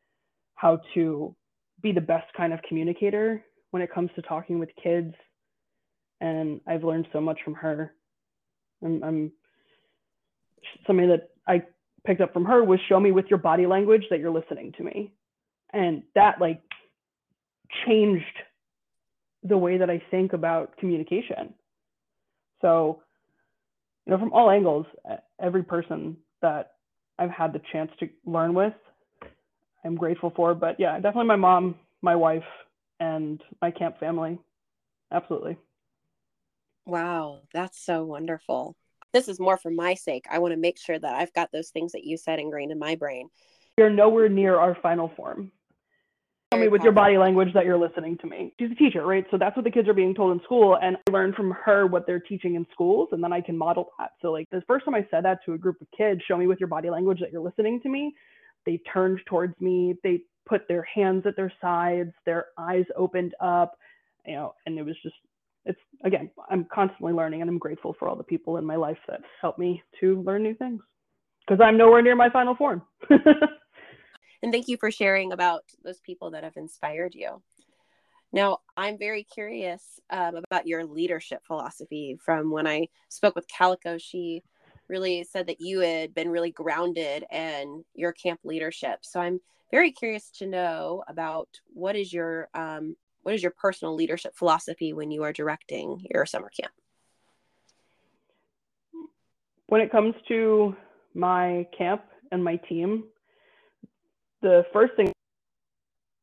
how 0.56 0.80
to 0.94 1.36
be 1.82 1.92
the 1.92 2.02
best 2.02 2.32
kind 2.36 2.54
of 2.54 2.60
communicator 2.68 3.44
when 3.72 3.82
it 3.82 3.94
comes 3.94 4.10
to 4.16 4.22
talking 4.22 4.60
with 4.60 4.70
kids 4.82 5.14
and 6.22 6.62
I've 6.68 6.84
learned 6.84 7.08
so 7.14 7.22
much 7.22 7.40
from 7.44 7.56
her. 7.56 7.94
I'm, 8.84 9.04
I'm 9.04 9.32
something 10.86 11.08
that 11.10 11.30
I 11.48 11.64
picked 12.06 12.22
up 12.22 12.34
from 12.34 12.46
her 12.46 12.64
was 12.64 12.80
show 12.88 13.00
me 13.00 13.12
with 13.12 13.26
your 13.30 13.40
body 13.40 13.66
language 13.66 14.04
that 14.10 14.20
you're 14.20 14.32
listening 14.32 14.74
to 14.78 14.84
me, 14.84 15.12
and 15.74 16.04
that 16.16 16.40
like 16.40 16.62
changed 17.86 18.26
the 19.44 19.58
way 19.58 19.78
that 19.78 19.90
I 19.90 20.02
think 20.12 20.34
about 20.34 20.76
communication. 20.78 21.54
So, 22.62 23.02
you 24.06 24.12
know, 24.12 24.20
from 24.20 24.34
all 24.34 24.50
angles, 24.50 24.86
every 25.42 25.64
person 25.64 26.18
that 26.42 26.74
I've 27.18 27.30
had 27.30 27.54
the 27.54 27.62
chance 27.72 27.92
to 28.00 28.10
learn 28.26 28.54
with, 28.54 28.74
I'm 29.86 29.96
grateful 29.96 30.34
for. 30.36 30.54
But 30.54 30.80
yeah, 30.80 30.96
definitely 30.96 31.28
my 31.28 31.36
mom, 31.36 31.76
my 32.02 32.16
wife, 32.16 32.44
and 33.00 33.42
my 33.62 33.72
camp 33.72 34.00
family. 34.00 34.38
Absolutely. 35.12 35.58
Wow, 36.86 37.42
that's 37.54 37.84
so 37.84 38.04
wonderful. 38.06 38.76
This 39.14 39.28
is 39.28 39.40
more 39.40 39.58
for 39.58 39.72
my 39.72 39.96
sake. 39.96 40.26
I 40.30 40.40
want 40.40 40.54
to 40.54 40.60
make 40.60 40.78
sure 40.78 41.00
that 41.00 41.16
I've 41.16 41.34
got 41.34 41.52
those 41.52 41.70
things 41.70 41.92
that 41.94 42.04
you 42.04 42.18
said 42.18 42.40
ingrained 42.40 42.72
in 42.72 42.80
my 42.80 42.96
brain. 42.96 43.30
You're 43.78 43.90
nowhere 43.90 44.30
near 44.30 44.58
our 44.58 44.76
final 44.82 45.12
form. 45.16 45.52
Tell 46.52 46.60
me 46.60 46.68
with 46.68 46.82
your 46.82 46.92
body 46.92 47.18
language 47.18 47.54
that 47.54 47.64
you're 47.64 47.78
listening 47.78 48.18
to 48.18 48.28
me. 48.28 48.54
She's 48.60 48.72
a 48.72 48.76
teacher, 48.76 49.06
right? 49.06 49.24
So 49.30 49.38
that's 49.38 49.56
what 49.56 49.66
the 49.66 49.72
kids 49.72 49.88
are 49.88 49.94
being 49.94 50.16
told 50.16 50.32
in 50.32 50.44
school. 50.44 50.80
And 50.82 50.98
I 51.08 51.12
learn 51.12 51.32
from 51.34 51.52
her 51.64 51.86
what 51.86 52.08
they're 52.08 52.20
teaching 52.20 52.56
in 52.56 52.66
schools, 52.72 53.10
and 53.12 53.24
then 53.24 53.32
I 53.32 53.40
can 53.40 53.56
model 53.56 53.92
that. 54.00 54.14
So, 54.20 54.32
like, 54.32 54.50
the 54.50 54.64
first 54.68 54.86
time 54.86 54.96
I 54.96 55.08
said 55.12 55.26
that 55.26 55.40
to 55.46 55.54
a 55.54 55.58
group 55.60 55.80
of 55.80 55.88
kids, 55.96 56.22
show 56.28 56.36
me 56.38 56.48
with 56.48 56.60
your 56.60 56.68
body 56.68 56.90
language 56.90 57.20
that 57.20 57.32
you're 57.32 57.44
listening 57.44 57.80
to 57.82 57.90
me, 57.90 58.16
they 58.66 58.80
turned 58.92 59.20
towards 59.28 59.54
me. 59.62 59.94
They 60.04 60.22
put 60.48 60.68
their 60.68 60.82
hands 60.84 61.28
at 61.28 61.36
their 61.36 61.54
sides, 61.62 62.12
their 62.26 62.48
eyes 62.58 62.86
opened 62.96 63.36
up, 63.40 63.78
you 64.26 64.34
know, 64.34 64.56
and 64.66 64.80
it 64.80 64.84
was 64.84 64.96
just, 65.04 65.16
it's 65.66 65.80
again, 66.04 66.32
I'm 66.50 66.66
constantly 66.74 67.14
learning 67.14 67.42
and 67.42 67.50
I'm 67.50 67.58
grateful 67.58 67.96
for 67.98 68.08
all 68.08 68.16
the 68.16 68.24
people 68.24 68.58
in 68.58 68.66
my 68.66 68.76
life 68.76 68.98
that 69.08 69.22
help 69.42 69.58
me 69.58 69.84
to 70.00 70.22
learn 70.22 70.44
new 70.44 70.56
things 70.56 70.82
because 71.48 71.62
I'm 71.64 71.78
nowhere 71.78 72.02
near 72.02 72.16
my 72.16 72.30
final 72.30 72.56
form. 72.56 72.82
and 73.10 74.52
thank 74.52 74.68
you 74.68 74.78
for 74.78 74.92
sharing 74.92 75.32
about 75.32 75.64
those 75.84 76.00
people 76.00 76.32
that 76.32 76.44
have 76.44 76.58
inspired 76.58 77.16
you. 77.16 77.42
Now, 78.32 78.60
I'm 78.78 78.98
very 78.98 79.24
curious 79.24 80.00
um, 80.12 80.36
about 80.36 80.68
your 80.68 80.86
leadership 80.86 81.42
philosophy. 81.48 82.18
From 82.24 82.52
when 82.52 82.68
I 82.68 82.88
spoke 83.10 83.36
with 83.36 83.48
Calico, 83.48 83.98
she 83.98 84.44
really 84.88 85.24
said 85.24 85.48
that 85.48 85.62
you 85.62 85.80
had 85.80 86.14
been 86.14 86.30
really 86.30 86.52
grounded 86.52 87.26
in 87.32 87.84
your 87.96 88.12
camp 88.12 88.42
leadership. 88.44 89.00
So 89.02 89.20
I'm 89.20 89.40
very 89.72 89.92
curious 89.92 90.30
to 90.38 90.48
know 90.48 91.04
about 91.08 91.48
what 91.74 91.96
is 91.96 92.14
your 92.14 92.50
um, 92.54 92.96
what 93.24 93.36
is 93.36 93.44
your 93.44 93.52
personal 93.52 93.96
leadership 93.96 94.34
philosophy 94.36 94.94
when 94.94 95.12
you 95.12 95.24
are 95.24 95.34
directing 95.34 96.06
your 96.14 96.26
summer 96.26 96.50
camp? 96.50 96.74
When 99.68 99.82
it 99.82 99.92
comes 99.92 100.16
to 100.28 100.76
my 101.14 101.68
camp 101.78 102.02
and 102.32 102.44
my 102.44 102.56
team, 102.56 103.04
the 104.42 104.64
first 104.74 104.94
thing 104.96 105.12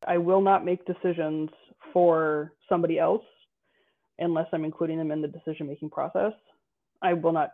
I 0.05 0.17
will 0.17 0.41
not 0.41 0.65
make 0.65 0.85
decisions 0.85 1.49
for 1.93 2.53
somebody 2.67 2.99
else 2.99 3.23
unless 4.19 4.47
I'm 4.51 4.65
including 4.65 4.97
them 4.97 5.11
in 5.11 5.21
the 5.21 5.27
decision 5.27 5.67
making 5.67 5.89
process. 5.91 6.33
I 7.01 7.13
will 7.13 7.31
not 7.31 7.51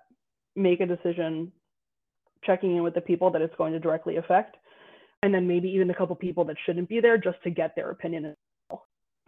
make 0.56 0.80
a 0.80 0.86
decision 0.86 1.52
checking 2.44 2.76
in 2.76 2.84
with 2.84 2.94
the 2.94 3.02
people 3.02 3.32
that 3.32 3.42
it's 3.42 3.56
going 3.58 3.74
to 3.74 3.80
directly 3.80 4.18
affect 4.18 4.58
and 5.24 5.34
then 5.34 5.48
maybe 5.48 5.70
even 5.70 5.90
a 5.90 5.96
couple 5.96 6.16
people 6.16 6.44
that 6.44 6.58
shouldn't 6.66 6.90
be 6.90 7.00
there 7.00 7.18
just 7.18 7.42
to 7.44 7.50
get 7.50 7.76
their 7.76 7.92
opinion. 7.92 8.36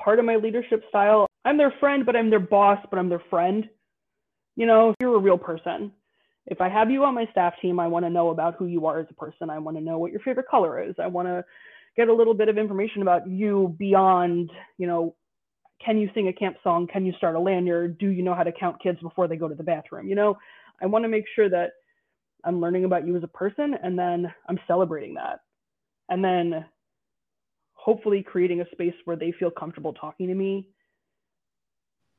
Part 0.06 0.20
of 0.20 0.26
my 0.26 0.36
leadership 0.36 0.84
style, 0.88 1.26
I'm 1.46 1.58
their 1.58 1.74
friend, 1.80 2.06
but 2.06 2.16
I'm 2.16 2.30
their 2.30 2.40
boss, 2.40 2.78
but 2.92 3.00
I'm 3.00 3.10
their 3.10 3.24
friend. 3.28 3.68
You 4.56 4.68
know, 4.68 4.94
you're 5.02 5.16
a 5.16 5.20
real 5.20 5.40
person. 5.40 5.92
If 6.46 6.62
I 6.62 6.70
have 6.70 6.92
you 6.92 7.04
on 7.04 7.16
my 7.16 7.26
staff 7.32 7.56
team, 7.60 7.80
I 7.80 7.88
want 7.88 8.06
to 8.06 8.12
know 8.12 8.30
about 8.30 8.54
who 8.54 8.68
you 8.68 8.86
are 8.86 9.00
as 9.00 9.08
a 9.10 9.16
person. 9.16 9.50
I 9.50 9.58
want 9.58 9.78
to 9.78 9.84
know 9.84 9.98
what 9.98 10.12
your 10.12 10.22
favorite 10.22 10.48
color 10.48 10.80
is. 10.80 10.94
I 11.02 11.08
want 11.08 11.28
to 11.28 11.44
get 11.98 12.08
a 12.08 12.14
little 12.14 12.36
bit 12.36 12.50
of 12.50 12.58
information 12.60 13.02
about 13.02 13.28
you 13.28 13.76
beyond, 13.80 14.52
you 14.78 14.86
know, 14.86 15.16
can 15.84 15.98
you 15.98 16.08
sing 16.14 16.28
a 16.28 16.34
camp 16.34 16.58
song? 16.64 16.86
Can 16.86 17.04
you 17.04 17.14
start 17.14 17.36
a 17.36 17.40
lanyard? 17.40 17.98
Do 17.98 18.10
you 18.10 18.22
know 18.22 18.36
how 18.36 18.44
to 18.44 18.52
count 18.52 18.84
kids 18.84 19.00
before 19.02 19.28
they 19.28 19.38
go 19.38 19.48
to 19.48 19.56
the 19.56 19.64
bathroom? 19.64 20.08
You 20.08 20.14
know, 20.14 20.38
I 20.84 20.86
want 20.86 21.04
to 21.04 21.10
make 21.10 21.26
sure 21.36 21.50
that 21.50 21.72
I'm 22.44 22.62
learning 22.62 22.86
about 22.86 23.08
you 23.08 23.18
as 23.18 23.24
a 23.24 23.28
person 23.28 23.74
and 23.82 23.98
then 23.98 24.32
I'm 24.48 24.60
celebrating 24.68 25.16
that 25.16 25.40
and 26.10 26.24
then 26.24 26.64
hopefully 27.86 28.24
creating 28.24 28.62
a 28.62 28.70
space 28.72 28.96
where 29.06 29.16
they 29.16 29.32
feel 29.40 29.52
comfortable 29.52 29.94
talking 29.94 30.28
to 30.28 30.34
me. 30.34 30.68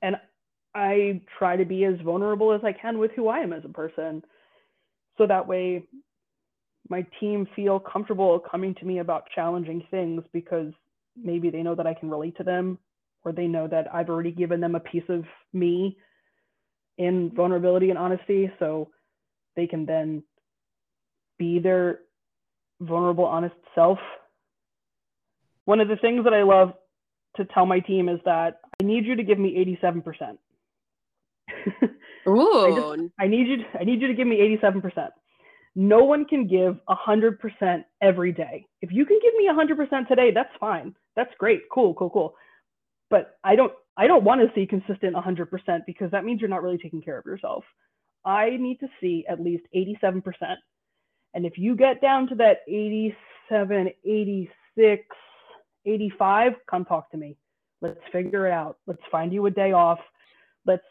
And 0.01 0.15
I 0.77 1.21
try 1.37 1.57
to 1.57 1.65
be 1.65 1.85
as 1.85 1.97
vulnerable 2.05 2.53
as 2.53 2.61
I 2.63 2.73
can 2.73 2.99
with 2.99 3.11
who 3.17 3.27
I 3.27 3.41
am 3.41 3.53
as 3.53 3.65
a 3.65 3.69
person. 3.69 4.23
So 5.19 5.27
that 5.27 5.49
way 5.49 5.83
my 6.89 7.05
team 7.19 7.49
feel 7.57 7.81
comfortable 7.81 8.39
coming 8.39 8.77
to 8.77 8.85
me 8.85 9.01
about 9.01 9.25
challenging 9.35 9.83
things 9.91 10.23
because 10.33 10.73
maybe 11.21 11.51
they 11.51 11.65
know 11.65 11.75
that 11.75 11.87
I 11.87 11.95
can 11.95 12.11
relate 12.11 12.37
to 12.37 12.45
them 12.45 12.79
or 13.25 13.33
they 13.33 13.49
know 13.49 13.67
that 13.67 13.93
I've 13.93 14.09
already 14.09 14.31
given 14.31 14.61
them 14.61 14.77
a 14.77 14.81
piece 14.81 15.09
of 15.09 15.25
me 15.53 15.97
in 16.97 17.33
vulnerability 17.35 17.91
and 17.91 17.99
honesty 17.99 18.53
so 18.61 18.91
they 19.57 19.67
can 19.67 19.85
then 19.85 20.23
be 21.41 21.59
their 21.59 22.03
vulnerable, 22.81 23.25
honest 23.25 23.57
self. 23.75 23.99
One 25.67 25.81
of 25.81 25.89
the 25.89 25.97
things 25.97 26.25
that 26.25 26.33
I 26.33 26.43
love 26.43 26.73
to 27.37 27.45
tell 27.45 27.67
my 27.67 27.81
team 27.81 28.09
is 28.09 28.19
that 28.25 28.61
I 28.81 28.85
need 28.85 29.05
you 29.05 29.15
to 29.15 29.23
give 29.23 29.39
me 29.39 29.55
87%. 29.85 30.39
Ooh. 32.29 32.65
I, 32.65 32.97
just, 32.97 33.13
I 33.21 33.27
need 33.29 33.47
you 33.47 33.59
to, 33.59 33.65
I 33.79 33.85
need 33.85 34.01
you 34.01 34.09
to 34.09 34.15
give 34.15 34.27
me 34.27 34.59
87%. 34.63 35.11
No 35.77 36.05
one 36.05 36.25
can 36.25 36.47
give 36.47 36.79
100% 36.89 37.85
every 38.01 38.33
day. 38.33 38.67
If 38.81 38.91
you 38.91 39.05
can 39.05 39.19
give 39.23 39.35
me 39.35 39.49
100% 39.49 40.09
today, 40.09 40.31
that's 40.35 40.51
fine. 40.59 40.95
That's 41.15 41.33
great. 41.39 41.63
Cool, 41.71 41.93
cool, 41.95 42.11
cool. 42.11 42.35
But 43.11 43.39
I 43.45 43.55
don't 43.55 43.73
I 43.99 44.07
don't 44.07 44.25
want 44.25 44.41
to 44.41 44.49
see 44.55 44.67
consistent 44.67 45.15
100% 45.15 45.47
because 45.87 46.11
that 46.11 46.25
means 46.25 46.41
you're 46.41 46.51
not 46.51 46.63
really 46.63 46.77
taking 46.77 47.01
care 47.01 47.19
of 47.19 47.25
yourself. 47.25 47.65
I 48.25 48.57
need 48.59 48.79
to 48.81 48.89
see 49.01 49.25
at 49.29 49.41
least 49.41 49.65
87% 49.75 50.23
and 51.37 51.45
if 51.45 51.59
you 51.59 51.77
get 51.77 52.01
down 52.01 52.27
to 52.29 52.35
that 52.37 52.63
87, 52.67 53.91
86, 54.07 55.03
85, 55.87 56.53
come 56.69 56.85
talk 56.85 57.11
to 57.13 57.17
me. 57.17 57.37
Let's 57.81 58.01
figure 58.13 58.47
it 58.47 58.53
out. 58.53 58.79
Let's 58.87 59.03
find 59.11 59.33
you 59.33 59.47
a 59.47 59.51
day 59.51 59.73
off. 59.73 59.99
Let's 60.67 60.83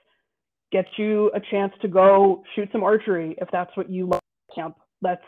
get 0.72 0.86
you 0.98 1.32
a 1.34 1.40
chance 1.52 1.74
to 1.82 1.88
go 1.88 2.44
shoot 2.56 2.70
some 2.72 2.84
archery 2.84 3.36
if 3.42 3.50
that's 3.52 3.76
what 3.76 3.90
you 3.90 4.08
love 4.08 4.22
camp. 4.54 4.78
Let's 5.02 5.22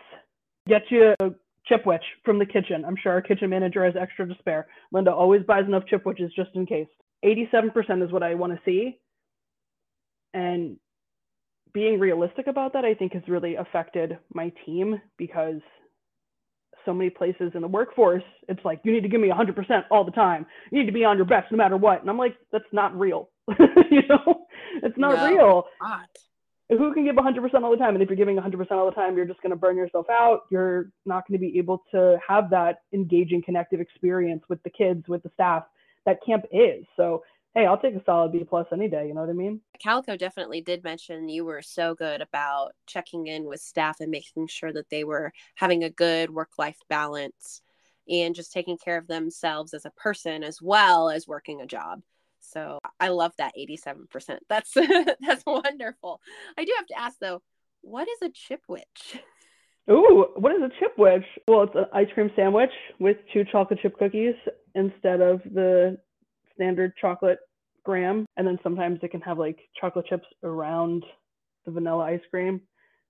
get 0.68 0.84
you 0.90 1.14
a 1.20 1.32
chipwich 1.70 2.04
from 2.24 2.40
the 2.40 2.46
kitchen. 2.46 2.86
I'm 2.86 2.96
sure 3.02 3.12
our 3.12 3.22
kitchen 3.22 3.50
manager 3.50 3.84
has 3.84 3.96
extra 4.00 4.28
to 4.28 4.36
spare. 4.40 4.68
Linda 4.92 5.12
always 5.12 5.44
buys 5.44 5.66
enough 5.66 5.84
chipwiches 5.92 6.34
just 6.36 6.52
in 6.56 6.66
case. 6.66 6.88
87% 7.26 8.04
is 8.04 8.12
what 8.12 8.24
I 8.24 8.36
want 8.36 8.54
to 8.54 8.60
see. 8.64 9.00
And 10.34 10.78
being 11.74 12.00
realistic 12.00 12.48
about 12.48 12.74
that, 12.74 12.86
I 12.86 12.94
think, 12.94 13.14
has 13.14 13.24
really 13.28 13.56
affected 13.56 14.18
my 14.34 14.52
team 14.66 15.02
because 15.18 15.62
so 16.88 16.94
many 16.94 17.12
places 17.12 17.52
in 17.54 17.62
the 17.62 17.68
workforce, 17.68 18.24
it's 18.48 18.64
like, 18.64 18.80
you 18.84 18.92
need 18.92 19.04
to 19.04 19.10
give 19.10 19.22
me 19.22 19.28
100% 19.28 19.84
all 19.92 20.04
the 20.04 20.12
time. 20.12 20.46
You 20.72 20.80
need 20.80 20.86
to 20.86 20.94
be 20.94 21.04
on 21.04 21.18
your 21.18 21.26
best 21.26 21.52
no 21.52 21.58
matter 21.58 21.78
what. 21.78 22.02
And 22.02 22.10
I'm 22.10 22.18
like, 22.18 22.36
that's 22.52 22.64
not 22.72 22.98
real. 22.98 23.30
you 23.92 24.02
know, 24.10 24.48
it's 24.82 24.98
not 24.98 25.18
no, 25.18 25.28
real. 25.28 25.64
Not. 25.82 26.08
Who 26.70 26.94
can 26.94 27.06
give 27.06 27.16
100% 27.16 27.64
all 27.64 27.72
the 27.72 27.78
time? 27.78 27.94
And 27.94 28.02
if 28.02 28.10
you're 28.10 28.18
giving 28.18 28.38
100% 28.38 28.72
all 28.72 28.86
the 28.86 28.96
time, 28.96 29.16
you're 29.16 29.26
just 29.26 29.42
going 29.42 29.52
to 29.52 29.58
burn 29.58 29.78
yourself 29.78 30.08
out. 30.10 30.42
You're 30.50 30.90
not 31.06 31.28
going 31.28 31.40
to 31.40 31.46
be 31.46 31.58
able 31.58 31.84
to 31.92 32.18
have 32.28 32.50
that 32.50 32.80
engaging, 32.94 33.44
connective 33.44 33.80
experience 33.80 34.44
with 34.50 34.64
the 34.64 34.70
kids, 34.70 35.04
with 35.08 35.24
the 35.24 35.32
staff 35.34 35.64
that 36.06 36.18
camp 36.26 36.46
is. 36.52 36.86
So 36.96 37.24
hey, 37.58 37.66
I'll 37.66 37.80
take 37.80 37.96
a 37.96 38.04
solid 38.06 38.32
B 38.32 38.44
plus 38.48 38.68
any 38.72 38.88
day. 38.88 39.08
You 39.08 39.16
know 39.16 39.22
what 39.22 39.32
I 39.32 39.34
mean? 39.34 39.62
Calico 39.82 40.16
definitely 40.16 40.62
did 40.62 40.84
mention 40.84 41.28
you 41.28 41.44
were 41.44 41.64
so 41.64 41.96
good 41.96 42.22
about 42.22 42.74
checking 42.86 43.26
in 43.26 43.46
with 43.46 43.62
staff 43.62 44.00
and 44.00 44.12
making 44.12 44.48
sure 44.48 44.72
that 44.72 44.92
they 44.92 45.04
were 45.04 45.34
having 45.56 45.84
a 45.84 45.90
good 45.90 46.30
work 46.30 46.52
life 46.60 46.78
balance 46.88 47.64
and 48.08 48.36
just 48.36 48.54
taking 48.54 48.78
care 48.78 48.98
of 48.98 49.08
themselves 49.08 49.74
as 49.74 49.86
a 49.86 49.92
person 49.92 50.44
as 50.44 50.62
well 50.62 51.10
as 51.10 51.28
working 51.28 51.62
a 51.62 51.66
job. 51.66 52.02
So 52.40 52.78
I 53.00 53.10
love 53.10 53.34
that 53.40 53.54
87%. 53.60 54.06
That's 54.50 54.74
that's 54.74 55.44
wonderful. 55.46 56.22
I 56.58 56.64
do 56.64 56.72
have 56.78 56.86
to 56.88 57.00
ask 57.00 57.18
though, 57.20 57.42
what 57.82 58.08
is 58.08 58.22
a 58.22 58.30
chipwich? 58.30 59.20
Ooh, 59.90 60.28
what 60.36 60.52
is 60.52 60.62
a 60.62 60.70
chipwich? 60.80 61.26
Well, 61.48 61.64
it's 61.64 61.76
an 61.76 61.86
ice 61.92 62.08
cream 62.14 62.30
sandwich 62.36 62.70
with 63.00 63.18
two 63.34 63.44
chocolate 63.52 63.80
chip 63.82 63.98
cookies 63.98 64.36
instead 64.76 65.22
of 65.22 65.42
the 65.44 65.98
standard 66.58 66.94
chocolate 67.00 67.40
graham. 67.88 68.26
And 68.36 68.46
then 68.46 68.60
sometimes 68.62 69.00
it 69.02 69.12
can 69.12 69.22
have 69.22 69.40
like 69.40 69.58
chocolate 69.80 70.06
chips 70.06 70.28
around 70.44 71.04
the 71.66 71.72
vanilla 71.72 72.04
ice 72.04 72.22
cream. 72.30 72.62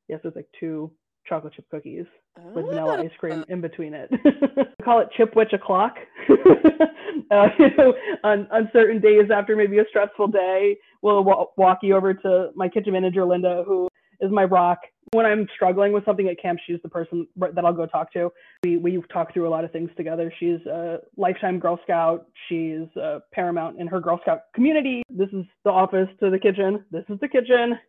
Yes, 0.07 0.21
it's 0.23 0.35
like 0.35 0.47
two 0.57 0.91
chocolate 1.27 1.53
chip 1.53 1.65
cookies 1.69 2.05
oh. 2.39 2.53
with 2.53 2.67
vanilla 2.67 3.01
ice 3.01 3.11
cream 3.19 3.43
in 3.49 3.59
between 3.59 3.93
it. 3.93 4.09
we 4.23 4.65
call 4.85 4.99
it 4.99 5.09
chipwich 5.17 5.51
o'clock. 5.53 5.95
uh, 6.29 7.47
you 7.59 7.75
know, 7.77 7.93
on, 8.23 8.47
on 8.51 8.69
certain 8.71 9.01
days 9.01 9.29
after 9.35 9.55
maybe 9.55 9.79
a 9.79 9.83
stressful 9.89 10.27
day, 10.27 10.77
we'll 11.01 11.23
w- 11.23 11.47
walk 11.57 11.79
you 11.81 11.95
over 11.95 12.13
to 12.13 12.49
my 12.55 12.69
kitchen 12.69 12.93
manager, 12.93 13.25
Linda, 13.25 13.63
who 13.65 13.89
is 14.21 14.31
my 14.31 14.45
rock 14.45 14.79
when 15.13 15.25
I'm 15.25 15.47
struggling 15.55 15.93
with 15.93 16.03
something 16.05 16.27
at 16.27 16.39
camp, 16.41 16.59
she's 16.65 16.81
the 16.83 16.89
person 16.89 17.27
that 17.37 17.63
I'll 17.63 17.73
go 17.73 17.85
talk 17.85 18.11
to. 18.13 18.31
We 18.63 18.77
we 18.77 19.01
talk 19.11 19.33
through 19.33 19.47
a 19.47 19.49
lot 19.49 19.63
of 19.63 19.71
things 19.71 19.89
together. 19.95 20.31
She's 20.39 20.65
a 20.65 20.99
lifetime 21.15 21.59
Girl 21.59 21.79
Scout. 21.83 22.27
She's 22.49 22.87
a 22.97 23.21
paramount 23.31 23.79
in 23.79 23.87
her 23.87 23.99
Girl 23.99 24.19
Scout 24.21 24.41
community. 24.53 25.03
This 25.09 25.29
is 25.29 25.45
the 25.63 25.71
office 25.71 26.09
to 26.19 26.29
the 26.29 26.39
kitchen. 26.39 26.83
This 26.91 27.05
is 27.09 27.19
the 27.19 27.27
kitchen. 27.27 27.79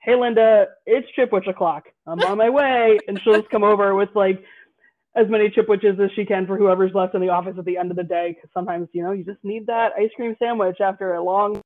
Hey 0.00 0.14
Linda, 0.14 0.66
it's 0.86 1.08
chipwich 1.18 1.48
o'clock. 1.48 1.84
I'm 2.06 2.20
on 2.20 2.38
my 2.38 2.50
way, 2.50 2.98
and 3.08 3.18
she'll 3.22 3.34
just 3.34 3.50
come 3.50 3.64
over 3.64 3.94
with 3.94 4.10
like 4.14 4.42
as 5.16 5.26
many 5.28 5.48
chipwiches 5.48 5.98
as 6.04 6.10
she 6.14 6.24
can 6.24 6.46
for 6.46 6.56
whoever's 6.56 6.92
left 6.92 7.14
in 7.14 7.20
the 7.20 7.28
office 7.28 7.54
at 7.58 7.64
the 7.64 7.78
end 7.78 7.90
of 7.90 7.96
the 7.96 8.04
day. 8.04 8.34
Because 8.34 8.50
sometimes 8.54 8.88
you 8.92 9.02
know 9.02 9.12
you 9.12 9.24
just 9.24 9.42
need 9.42 9.66
that 9.66 9.92
ice 9.98 10.10
cream 10.14 10.36
sandwich 10.38 10.80
after 10.80 11.14
a 11.14 11.22
long 11.22 11.60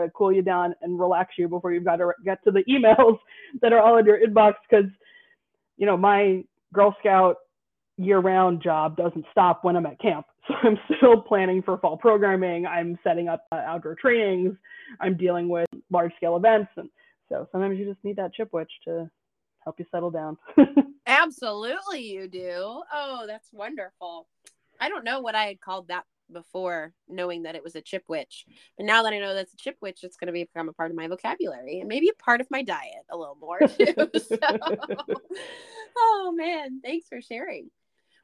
to 0.00 0.10
cool 0.10 0.32
you 0.32 0.42
down 0.42 0.74
and 0.82 0.98
relax 0.98 1.34
you 1.38 1.48
before 1.48 1.72
you've 1.72 1.84
got 1.84 1.96
to 1.96 2.12
get 2.24 2.42
to 2.44 2.50
the 2.50 2.64
emails 2.68 3.18
that 3.62 3.72
are 3.72 3.80
all 3.80 3.98
in 3.98 4.06
your 4.06 4.18
inbox 4.18 4.54
because 4.68 4.90
you 5.76 5.86
know 5.86 5.96
my 5.96 6.42
girl 6.72 6.94
scout 7.00 7.36
year 7.98 8.20
round 8.20 8.62
job 8.62 8.96
doesn't 8.96 9.24
stop 9.30 9.64
when 9.64 9.76
I'm 9.76 9.86
at 9.86 10.00
camp. 10.00 10.26
So 10.48 10.54
I'm 10.62 10.78
still 10.96 11.20
planning 11.20 11.62
for 11.62 11.76
fall 11.76 11.98
programming. 11.98 12.66
I'm 12.66 12.98
setting 13.04 13.28
up 13.28 13.44
uh, 13.52 13.56
outdoor 13.56 13.94
trainings. 13.96 14.56
I'm 14.98 15.14
dealing 15.14 15.46
with 15.50 15.66
large 15.90 16.10
scale 16.16 16.38
events. 16.38 16.70
And 16.78 16.88
so 17.28 17.46
sometimes 17.52 17.78
you 17.78 17.84
just 17.84 18.02
need 18.02 18.16
that 18.16 18.30
chipwich 18.34 18.70
to 18.86 19.10
help 19.62 19.78
you 19.78 19.84
settle 19.90 20.10
down. 20.10 20.38
Absolutely, 21.06 22.00
you 22.00 22.28
do. 22.28 22.82
Oh, 22.90 23.24
that's 23.26 23.52
wonderful. 23.52 24.26
I 24.80 24.88
don't 24.88 25.04
know 25.04 25.20
what 25.20 25.34
I 25.34 25.44
had 25.44 25.60
called 25.60 25.88
that 25.88 26.04
before 26.32 26.92
knowing 27.08 27.42
that 27.42 27.54
it 27.54 27.62
was 27.62 27.76
a 27.76 27.82
chipwich. 27.82 28.44
But 28.76 28.86
now 28.86 29.02
that 29.02 29.12
I 29.12 29.18
know 29.18 29.34
that's 29.34 29.54
a 29.54 29.56
chipwich, 29.56 30.02
it's 30.02 30.16
going 30.16 30.26
to 30.26 30.32
become 30.32 30.68
a 30.68 30.72
part 30.72 30.90
of 30.90 30.96
my 30.96 31.08
vocabulary 31.08 31.80
and 31.80 31.88
maybe 31.88 32.08
a 32.08 32.22
part 32.22 32.40
of 32.40 32.50
my 32.50 32.62
diet 32.62 33.04
a 33.10 33.16
little 33.16 33.38
more 33.40 33.58
too. 33.68 33.94
so, 34.18 34.38
oh 35.96 36.32
man, 36.36 36.80
thanks 36.82 37.08
for 37.08 37.20
sharing. 37.20 37.70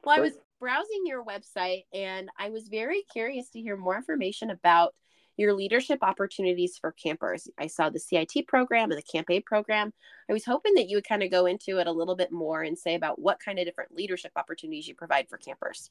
Well, 0.03 0.17
I 0.17 0.21
was 0.21 0.37
browsing 0.59 1.03
your 1.05 1.23
website 1.23 1.85
and 1.93 2.29
I 2.37 2.49
was 2.49 2.67
very 2.67 3.03
curious 3.11 3.49
to 3.51 3.61
hear 3.61 3.75
more 3.75 3.95
information 3.95 4.51
about 4.51 4.93
your 5.37 5.53
leadership 5.53 5.99
opportunities 6.01 6.77
for 6.77 6.91
campers. 6.91 7.49
I 7.57 7.67
saw 7.67 7.89
the 7.89 7.99
CIT 7.99 8.47
program 8.47 8.91
and 8.91 8.97
the 8.97 9.03
Camp 9.03 9.29
Aid 9.29 9.45
program. 9.45 9.91
I 10.29 10.33
was 10.33 10.45
hoping 10.45 10.75
that 10.75 10.87
you 10.87 10.97
would 10.97 11.07
kind 11.07 11.23
of 11.23 11.31
go 11.31 11.45
into 11.45 11.79
it 11.79 11.87
a 11.87 11.91
little 11.91 12.15
bit 12.15 12.31
more 12.31 12.63
and 12.63 12.77
say 12.77 12.95
about 12.95 13.19
what 13.19 13.39
kind 13.39 13.59
of 13.59 13.65
different 13.65 13.93
leadership 13.93 14.31
opportunities 14.35 14.87
you 14.87 14.95
provide 14.95 15.27
for 15.29 15.37
campers. 15.37 15.89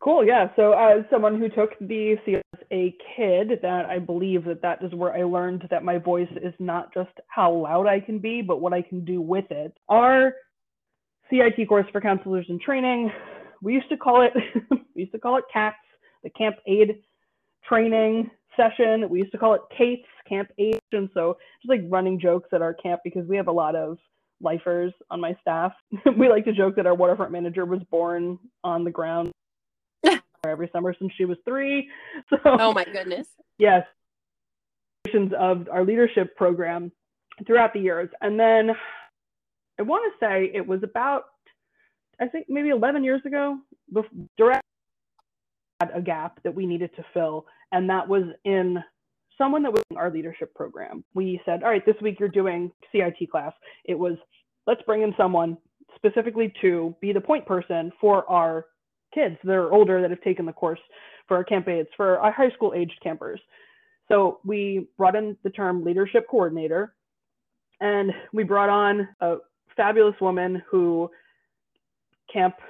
Cool. 0.00 0.24
Yeah. 0.24 0.48
So 0.54 0.72
as 0.72 1.04
someone 1.10 1.38
who 1.38 1.48
took 1.48 1.76
the 1.80 2.16
CS 2.24 2.42
as 2.54 2.60
a 2.70 2.94
kid, 3.16 3.58
that 3.62 3.86
I 3.86 3.98
believe 3.98 4.44
that 4.44 4.62
that 4.62 4.82
is 4.82 4.94
where 4.94 5.12
I 5.12 5.24
learned 5.24 5.66
that 5.70 5.82
my 5.82 5.98
voice 5.98 6.28
is 6.40 6.54
not 6.60 6.94
just 6.94 7.10
how 7.26 7.52
loud 7.52 7.86
I 7.86 7.98
can 7.98 8.18
be, 8.20 8.40
but 8.40 8.60
what 8.60 8.72
I 8.72 8.82
can 8.82 9.04
do 9.04 9.20
with 9.20 9.50
it. 9.50 9.76
Our 9.88 10.34
CIT 11.30 11.68
course 11.68 11.86
for 11.90 12.00
counselors 12.00 12.46
in 12.48 12.60
training. 12.60 13.10
We 13.60 13.74
used 13.74 13.88
to 13.88 13.96
call 13.96 14.22
it 14.22 14.32
we 14.94 15.02
used 15.02 15.12
to 15.12 15.18
call 15.18 15.36
it 15.36 15.44
CATS, 15.52 15.76
the 16.22 16.30
Camp 16.30 16.56
Aid 16.68 17.02
training 17.68 18.30
session. 18.56 19.08
We 19.08 19.18
used 19.18 19.32
to 19.32 19.38
call 19.38 19.54
it 19.54 19.62
CATES, 19.76 20.06
Camp 20.28 20.48
Aid, 20.58 20.80
and 20.92 21.10
so 21.12 21.38
just 21.60 21.70
like 21.70 21.80
running 21.88 22.20
jokes 22.20 22.50
at 22.52 22.62
our 22.62 22.74
camp 22.74 23.00
because 23.02 23.26
we 23.26 23.36
have 23.36 23.48
a 23.48 23.52
lot 23.52 23.74
of 23.74 23.98
lifers 24.40 24.92
on 25.10 25.20
my 25.20 25.36
staff. 25.40 25.72
we 26.16 26.28
like 26.28 26.44
to 26.44 26.52
joke 26.52 26.76
that 26.76 26.86
our 26.86 26.94
waterfront 26.94 27.32
manager 27.32 27.64
was 27.64 27.80
born 27.90 28.38
on 28.62 28.84
the 28.84 28.90
ground 28.92 29.32
every 30.48 30.70
summer 30.72 30.94
since 30.98 31.12
she 31.16 31.24
was 31.24 31.38
three. 31.44 31.88
So 32.30 32.38
oh 32.44 32.72
my 32.72 32.84
goodness. 32.84 33.28
Yes. 33.58 33.84
Of 35.38 35.68
our 35.72 35.84
leadership 35.84 36.36
program 36.36 36.92
throughout 37.46 37.72
the 37.72 37.80
years, 37.80 38.10
and 38.20 38.38
then 38.38 38.70
I 39.78 39.82
want 39.82 40.12
to 40.12 40.26
say 40.26 40.50
it 40.52 40.66
was 40.66 40.82
about, 40.82 41.24
I 42.20 42.26
think 42.26 42.46
maybe 42.48 42.68
11 42.68 43.04
years 43.04 43.22
ago, 43.24 43.58
direct 44.36 44.64
had 45.80 45.90
a 45.94 46.02
gap 46.02 46.40
that 46.42 46.54
we 46.54 46.66
needed 46.66 46.90
to 46.96 47.04
fill, 47.14 47.46
and 47.72 47.88
that 47.88 48.06
was 48.06 48.24
in 48.44 48.82
someone 49.38 49.62
that 49.62 49.72
was 49.72 49.82
in 49.90 49.96
our 49.96 50.10
leadership 50.10 50.52
program. 50.54 51.04
We 51.14 51.40
said, 51.44 51.62
all 51.62 51.70
right, 51.70 51.86
this 51.86 51.94
week 52.02 52.18
you're 52.18 52.28
doing 52.28 52.72
CIT 52.90 53.30
class. 53.30 53.52
It 53.84 53.98
was, 53.98 54.16
let's 54.66 54.82
bring 54.82 55.02
in 55.02 55.14
someone 55.16 55.56
specifically 55.94 56.52
to 56.60 56.94
be 57.00 57.12
the 57.12 57.20
point 57.20 57.46
person 57.46 57.92
for 58.00 58.28
our 58.28 58.66
kids 59.18 59.36
that 59.42 59.54
are 59.54 59.72
older 59.72 60.00
that 60.00 60.10
have 60.10 60.20
taken 60.22 60.46
the 60.46 60.52
course 60.52 60.78
for 61.26 61.36
our 61.36 61.44
camp 61.44 61.68
aids, 61.68 61.88
for 61.96 62.18
our 62.18 62.30
high 62.30 62.50
school 62.50 62.72
aged 62.74 62.98
campers. 63.02 63.40
So 64.08 64.38
we 64.44 64.86
brought 64.96 65.16
in 65.16 65.36
the 65.42 65.50
term 65.50 65.84
leadership 65.84 66.26
coordinator 66.30 66.94
and 67.80 68.12
we 68.32 68.44
brought 68.44 68.68
on 68.68 69.08
a 69.20 69.36
fabulous 69.76 70.14
woman 70.20 70.62
who 70.70 71.10
camped 72.32 72.60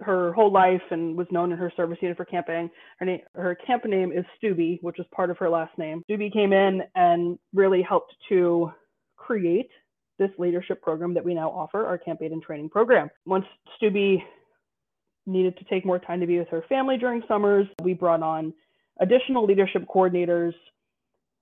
her 0.00 0.32
whole 0.32 0.52
life 0.52 0.82
and 0.90 1.16
was 1.16 1.26
known 1.30 1.52
in 1.52 1.58
her 1.58 1.72
service 1.76 1.98
unit 2.00 2.16
for 2.16 2.24
camping. 2.24 2.70
Her 2.98 3.06
name, 3.06 3.20
her 3.34 3.54
camp 3.54 3.84
name 3.84 4.12
is 4.12 4.24
Stubby, 4.36 4.78
which 4.82 4.98
is 4.98 5.06
part 5.14 5.30
of 5.30 5.38
her 5.38 5.48
last 5.48 5.76
name. 5.78 6.02
Stubby 6.04 6.30
came 6.30 6.52
in 6.52 6.82
and 6.94 7.38
really 7.54 7.82
helped 7.82 8.14
to 8.28 8.70
create 9.16 9.70
this 10.18 10.30
leadership 10.38 10.82
program 10.82 11.14
that 11.14 11.24
we 11.24 11.34
now 11.34 11.50
offer, 11.50 11.86
our 11.86 11.98
Camp 11.98 12.20
Aid 12.22 12.32
and 12.32 12.42
Training 12.42 12.68
program. 12.68 13.10
Once 13.26 13.46
Stubby 13.76 14.22
needed 15.26 15.56
to 15.58 15.64
take 15.64 15.84
more 15.84 15.98
time 15.98 16.20
to 16.20 16.26
be 16.26 16.38
with 16.38 16.48
her 16.48 16.64
family 16.68 16.96
during 16.96 17.22
summers, 17.26 17.66
we 17.82 17.94
brought 17.94 18.22
on 18.22 18.52
additional 19.00 19.44
leadership 19.44 19.84
coordinators 19.92 20.52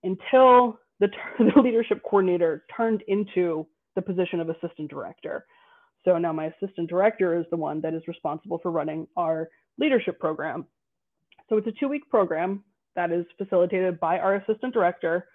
until 0.02 0.78
the, 1.00 1.08
the 1.38 1.60
leadership 1.60 2.02
coordinator 2.02 2.64
turned 2.76 3.02
into 3.08 3.66
the 3.94 4.02
position 4.02 4.40
of 4.40 4.48
assistant 4.48 4.90
director. 4.90 5.46
So 6.04 6.18
now 6.18 6.32
my 6.32 6.46
assistant 6.46 6.88
director 6.88 7.38
is 7.38 7.46
the 7.50 7.56
one 7.56 7.80
that 7.80 7.94
is 7.94 8.02
responsible 8.06 8.58
for 8.62 8.70
running 8.70 9.06
our 9.16 9.48
leadership 9.78 10.18
program. 10.20 10.66
So 11.48 11.56
it's 11.56 11.66
a 11.66 11.72
two 11.72 11.88
week 11.88 12.08
program 12.10 12.62
that 12.96 13.10
is 13.10 13.24
facilitated 13.38 13.98
by 14.00 14.18
our 14.18 14.36
assistant 14.36 14.72
director 14.72 15.26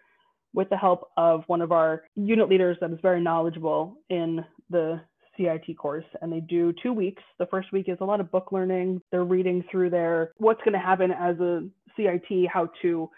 with 0.53 0.69
the 0.69 0.77
help 0.77 1.09
of 1.17 1.43
one 1.47 1.61
of 1.61 1.71
our 1.71 2.03
unit 2.15 2.49
leaders 2.49 2.77
that 2.81 2.91
is 2.91 2.99
very 3.01 3.21
knowledgeable 3.21 3.97
in 4.09 4.43
the 4.69 4.99
CIT 5.39 5.77
course. 5.77 6.05
And 6.21 6.31
they 6.31 6.41
do 6.41 6.73
two 6.83 6.93
weeks. 6.93 7.23
The 7.39 7.45
first 7.47 7.71
week 7.71 7.87
is 7.87 7.97
a 8.01 8.05
lot 8.05 8.19
of 8.19 8.29
book 8.29 8.51
learning. 8.51 9.01
They're 9.11 9.23
reading 9.23 9.63
through 9.71 9.89
their 9.89 10.33
what's 10.37 10.61
going 10.63 10.73
to 10.73 10.79
happen 10.79 11.11
as 11.11 11.39
a 11.39 11.67
CIT, 11.95 12.49
how 12.51 12.69
to 12.81 13.09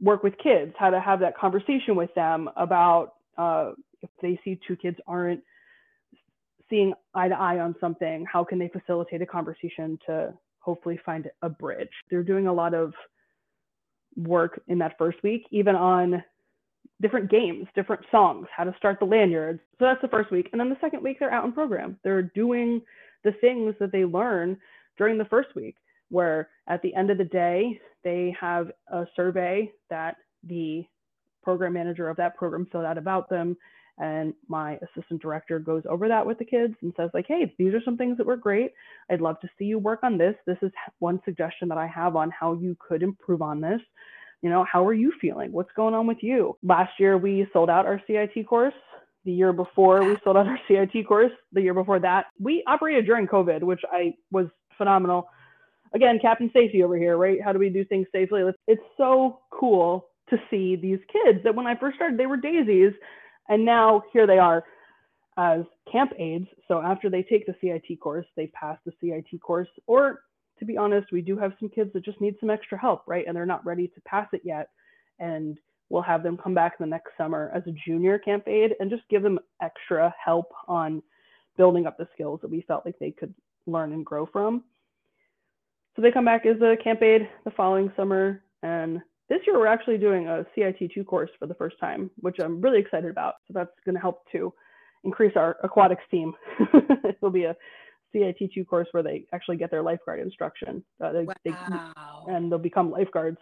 work 0.00 0.22
with 0.22 0.34
kids, 0.42 0.72
how 0.78 0.90
to 0.90 1.00
have 1.00 1.20
that 1.20 1.36
conversation 1.36 1.96
with 1.96 2.14
them 2.14 2.48
about 2.56 3.14
uh, 3.36 3.72
if 4.00 4.10
they 4.20 4.38
see 4.44 4.58
two 4.66 4.76
kids 4.76 4.96
aren't 5.06 5.42
seeing 6.68 6.94
eye 7.14 7.28
to 7.28 7.34
eye 7.34 7.60
on 7.60 7.74
something, 7.80 8.24
how 8.30 8.42
can 8.42 8.58
they 8.58 8.68
facilitate 8.68 9.20
a 9.22 9.26
conversation 9.26 9.98
to 10.06 10.32
hopefully 10.58 10.98
find 11.04 11.30
a 11.42 11.48
bridge? 11.48 11.90
They're 12.10 12.22
doing 12.22 12.46
a 12.46 12.52
lot 12.52 12.74
of 12.74 12.94
work 14.16 14.60
in 14.68 14.78
that 14.78 14.96
first 14.98 15.22
week, 15.22 15.46
even 15.50 15.74
on 15.76 16.22
different 17.02 17.30
games, 17.30 17.66
different 17.74 18.04
songs, 18.10 18.46
how 18.56 18.64
to 18.64 18.74
start 18.78 18.98
the 18.98 19.04
lanyards. 19.04 19.60
So 19.78 19.84
that's 19.84 20.00
the 20.00 20.08
first 20.08 20.30
week. 20.30 20.48
And 20.52 20.60
then 20.60 20.70
the 20.70 20.78
second 20.80 21.02
week, 21.02 21.18
they're 21.18 21.32
out 21.32 21.44
in 21.44 21.52
program. 21.52 21.98
They're 22.04 22.22
doing 22.22 22.80
the 23.24 23.32
things 23.40 23.74
that 23.80 23.92
they 23.92 24.04
learn 24.04 24.56
during 24.96 25.18
the 25.18 25.24
first 25.26 25.54
week, 25.54 25.76
where 26.10 26.48
at 26.68 26.80
the 26.82 26.94
end 26.94 27.10
of 27.10 27.18
the 27.18 27.24
day, 27.24 27.78
they 28.04 28.34
have 28.40 28.70
a 28.92 29.04
survey 29.14 29.70
that 29.90 30.16
the 30.44 30.84
program 31.42 31.74
manager 31.74 32.08
of 32.08 32.16
that 32.16 32.36
program 32.36 32.66
filled 32.70 32.84
out 32.84 32.98
about 32.98 33.28
them 33.28 33.56
and 33.98 34.32
my 34.48 34.78
assistant 34.82 35.20
director 35.20 35.58
goes 35.58 35.82
over 35.88 36.08
that 36.08 36.26
with 36.26 36.38
the 36.38 36.44
kids 36.44 36.74
and 36.82 36.92
says 36.96 37.10
like 37.12 37.26
hey 37.28 37.52
these 37.58 37.74
are 37.74 37.82
some 37.84 37.96
things 37.96 38.16
that 38.16 38.26
were 38.26 38.36
great 38.36 38.72
i'd 39.10 39.20
love 39.20 39.38
to 39.40 39.48
see 39.58 39.64
you 39.64 39.78
work 39.78 40.00
on 40.02 40.16
this 40.16 40.34
this 40.46 40.56
is 40.62 40.70
one 41.00 41.20
suggestion 41.24 41.68
that 41.68 41.78
i 41.78 41.86
have 41.86 42.16
on 42.16 42.30
how 42.30 42.54
you 42.54 42.76
could 42.80 43.02
improve 43.02 43.42
on 43.42 43.60
this 43.60 43.80
you 44.42 44.50
know 44.50 44.64
how 44.70 44.84
are 44.86 44.92
you 44.92 45.12
feeling 45.20 45.52
what's 45.52 45.72
going 45.76 45.94
on 45.94 46.06
with 46.06 46.18
you 46.20 46.56
last 46.62 46.92
year 46.98 47.16
we 47.16 47.46
sold 47.52 47.70
out 47.70 47.86
our 47.86 48.00
cit 48.06 48.46
course 48.46 48.74
the 49.24 49.32
year 49.32 49.52
before 49.52 50.04
we 50.04 50.16
sold 50.24 50.36
out 50.36 50.46
our 50.46 50.58
cit 50.68 50.90
course 51.06 51.32
the 51.52 51.62
year 51.62 51.74
before 51.74 51.98
that 51.98 52.26
we 52.40 52.62
operated 52.66 53.06
during 53.06 53.26
covid 53.26 53.62
which 53.62 53.80
i 53.92 54.12
was 54.30 54.46
phenomenal 54.76 55.28
again 55.94 56.18
captain 56.20 56.50
safety 56.52 56.82
over 56.82 56.96
here 56.96 57.16
right 57.16 57.42
how 57.42 57.52
do 57.52 57.58
we 57.58 57.68
do 57.68 57.84
things 57.84 58.06
safely 58.12 58.42
it's 58.66 58.82
so 58.96 59.40
cool 59.50 60.08
to 60.32 60.38
see 60.50 60.76
these 60.76 60.98
kids 61.12 61.40
that 61.44 61.54
when 61.54 61.66
I 61.66 61.76
first 61.76 61.96
started, 61.96 62.18
they 62.18 62.26
were 62.26 62.36
daisies. 62.36 62.92
And 63.48 63.64
now 63.64 64.02
here 64.12 64.26
they 64.26 64.38
are 64.38 64.64
as 65.36 65.60
camp 65.90 66.12
aides. 66.18 66.48
So 66.68 66.80
after 66.80 67.10
they 67.10 67.22
take 67.22 67.46
the 67.46 67.54
CIT 67.60 68.00
course, 68.00 68.26
they 68.36 68.48
pass 68.48 68.78
the 68.84 68.92
CIT 69.00 69.40
course. 69.40 69.68
Or 69.86 70.20
to 70.62 70.66
be 70.66 70.76
honest, 70.76 71.10
we 71.10 71.22
do 71.22 71.36
have 71.36 71.54
some 71.58 71.68
kids 71.68 71.92
that 71.92 72.04
just 72.04 72.20
need 72.20 72.36
some 72.38 72.48
extra 72.48 72.78
help, 72.78 73.02
right? 73.08 73.24
And 73.26 73.36
they're 73.36 73.44
not 73.44 73.66
ready 73.66 73.88
to 73.88 74.00
pass 74.02 74.28
it 74.32 74.42
yet. 74.44 74.68
And 75.18 75.58
we'll 75.88 76.02
have 76.02 76.22
them 76.22 76.36
come 76.36 76.54
back 76.54 76.78
the 76.78 76.86
next 76.86 77.10
summer 77.18 77.50
as 77.52 77.64
a 77.66 77.74
junior 77.84 78.16
camp 78.16 78.46
aide 78.46 78.76
and 78.78 78.88
just 78.88 79.02
give 79.10 79.24
them 79.24 79.40
extra 79.60 80.14
help 80.24 80.52
on 80.68 81.02
building 81.56 81.84
up 81.84 81.98
the 81.98 82.06
skills 82.14 82.38
that 82.42 82.50
we 82.50 82.62
felt 82.62 82.86
like 82.86 82.96
they 83.00 83.10
could 83.10 83.34
learn 83.66 83.92
and 83.92 84.06
grow 84.06 84.24
from. 84.24 84.62
So 85.96 86.02
they 86.02 86.12
come 86.12 86.24
back 86.24 86.46
as 86.46 86.62
a 86.62 86.76
camp 86.80 87.02
aide 87.02 87.28
the 87.44 87.50
following 87.50 87.92
summer 87.96 88.44
and 88.62 89.02
this 89.28 89.40
year, 89.46 89.58
we're 89.58 89.66
actually 89.66 89.96
doing 89.96 90.28
a 90.28 90.44
CIT2 90.54 91.06
course 91.06 91.30
for 91.38 91.46
the 91.46 91.54
first 91.54 91.78
time, 91.80 92.10
which 92.20 92.36
I'm 92.38 92.60
really 92.60 92.78
excited 92.78 93.10
about. 93.10 93.36
So 93.48 93.54
that's 93.54 93.70
going 93.82 93.94
to 93.94 94.00
help 94.00 94.30
to 94.32 94.52
increase 95.04 95.32
our 95.36 95.56
aquatics 95.64 96.02
team. 96.10 96.34
it 96.74 97.16
will 97.22 97.30
be 97.30 97.44
a 97.44 97.56
CIT2 98.14 98.66
course 98.66 98.88
where 98.92 99.02
they 99.02 99.24
actually 99.32 99.56
get 99.56 99.70
their 99.70 99.82
lifeguard 99.82 100.20
instruction. 100.20 100.84
Uh, 101.02 101.12
they, 101.12 101.24
wow. 101.24 101.34
they, 102.26 102.32
and 102.32 102.50
they'll 102.50 102.58
become 102.58 102.90
lifeguards. 102.90 103.38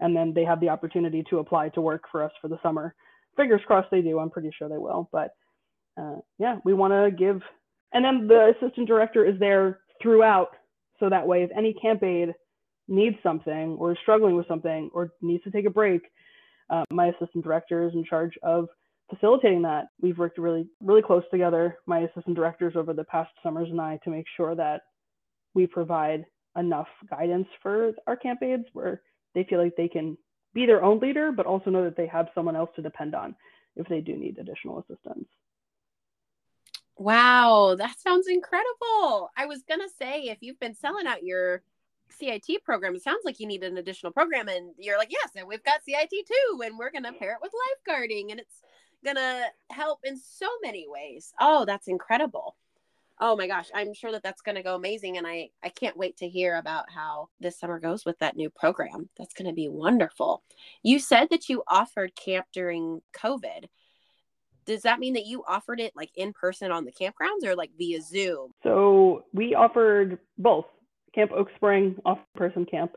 And 0.00 0.16
then 0.16 0.32
they 0.34 0.44
have 0.44 0.60
the 0.60 0.68
opportunity 0.68 1.24
to 1.30 1.38
apply 1.38 1.68
to 1.70 1.80
work 1.80 2.04
for 2.10 2.22
us 2.22 2.32
for 2.40 2.48
the 2.48 2.58
summer. 2.62 2.94
Fingers 3.36 3.60
crossed 3.66 3.90
they 3.90 4.02
do. 4.02 4.18
I'm 4.18 4.30
pretty 4.30 4.50
sure 4.56 4.68
they 4.68 4.78
will. 4.78 5.08
But 5.12 5.34
uh, 6.00 6.16
yeah, 6.38 6.56
we 6.64 6.74
want 6.74 6.92
to 6.92 7.10
give. 7.16 7.40
And 7.92 8.04
then 8.04 8.26
the 8.26 8.54
assistant 8.56 8.88
director 8.88 9.24
is 9.24 9.38
there 9.38 9.80
throughout. 10.02 10.50
So 11.00 11.08
that 11.08 11.26
way, 11.26 11.42
if 11.42 11.50
any 11.56 11.74
camp 11.74 12.02
aide 12.02 12.34
needs 12.88 13.16
something 13.22 13.76
or 13.78 13.92
is 13.92 13.98
struggling 14.02 14.36
with 14.36 14.48
something 14.48 14.90
or 14.92 15.12
needs 15.22 15.44
to 15.44 15.50
take 15.50 15.66
a 15.66 15.70
break, 15.70 16.02
uh, 16.70 16.84
my 16.90 17.06
assistant 17.06 17.44
director 17.44 17.86
is 17.86 17.94
in 17.94 18.04
charge 18.04 18.32
of 18.42 18.68
facilitating 19.10 19.62
that. 19.62 19.86
We've 20.00 20.18
worked 20.18 20.38
really, 20.38 20.68
really 20.80 21.02
close 21.02 21.24
together, 21.30 21.78
my 21.86 22.00
assistant 22.00 22.36
directors 22.36 22.74
over 22.76 22.92
the 22.92 23.04
past 23.04 23.30
summers 23.42 23.68
and 23.70 23.80
I, 23.80 23.98
to 24.04 24.10
make 24.10 24.26
sure 24.36 24.54
that 24.54 24.82
we 25.54 25.66
provide 25.66 26.24
enough 26.56 26.88
guidance 27.10 27.48
for 27.62 27.92
our 28.06 28.16
camp 28.16 28.42
aides 28.42 28.64
where 28.72 29.02
they 29.34 29.44
feel 29.44 29.62
like 29.62 29.76
they 29.76 29.88
can 29.88 30.16
be 30.52 30.66
their 30.66 30.84
own 30.84 31.00
leader, 31.00 31.32
but 31.32 31.46
also 31.46 31.70
know 31.70 31.84
that 31.84 31.96
they 31.96 32.06
have 32.06 32.28
someone 32.34 32.56
else 32.56 32.70
to 32.76 32.82
depend 32.82 33.14
on 33.14 33.34
if 33.76 33.88
they 33.88 34.00
do 34.00 34.16
need 34.16 34.38
additional 34.38 34.78
assistance. 34.78 35.28
Wow, 36.96 37.74
that 37.76 37.98
sounds 37.98 38.28
incredible. 38.28 39.30
I 39.36 39.46
was 39.46 39.64
going 39.68 39.80
to 39.80 39.88
say, 40.00 40.24
if 40.24 40.38
you've 40.40 40.60
been 40.60 40.76
selling 40.76 41.08
out 41.08 41.24
your 41.24 41.62
CIT 42.08 42.62
program, 42.64 42.94
it 42.94 43.02
sounds 43.02 43.24
like 43.24 43.40
you 43.40 43.48
need 43.48 43.64
an 43.64 43.78
additional 43.78 44.12
program. 44.12 44.48
And 44.48 44.70
you're 44.78 44.96
like, 44.96 45.10
yes, 45.10 45.30
and 45.34 45.48
we've 45.48 45.64
got 45.64 45.84
CIT 45.84 46.10
too. 46.10 46.62
And 46.64 46.78
we're 46.78 46.92
going 46.92 47.02
to 47.02 47.12
pair 47.12 47.32
it 47.32 47.38
with 47.42 47.50
lifeguarding. 47.52 48.30
And 48.30 48.38
it's 48.38 48.62
going 49.04 49.16
to 49.16 49.44
help 49.70 50.00
in 50.04 50.16
so 50.18 50.48
many 50.62 50.86
ways. 50.88 51.32
Oh, 51.40 51.64
that's 51.64 51.88
incredible. 51.88 52.56
Oh 53.20 53.36
my 53.36 53.46
gosh 53.46 53.70
i'm 53.74 53.94
sure 53.94 54.10
that 54.10 54.22
that's 54.22 54.42
going 54.42 54.56
to 54.56 54.62
go 54.62 54.74
amazing 54.74 55.18
and 55.18 55.26
i 55.26 55.48
i 55.62 55.68
can't 55.68 55.96
wait 55.96 56.16
to 56.16 56.28
hear 56.28 56.56
about 56.56 56.90
how 56.90 57.28
this 57.38 57.58
summer 57.58 57.78
goes 57.78 58.04
with 58.04 58.18
that 58.18 58.36
new 58.36 58.50
program. 58.50 59.08
That's 59.16 59.34
going 59.34 59.48
to 59.48 59.54
be 59.54 59.68
wonderful. 59.68 60.42
You 60.82 60.98
said 60.98 61.28
that 61.30 61.48
you 61.48 61.62
offered 61.68 62.16
camp 62.16 62.46
during 62.52 63.02
covid. 63.16 63.66
Does 64.66 64.82
that 64.82 64.98
mean 64.98 65.14
that 65.14 65.26
you 65.26 65.44
offered 65.46 65.78
it 65.78 65.92
like 65.94 66.10
in 66.16 66.32
person 66.32 66.72
on 66.72 66.84
the 66.84 66.92
campgrounds 66.92 67.44
or 67.44 67.54
like 67.54 67.70
via 67.78 68.00
zoom? 68.02 68.50
So 68.64 69.24
we 69.32 69.54
offered 69.54 70.18
both 70.38 70.64
camp 71.14 71.30
oak 71.32 71.48
spring 71.54 71.96
off 72.04 72.18
person 72.34 72.66
camp 72.66 72.96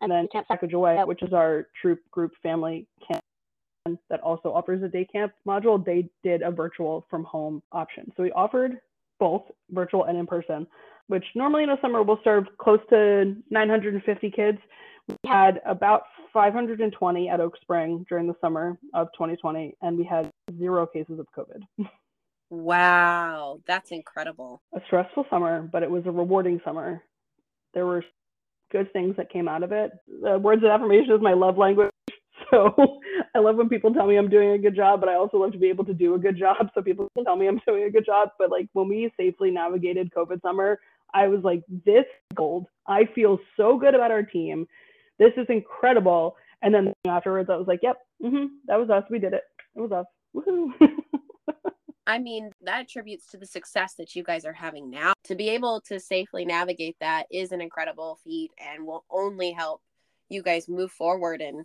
and 0.00 0.10
then 0.10 0.26
camp 0.32 0.48
sacagawea 0.50 1.06
which 1.06 1.22
is 1.22 1.32
our 1.32 1.68
troop 1.80 2.00
group 2.10 2.32
family 2.42 2.88
camp 3.06 3.22
that 4.08 4.20
also 4.20 4.52
offers 4.52 4.82
a 4.82 4.88
day 4.88 5.04
camp 5.04 5.32
module 5.46 5.84
they 5.84 6.08
did 6.22 6.42
a 6.42 6.50
virtual 6.50 7.04
from 7.10 7.24
home 7.24 7.62
option 7.72 8.12
so 8.16 8.22
we 8.22 8.30
offered 8.32 8.78
both 9.22 9.42
virtual 9.70 10.06
and 10.06 10.18
in 10.18 10.26
person, 10.26 10.66
which 11.06 11.24
normally 11.36 11.62
in 11.62 11.70
a 11.70 11.76
summer 11.80 12.02
will 12.02 12.18
serve 12.24 12.44
close 12.58 12.80
to 12.90 13.36
950 13.50 14.30
kids. 14.32 14.58
We 15.06 15.30
had 15.30 15.60
about 15.64 16.02
520 16.32 17.28
at 17.28 17.38
Oak 17.38 17.56
Spring 17.60 18.04
during 18.08 18.26
the 18.26 18.34
summer 18.40 18.76
of 18.94 19.06
2020, 19.12 19.76
and 19.80 19.96
we 19.96 20.02
had 20.02 20.28
zero 20.58 20.86
cases 20.86 21.20
of 21.20 21.26
COVID. 21.38 21.86
Wow, 22.50 23.60
that's 23.66 23.92
incredible. 23.92 24.60
A 24.74 24.80
stressful 24.86 25.24
summer, 25.30 25.62
but 25.72 25.82
it 25.82 25.90
was 25.90 26.02
a 26.04 26.10
rewarding 26.10 26.60
summer. 26.64 27.00
There 27.72 27.86
were 27.86 28.04
good 28.70 28.92
things 28.92 29.16
that 29.16 29.30
came 29.30 29.48
out 29.48 29.62
of 29.62 29.72
it. 29.72 29.92
Uh, 30.28 30.38
words 30.38 30.62
of 30.62 30.68
affirmation 30.68 31.14
is 31.14 31.22
my 31.22 31.32
love 31.32 31.56
language. 31.56 31.90
So 32.50 33.00
I 33.34 33.38
love 33.38 33.56
when 33.56 33.68
people 33.68 33.94
tell 33.94 34.06
me 34.06 34.16
I'm 34.16 34.28
doing 34.28 34.50
a 34.50 34.58
good 34.58 34.76
job, 34.76 35.00
but 35.00 35.08
I 35.08 35.14
also 35.14 35.38
love 35.38 35.52
to 35.52 35.58
be 35.58 35.68
able 35.68 35.84
to 35.86 35.94
do 35.94 36.14
a 36.14 36.18
good 36.18 36.36
job. 36.36 36.68
So 36.74 36.82
people 36.82 37.08
can 37.14 37.24
tell 37.24 37.36
me 37.36 37.48
I'm 37.48 37.60
doing 37.66 37.84
a 37.84 37.90
good 37.90 38.04
job. 38.04 38.30
But 38.38 38.50
like 38.50 38.68
when 38.74 38.88
we 38.88 39.10
safely 39.16 39.50
navigated 39.50 40.12
COVID 40.14 40.42
summer, 40.42 40.78
I 41.14 41.28
was 41.28 41.42
like, 41.42 41.62
this 41.86 42.04
gold. 42.34 42.66
I 42.86 43.06
feel 43.14 43.38
so 43.56 43.78
good 43.78 43.94
about 43.94 44.10
our 44.10 44.22
team. 44.22 44.66
This 45.18 45.32
is 45.36 45.46
incredible. 45.48 46.36
And 46.62 46.74
then 46.74 46.92
afterwards, 47.06 47.50
I 47.50 47.56
was 47.56 47.66
like, 47.66 47.80
yep, 47.82 47.98
mm-hmm, 48.22 48.46
that 48.66 48.78
was 48.78 48.90
us. 48.90 49.04
We 49.10 49.18
did 49.18 49.32
it. 49.32 49.44
It 49.74 49.80
was 49.80 49.92
us. 49.92 50.06
Woohoo. 50.34 50.72
I 52.06 52.18
mean, 52.18 52.50
that 52.62 52.80
attributes 52.80 53.26
to 53.28 53.36
the 53.36 53.46
success 53.46 53.94
that 53.94 54.16
you 54.16 54.24
guys 54.24 54.44
are 54.44 54.52
having 54.52 54.90
now. 54.90 55.12
To 55.24 55.34
be 55.36 55.48
able 55.50 55.80
to 55.82 56.00
safely 56.00 56.44
navigate 56.44 56.96
that 57.00 57.26
is 57.30 57.52
an 57.52 57.60
incredible 57.60 58.18
feat 58.24 58.50
and 58.58 58.84
will 58.84 59.04
only 59.10 59.52
help 59.52 59.82
you 60.28 60.42
guys 60.42 60.68
move 60.68 60.90
forward 60.90 61.40
and 61.40 61.64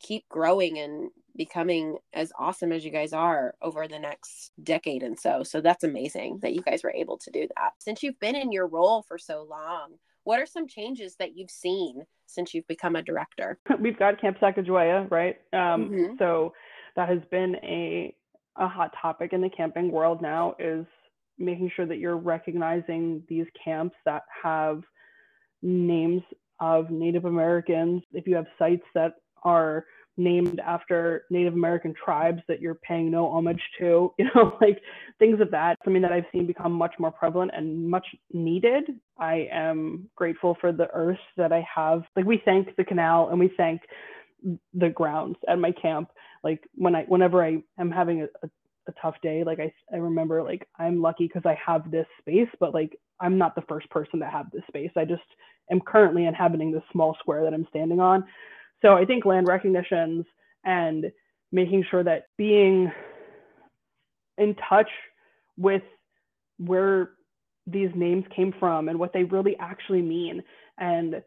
keep 0.00 0.28
growing 0.28 0.78
and 0.78 1.10
becoming 1.36 1.96
as 2.12 2.32
awesome 2.38 2.72
as 2.72 2.84
you 2.84 2.90
guys 2.90 3.12
are 3.12 3.54
over 3.62 3.86
the 3.86 3.98
next 3.98 4.52
decade 4.62 5.02
and 5.02 5.18
so. 5.18 5.42
So 5.42 5.60
that's 5.60 5.84
amazing 5.84 6.40
that 6.42 6.54
you 6.54 6.62
guys 6.62 6.82
were 6.82 6.92
able 6.92 7.18
to 7.18 7.30
do 7.30 7.46
that. 7.56 7.72
Since 7.78 8.02
you've 8.02 8.18
been 8.20 8.36
in 8.36 8.52
your 8.52 8.66
role 8.66 9.02
for 9.02 9.18
so 9.18 9.46
long, 9.48 9.94
what 10.24 10.40
are 10.40 10.46
some 10.46 10.66
changes 10.66 11.16
that 11.16 11.36
you've 11.36 11.50
seen 11.50 12.04
since 12.26 12.52
you've 12.52 12.66
become 12.66 12.96
a 12.96 13.02
director? 13.02 13.58
We've 13.80 13.98
got 13.98 14.20
Camp 14.20 14.38
Sacagawea, 14.40 15.10
right? 15.10 15.36
Um, 15.52 15.90
mm-hmm. 15.90 16.14
So 16.18 16.52
that 16.96 17.08
has 17.08 17.20
been 17.30 17.56
a 17.62 18.14
a 18.56 18.68
hot 18.68 18.92
topic 19.00 19.32
in 19.32 19.40
the 19.40 19.48
camping 19.48 19.90
world 19.90 20.20
now 20.20 20.54
is 20.58 20.84
making 21.38 21.70
sure 21.74 21.86
that 21.86 21.98
you're 21.98 22.16
recognizing 22.16 23.22
these 23.28 23.46
camps 23.64 23.96
that 24.04 24.22
have 24.42 24.82
names 25.62 26.20
of 26.60 26.90
Native 26.90 27.24
Americans. 27.24 28.02
If 28.12 28.26
you 28.26 28.36
have 28.36 28.46
sites 28.58 28.82
that 28.94 29.14
are 29.44 29.84
named 30.16 30.60
after 30.60 31.24
Native 31.30 31.54
American 31.54 31.94
tribes 31.94 32.42
that 32.46 32.60
you're 32.60 32.76
paying 32.76 33.10
no 33.10 33.26
homage 33.30 33.62
to, 33.78 34.12
you 34.18 34.26
know, 34.34 34.56
like 34.60 34.80
things 35.18 35.40
of 35.40 35.50
that. 35.50 35.78
Something 35.84 36.02
that 36.02 36.12
I've 36.12 36.26
seen 36.32 36.46
become 36.46 36.72
much 36.72 36.94
more 36.98 37.10
prevalent 37.10 37.52
and 37.54 37.88
much 37.88 38.06
needed. 38.32 38.84
I 39.18 39.48
am 39.50 40.08
grateful 40.16 40.56
for 40.60 40.72
the 40.72 40.88
earth 40.92 41.18
that 41.36 41.52
I 41.52 41.66
have. 41.74 42.02
Like 42.16 42.26
we 42.26 42.42
thank 42.44 42.74
the 42.76 42.84
canal 42.84 43.28
and 43.30 43.38
we 43.40 43.52
thank 43.56 43.82
the 44.74 44.90
grounds 44.90 45.36
at 45.48 45.58
my 45.58 45.72
camp. 45.72 46.10
Like 46.44 46.60
when 46.74 46.94
I, 46.94 47.04
whenever 47.04 47.44
I 47.44 47.62
am 47.78 47.90
having 47.90 48.22
a, 48.22 48.24
a, 48.42 48.50
a 48.88 48.92
tough 49.00 49.16
day, 49.22 49.44
like 49.44 49.60
I, 49.60 49.72
I 49.92 49.98
remember 49.98 50.42
like 50.42 50.66
I'm 50.78 51.02
lucky 51.02 51.26
because 51.26 51.42
I 51.44 51.58
have 51.64 51.90
this 51.90 52.06
space, 52.20 52.48
but 52.58 52.74
like 52.74 52.98
I'm 53.20 53.36
not 53.36 53.54
the 53.54 53.62
first 53.62 53.88
person 53.90 54.18
to 54.20 54.26
have 54.26 54.50
this 54.50 54.62
space. 54.68 54.90
I 54.96 55.04
just 55.04 55.22
am 55.70 55.80
currently 55.80 56.24
inhabiting 56.24 56.72
this 56.72 56.82
small 56.90 57.16
square 57.20 57.44
that 57.44 57.54
I'm 57.54 57.66
standing 57.70 58.00
on. 58.00 58.24
So 58.82 58.94
I 58.94 59.04
think 59.04 59.24
land 59.24 59.46
recognitions 59.46 60.24
and 60.64 61.06
making 61.52 61.84
sure 61.90 62.04
that 62.04 62.26
being 62.36 62.90
in 64.38 64.56
touch 64.68 64.88
with 65.56 65.82
where 66.58 67.10
these 67.66 67.90
names 67.94 68.24
came 68.34 68.54
from 68.58 68.88
and 68.88 68.98
what 68.98 69.12
they 69.12 69.24
really 69.24 69.56
actually 69.58 70.02
mean 70.02 70.42
and 70.78 71.22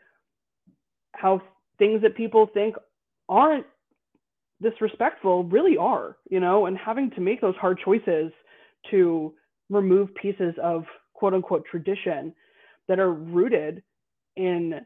how 1.14 1.42
things 1.78 2.02
that 2.02 2.16
people 2.16 2.50
think 2.54 2.76
aren't 3.30 3.66
disrespectful 4.62 5.44
really 5.46 5.78
are, 5.78 6.18
you 6.30 6.40
know, 6.40 6.66
and 6.66 6.78
having 6.78 7.12
to 7.12 7.22
make 7.22 7.42
those 7.42 7.56
hard 7.56 7.80
choices 7.84 8.32
to 8.92 9.34
remove 9.70 10.14
pieces 10.16 10.54
of 10.62 10.84
quote 11.14 11.34
unquote 11.34 11.66
tradition 11.70 12.34
that 12.88 13.00
are 13.00 13.14
rooted 13.14 13.84
in 14.36 14.82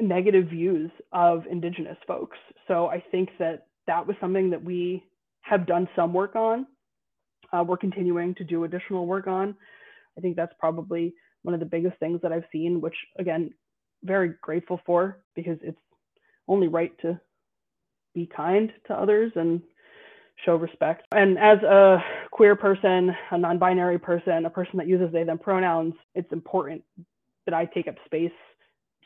negative 0.00 0.48
views 0.48 0.90
of 1.12 1.44
indigenous 1.50 1.98
folks. 2.06 2.38
So 2.68 2.86
i 2.86 3.02
think 3.10 3.30
that 3.38 3.66
that 3.86 4.06
was 4.06 4.16
something 4.20 4.50
that 4.50 4.62
we 4.62 5.04
have 5.42 5.66
done 5.66 5.88
some 5.94 6.14
work 6.14 6.36
on. 6.36 6.66
Uh, 7.52 7.62
we're 7.62 7.76
continuing 7.76 8.34
to 8.36 8.44
do 8.44 8.64
additional 8.64 9.06
work 9.06 9.26
on. 9.26 9.54
I 10.16 10.20
think 10.20 10.36
that's 10.36 10.54
probably 10.58 11.14
one 11.42 11.54
of 11.54 11.60
the 11.60 11.66
biggest 11.66 11.98
things 11.98 12.20
that 12.22 12.32
i've 12.32 12.44
seen 12.50 12.80
which 12.80 12.94
again 13.18 13.50
very 14.02 14.34
grateful 14.40 14.80
for 14.86 15.18
because 15.34 15.58
it's 15.62 15.78
only 16.48 16.68
right 16.68 16.92
to 17.00 17.20
be 18.14 18.26
kind 18.34 18.72
to 18.86 18.94
others 18.94 19.32
and 19.34 19.60
show 20.44 20.56
respect. 20.56 21.06
And 21.12 21.38
as 21.38 21.58
a 21.62 21.98
queer 22.30 22.56
person, 22.56 23.14
a 23.30 23.38
non 23.38 23.58
binary 23.58 23.98
person, 23.98 24.46
a 24.46 24.50
person 24.50 24.76
that 24.78 24.86
uses 24.86 25.12
they, 25.12 25.24
them 25.24 25.38
pronouns, 25.38 25.94
it's 26.14 26.32
important 26.32 26.82
that 27.46 27.54
I 27.54 27.66
take 27.66 27.88
up 27.88 27.96
space 28.04 28.32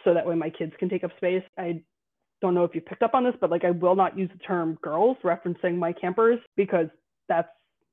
so 0.04 0.14
that 0.14 0.26
way 0.26 0.34
my 0.34 0.50
kids 0.50 0.72
can 0.78 0.88
take 0.88 1.04
up 1.04 1.10
space. 1.16 1.42
I 1.58 1.82
don't 2.40 2.54
know 2.54 2.64
if 2.64 2.74
you 2.74 2.80
picked 2.80 3.02
up 3.02 3.14
on 3.14 3.24
this, 3.24 3.34
but 3.40 3.50
like 3.50 3.64
I 3.64 3.70
will 3.70 3.96
not 3.96 4.16
use 4.16 4.30
the 4.32 4.38
term 4.38 4.78
girls 4.82 5.16
referencing 5.24 5.76
my 5.76 5.92
campers 5.92 6.38
because 6.56 6.86
that's 7.28 7.48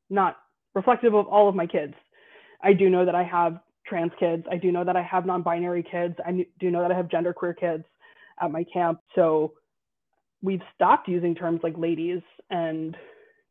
not 0.10 0.38
reflective 0.74 1.14
of 1.14 1.28
all 1.28 1.50
of 1.50 1.56
my 1.56 1.66
kids. 1.66 1.94
I 2.62 2.74
do 2.74 2.90
know 2.90 3.06
that 3.06 3.16
I 3.16 3.24
have 3.24 3.60
trans 3.88 4.12
kids. 4.20 4.44
I 4.52 4.58
do 4.58 4.72
know 4.72 4.84
that 4.84 4.96
I 4.96 5.04
have 5.04 5.26
non-binary 5.26 5.84
kids. 5.90 6.16
I 6.26 6.46
do 6.60 6.72
know 6.72 6.82
that 6.82 6.92
I 6.92 6.96
have 6.96 7.08
genderqueer 7.08 7.58
kids 7.58 7.84
at 8.42 8.52
my 8.52 8.66
camp. 8.72 9.00
So 9.16 9.54
we've 10.42 10.62
stopped 10.74 11.08
using 11.08 11.36
terms 11.36 11.62
like 11.64 11.78
ladies 11.78 12.22
and 12.50 12.96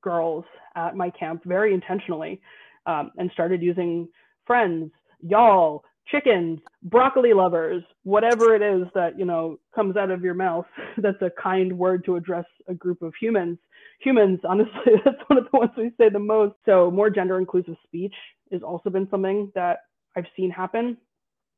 girls 0.02 0.44
at 0.76 0.96
my 0.96 1.10
camp 1.10 1.42
very 1.44 1.72
intentionally 1.72 2.40
um, 2.86 3.10
and 3.16 3.30
started 3.32 3.62
using 3.62 4.08
friends, 4.46 4.90
y'all, 5.20 5.84
chickens, 6.06 6.60
broccoli 6.82 7.32
lovers, 7.32 7.82
whatever 8.02 8.54
it 8.54 8.62
is 8.62 8.86
that, 8.94 9.18
you 9.18 9.24
know, 9.24 9.58
comes 9.74 9.96
out 9.96 10.10
of 10.10 10.22
your 10.22 10.34
mouth 10.34 10.66
that's 10.98 11.20
a 11.22 11.30
kind 11.42 11.76
word 11.76 12.04
to 12.04 12.16
address 12.16 12.46
a 12.68 12.74
group 12.74 13.02
of 13.02 13.12
humans. 13.20 13.58
Humans, 14.00 14.40
honestly, 14.48 14.92
that's 15.04 15.18
one 15.28 15.38
of 15.38 15.46
the 15.50 15.58
ones 15.58 15.70
we 15.76 15.90
say 15.98 16.08
the 16.08 16.18
most. 16.18 16.54
So 16.66 16.90
more 16.90 17.10
gender 17.10 17.38
inclusive 17.38 17.76
speech 17.84 18.14
has 18.52 18.62
also 18.62 18.90
been 18.90 19.08
something 19.10 19.50
that 19.54 19.80
I've 20.16 20.26
seen 20.36 20.50
happen 20.50 20.96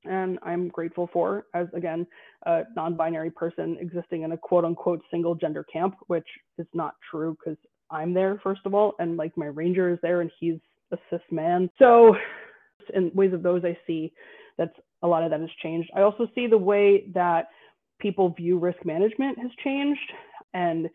and 0.08 0.38
I'm 0.42 0.68
grateful 0.68 1.08
for 1.12 1.46
as 1.54 1.66
again 1.74 2.06
a 2.46 2.62
non-binary 2.74 3.30
person 3.30 3.76
existing 3.80 4.22
in 4.22 4.32
a 4.32 4.36
quote 4.36 4.64
unquote 4.64 5.02
single 5.10 5.34
gender 5.34 5.64
camp, 5.64 5.96
which 6.06 6.26
is 6.58 6.66
not 6.74 6.94
true 7.10 7.36
because 7.38 7.58
I'm 7.90 8.14
there 8.14 8.40
first 8.42 8.60
of 8.64 8.74
all, 8.74 8.94
and 8.98 9.16
like 9.16 9.36
my 9.36 9.46
ranger 9.46 9.92
is 9.92 9.98
there 10.02 10.20
and 10.20 10.30
he's 10.38 10.58
a 10.92 10.96
cis 11.10 11.20
man. 11.30 11.68
So 11.78 12.14
in 12.94 13.10
ways 13.14 13.32
of 13.32 13.42
those 13.42 13.64
I 13.64 13.76
see 13.86 14.12
that's 14.58 14.74
a 15.02 15.08
lot 15.08 15.22
of 15.22 15.30
that 15.30 15.40
has 15.40 15.50
changed. 15.62 15.90
I 15.94 16.00
also 16.00 16.28
see 16.34 16.46
the 16.46 16.58
way 16.58 17.06
that 17.14 17.48
people 18.00 18.30
view 18.30 18.58
risk 18.58 18.84
management 18.84 19.38
has 19.38 19.50
changed 19.62 20.12
and 20.54 20.88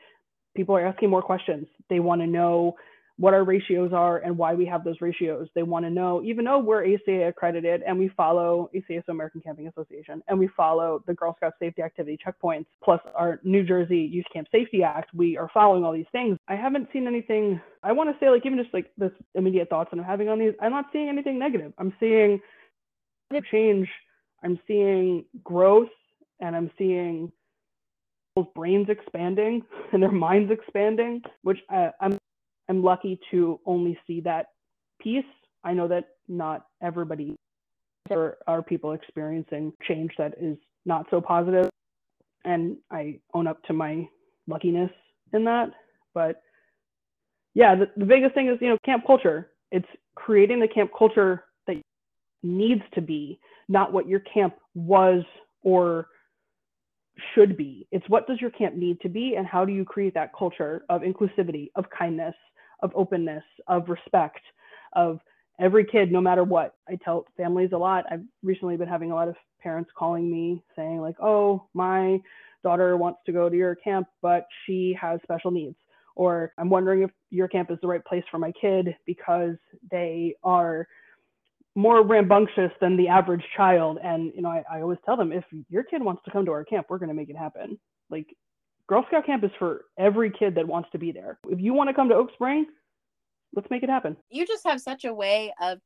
people 0.56 0.76
are 0.76 0.86
asking 0.86 1.10
more 1.10 1.22
questions. 1.22 1.68
They 1.90 2.00
want 2.00 2.22
to 2.22 2.28
know 2.28 2.76
what 3.18 3.34
our 3.34 3.44
ratios 3.44 3.94
are 3.94 4.18
and 4.20 4.38
why 4.38 4.54
we 4.54 4.66
have 4.66 4.84
those 4.84 5.00
ratios. 5.02 5.48
They 5.54 5.64
want 5.64 5.86
to 5.86 5.90
know, 5.90 6.22
even 6.24 6.46
though 6.46 6.60
we're 6.60 6.94
ACA 6.94 7.28
accredited 7.28 7.84
and 7.84 7.98
we 7.98 8.10
follow 8.10 8.70
ACA, 8.76 9.04
so 9.06 9.12
American 9.12 9.42
Camping 9.42 9.68
Association, 9.68 10.24
and 10.28 10.40
we 10.40 10.48
follow 10.56 11.04
the 11.08 11.14
Girl 11.14 11.36
Scout 11.38 11.54
Safety 11.60 11.82
Activity 11.82 12.18
Checkpoints, 12.26 12.66
plus 12.84 13.00
our 13.16 13.40
New 13.44 13.64
Jersey 13.64 14.00
Youth 14.00 14.26
Camp 14.34 14.48
Safety 14.52 14.84
Act, 14.84 15.14
we 15.14 15.38
are 15.38 15.50
following 15.54 15.84
all 15.84 15.94
these 15.94 16.06
things. 16.12 16.38
I 16.48 16.56
haven't 16.56 16.88
seen 16.92 17.08
anything, 17.08 17.62
I 17.84 17.92
want 17.92 18.10
to 18.10 18.16
say, 18.20 18.30
like, 18.30 18.46
even 18.46 18.58
just 18.58 18.74
like 18.74 18.92
this 18.98 19.12
immediate 19.36 19.70
thoughts 19.70 19.92
that 19.92 20.00
I'm 20.00 20.06
having 20.06 20.30
on 20.30 20.40
these, 20.40 20.54
I'm 20.62 20.72
not 20.72 20.86
seeing 20.92 21.10
anything 21.10 21.38
negative. 21.38 21.74
I'm 21.78 21.94
seeing 22.00 22.42
change, 23.52 23.88
I'm 24.44 24.60
seeing 24.68 25.26
growth, 25.44 25.90
and 26.40 26.56
I'm 26.56 26.72
seeing 26.78 27.32
people's 28.36 28.52
brains 28.56 28.88
expanding 28.90 29.64
and 29.94 30.02
their 30.02 30.12
minds 30.12 30.52
expanding, 30.52 31.22
which 31.44 31.60
I, 31.70 31.92
I'm 32.02 32.18
I'm 32.72 32.82
lucky 32.82 33.20
to 33.32 33.60
only 33.66 34.00
see 34.08 34.22
that 34.22 34.46
piece. 35.02 35.26
I 35.66 35.74
know 35.74 35.90
that 35.90 36.06
not 36.30 36.68
everybody 36.82 37.36
or 38.10 38.38
are 38.48 38.64
people 38.64 38.94
experiencing 38.94 39.74
change 39.86 40.12
that 40.18 40.36
is 40.40 40.56
not 40.86 41.06
so 41.12 41.20
positive, 41.20 41.70
and 42.46 42.78
I 42.90 43.20
own 43.34 43.46
up 43.46 43.62
to 43.64 43.74
my 43.74 44.08
luckiness 44.48 44.90
in 45.34 45.44
that. 45.44 45.72
But 46.14 46.42
yeah, 47.56 47.76
the, 47.76 47.90
the 47.98 48.06
biggest 48.06 48.34
thing 48.36 48.48
is 48.48 48.58
you 48.62 48.70
know 48.70 48.78
camp 48.86 49.04
culture. 49.06 49.50
It's 49.74 49.88
creating 50.16 50.62
the 50.62 50.68
camp 50.70 50.92
culture 50.98 51.44
that 51.68 51.76
needs 52.42 52.84
to 52.94 53.02
be, 53.02 53.38
not 53.68 53.92
what 53.92 54.08
your 54.08 54.22
camp 54.22 54.54
was 54.76 55.24
or 55.62 56.08
should 57.36 57.58
be. 57.58 57.86
It's 57.92 58.08
what 58.08 58.28
does 58.28 58.40
your 58.40 58.52
camp 58.52 58.76
need 58.76 59.02
to 59.02 59.10
be, 59.10 59.36
and 59.36 59.46
how 59.46 59.66
do 59.66 59.74
you 59.74 59.84
create 59.84 60.14
that 60.14 60.32
culture 60.34 60.86
of 60.88 61.02
inclusivity, 61.02 61.70
of 61.76 61.84
kindness, 61.90 62.34
of 62.82 62.92
openness, 62.96 63.44
of 63.68 63.90
respect, 63.90 64.42
of 64.94 65.20
every 65.60 65.86
kid, 65.86 66.12
no 66.12 66.22
matter 66.22 66.44
what. 66.44 66.76
I 66.90 66.98
tell 67.04 67.26
families 67.38 67.72
a 67.74 67.78
lot. 67.78 68.06
I've 68.12 68.24
recently 68.44 68.78
been 68.78 68.88
having 68.88 69.12
a 69.12 69.16
lot 69.16 69.28
of 69.28 69.36
parents 69.62 69.92
calling 69.96 70.30
me 70.30 70.64
saying, 70.76 71.00
like, 71.00 71.16
oh, 71.22 71.68
my 71.74 72.20
daughter 72.64 72.98
wants 72.98 73.20
to 73.26 73.32
go 73.32 73.50
to 73.50 73.56
your 73.56 73.76
camp, 73.76 74.08
but 74.22 74.48
she 74.66 74.98
has 75.00 75.20
special 75.24 75.52
needs. 75.52 75.76
Or 76.16 76.54
I'm 76.58 76.70
wondering 76.70 77.04
if 77.04 77.12
your 77.30 77.48
camp 77.48 77.72
is 77.72 77.78
the 77.82 77.88
right 77.88 78.04
place 78.04 78.24
for 78.30 78.38
my 78.38 78.52
kid 78.60 78.96
because 79.06 79.56
they 79.90 80.36
are 80.44 80.88
more 81.76 82.06
rambunctious 82.06 82.72
than 82.82 82.98
the 82.98 83.08
average 83.08 83.44
child. 83.56 83.98
And, 84.04 84.32
you 84.36 84.42
know, 84.42 84.50
I, 84.50 84.64
I 84.70 84.82
always 84.82 85.00
tell 85.06 85.16
them 85.16 85.32
if 85.32 85.46
your 85.70 85.84
kid 85.84 86.04
wants 86.04 86.22
to 86.26 86.32
come 86.32 86.46
to 86.46 86.52
our 86.52 86.66
camp, 86.66 86.88
we're 86.90 86.98
going 86.98 87.10
to 87.10 87.16
make 87.16 87.30
it 87.30 87.38
happen. 87.38 87.80
Like, 88.10 88.36
Girl 88.92 89.06
Scout 89.08 89.26
camp 89.26 89.42
is 89.46 89.52
for 89.58 89.86
every 89.98 90.30
kid 90.30 90.56
that 90.56 90.68
wants 90.68 90.90
to 90.92 90.98
be 90.98 91.14
there. 91.14 91.40
If 91.48 91.62
you 91.62 91.74
want 91.74 91.88
to 91.88 91.94
come 91.94 92.10
to 92.10 92.16
Oak 92.16 92.34
Spring, 92.34 92.66
let's 93.56 93.70
make 93.70 93.84
it 93.84 93.90
happen. 93.90 94.18
You 94.30 94.46
just 94.46 94.66
have 94.68 94.82
such 94.82 95.06
a 95.06 95.14
way 95.14 95.54
of 95.62 95.80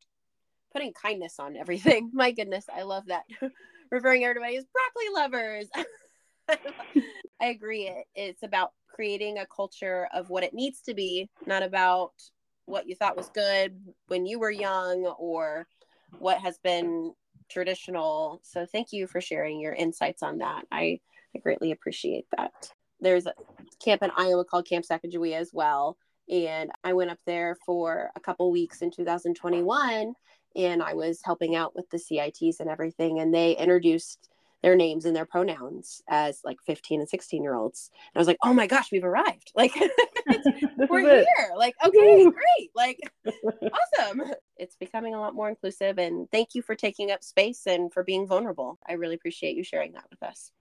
putting 0.74 0.92
kindness 0.92 1.36
on 1.38 1.56
everything. 1.56 2.10
My 2.16 2.32
goodness, 2.32 2.66
I 2.76 2.82
love 2.82 3.04
that. 3.10 3.26
Referring 3.92 4.24
everybody 4.24 4.58
as 4.58 4.66
broccoli 4.74 5.14
lovers. 5.14 5.70
I 7.40 7.46
agree. 7.46 7.94
It's 8.16 8.42
about 8.42 8.72
creating 8.88 9.38
a 9.38 9.46
culture 9.56 10.08
of 10.12 10.32
what 10.32 10.44
it 10.44 10.56
needs 10.56 10.82
to 10.88 10.96
be, 10.96 11.30
not 11.46 11.62
about 11.62 12.14
what 12.66 12.90
you 12.90 12.96
thought 12.96 13.18
was 13.18 13.30
good 13.36 13.80
when 14.08 14.26
you 14.26 14.40
were 14.40 14.50
young 14.50 15.06
or 15.20 15.68
what 16.18 16.40
has 16.40 16.58
been 16.58 17.14
traditional. 17.52 18.40
So 18.42 18.66
thank 18.66 18.94
you 18.94 19.06
for 19.06 19.22
sharing 19.22 19.60
your 19.60 19.74
insights 19.74 20.24
on 20.24 20.40
that. 20.40 20.64
I, 20.72 21.02
I 21.36 21.40
greatly 21.44 21.72
appreciate 21.72 22.26
that 22.36 22.72
there's 23.06 23.28
a 23.28 23.34
camp 23.84 24.04
in 24.04 24.12
Iowa 24.18 24.44
called 24.44 24.68
Camp 24.68 24.84
Sacajawea 24.84 25.38
as 25.38 25.52
well. 25.54 25.98
And 26.30 26.72
I 26.84 26.94
went 26.94 27.12
up 27.12 27.20
there 27.26 27.56
for 27.66 28.10
a 28.16 28.20
couple 28.20 28.52
weeks 28.52 28.82
in 28.82 28.90
2021 28.90 30.14
and 30.56 30.82
I 30.82 30.94
was 30.96 31.20
helping 31.24 31.56
out 31.56 31.76
with 31.76 31.90
the 31.92 32.00
CITs 32.00 32.60
and 32.60 32.70
everything. 32.70 33.20
And 33.20 33.34
they 33.34 33.56
introduced 33.56 34.30
their 34.64 34.76
names 34.76 35.06
and 35.06 35.16
their 35.16 35.28
pronouns 35.28 36.02
as 36.10 36.40
like 36.44 36.58
15 36.66 37.02
and 37.02 37.08
16 37.08 37.44
year 37.44 37.54
olds. 37.54 37.92
And 37.94 38.18
I 38.18 38.20
was 38.20 38.28
like, 38.28 38.40
oh 38.44 38.54
my 38.54 38.66
gosh, 38.66 38.92
we've 38.92 39.04
arrived. 39.04 39.52
Like, 39.56 39.74
we're 40.90 41.02
here. 41.02 41.52
Like, 41.56 41.76
okay, 41.86 42.24
great. 42.24 42.72
Like, 42.76 43.00
awesome. 43.30 44.24
It's 44.58 44.76
becoming 44.76 45.14
a 45.14 45.20
lot 45.20 45.36
more 45.36 45.50
inclusive. 45.50 46.00
And 46.00 46.28
thank 46.32 46.56
you 46.56 46.64
for 46.64 46.74
taking 46.74 47.12
up 47.12 47.24
space 47.24 47.68
and 47.68 47.94
for 47.94 48.04
being 48.04 48.26
vulnerable. 48.26 48.80
I 48.90 48.94
really 48.94 49.14
appreciate 49.14 49.56
you 49.56 49.64
sharing 49.64 49.94
that 49.94 50.06
with 50.10 50.24
us. 50.24 50.52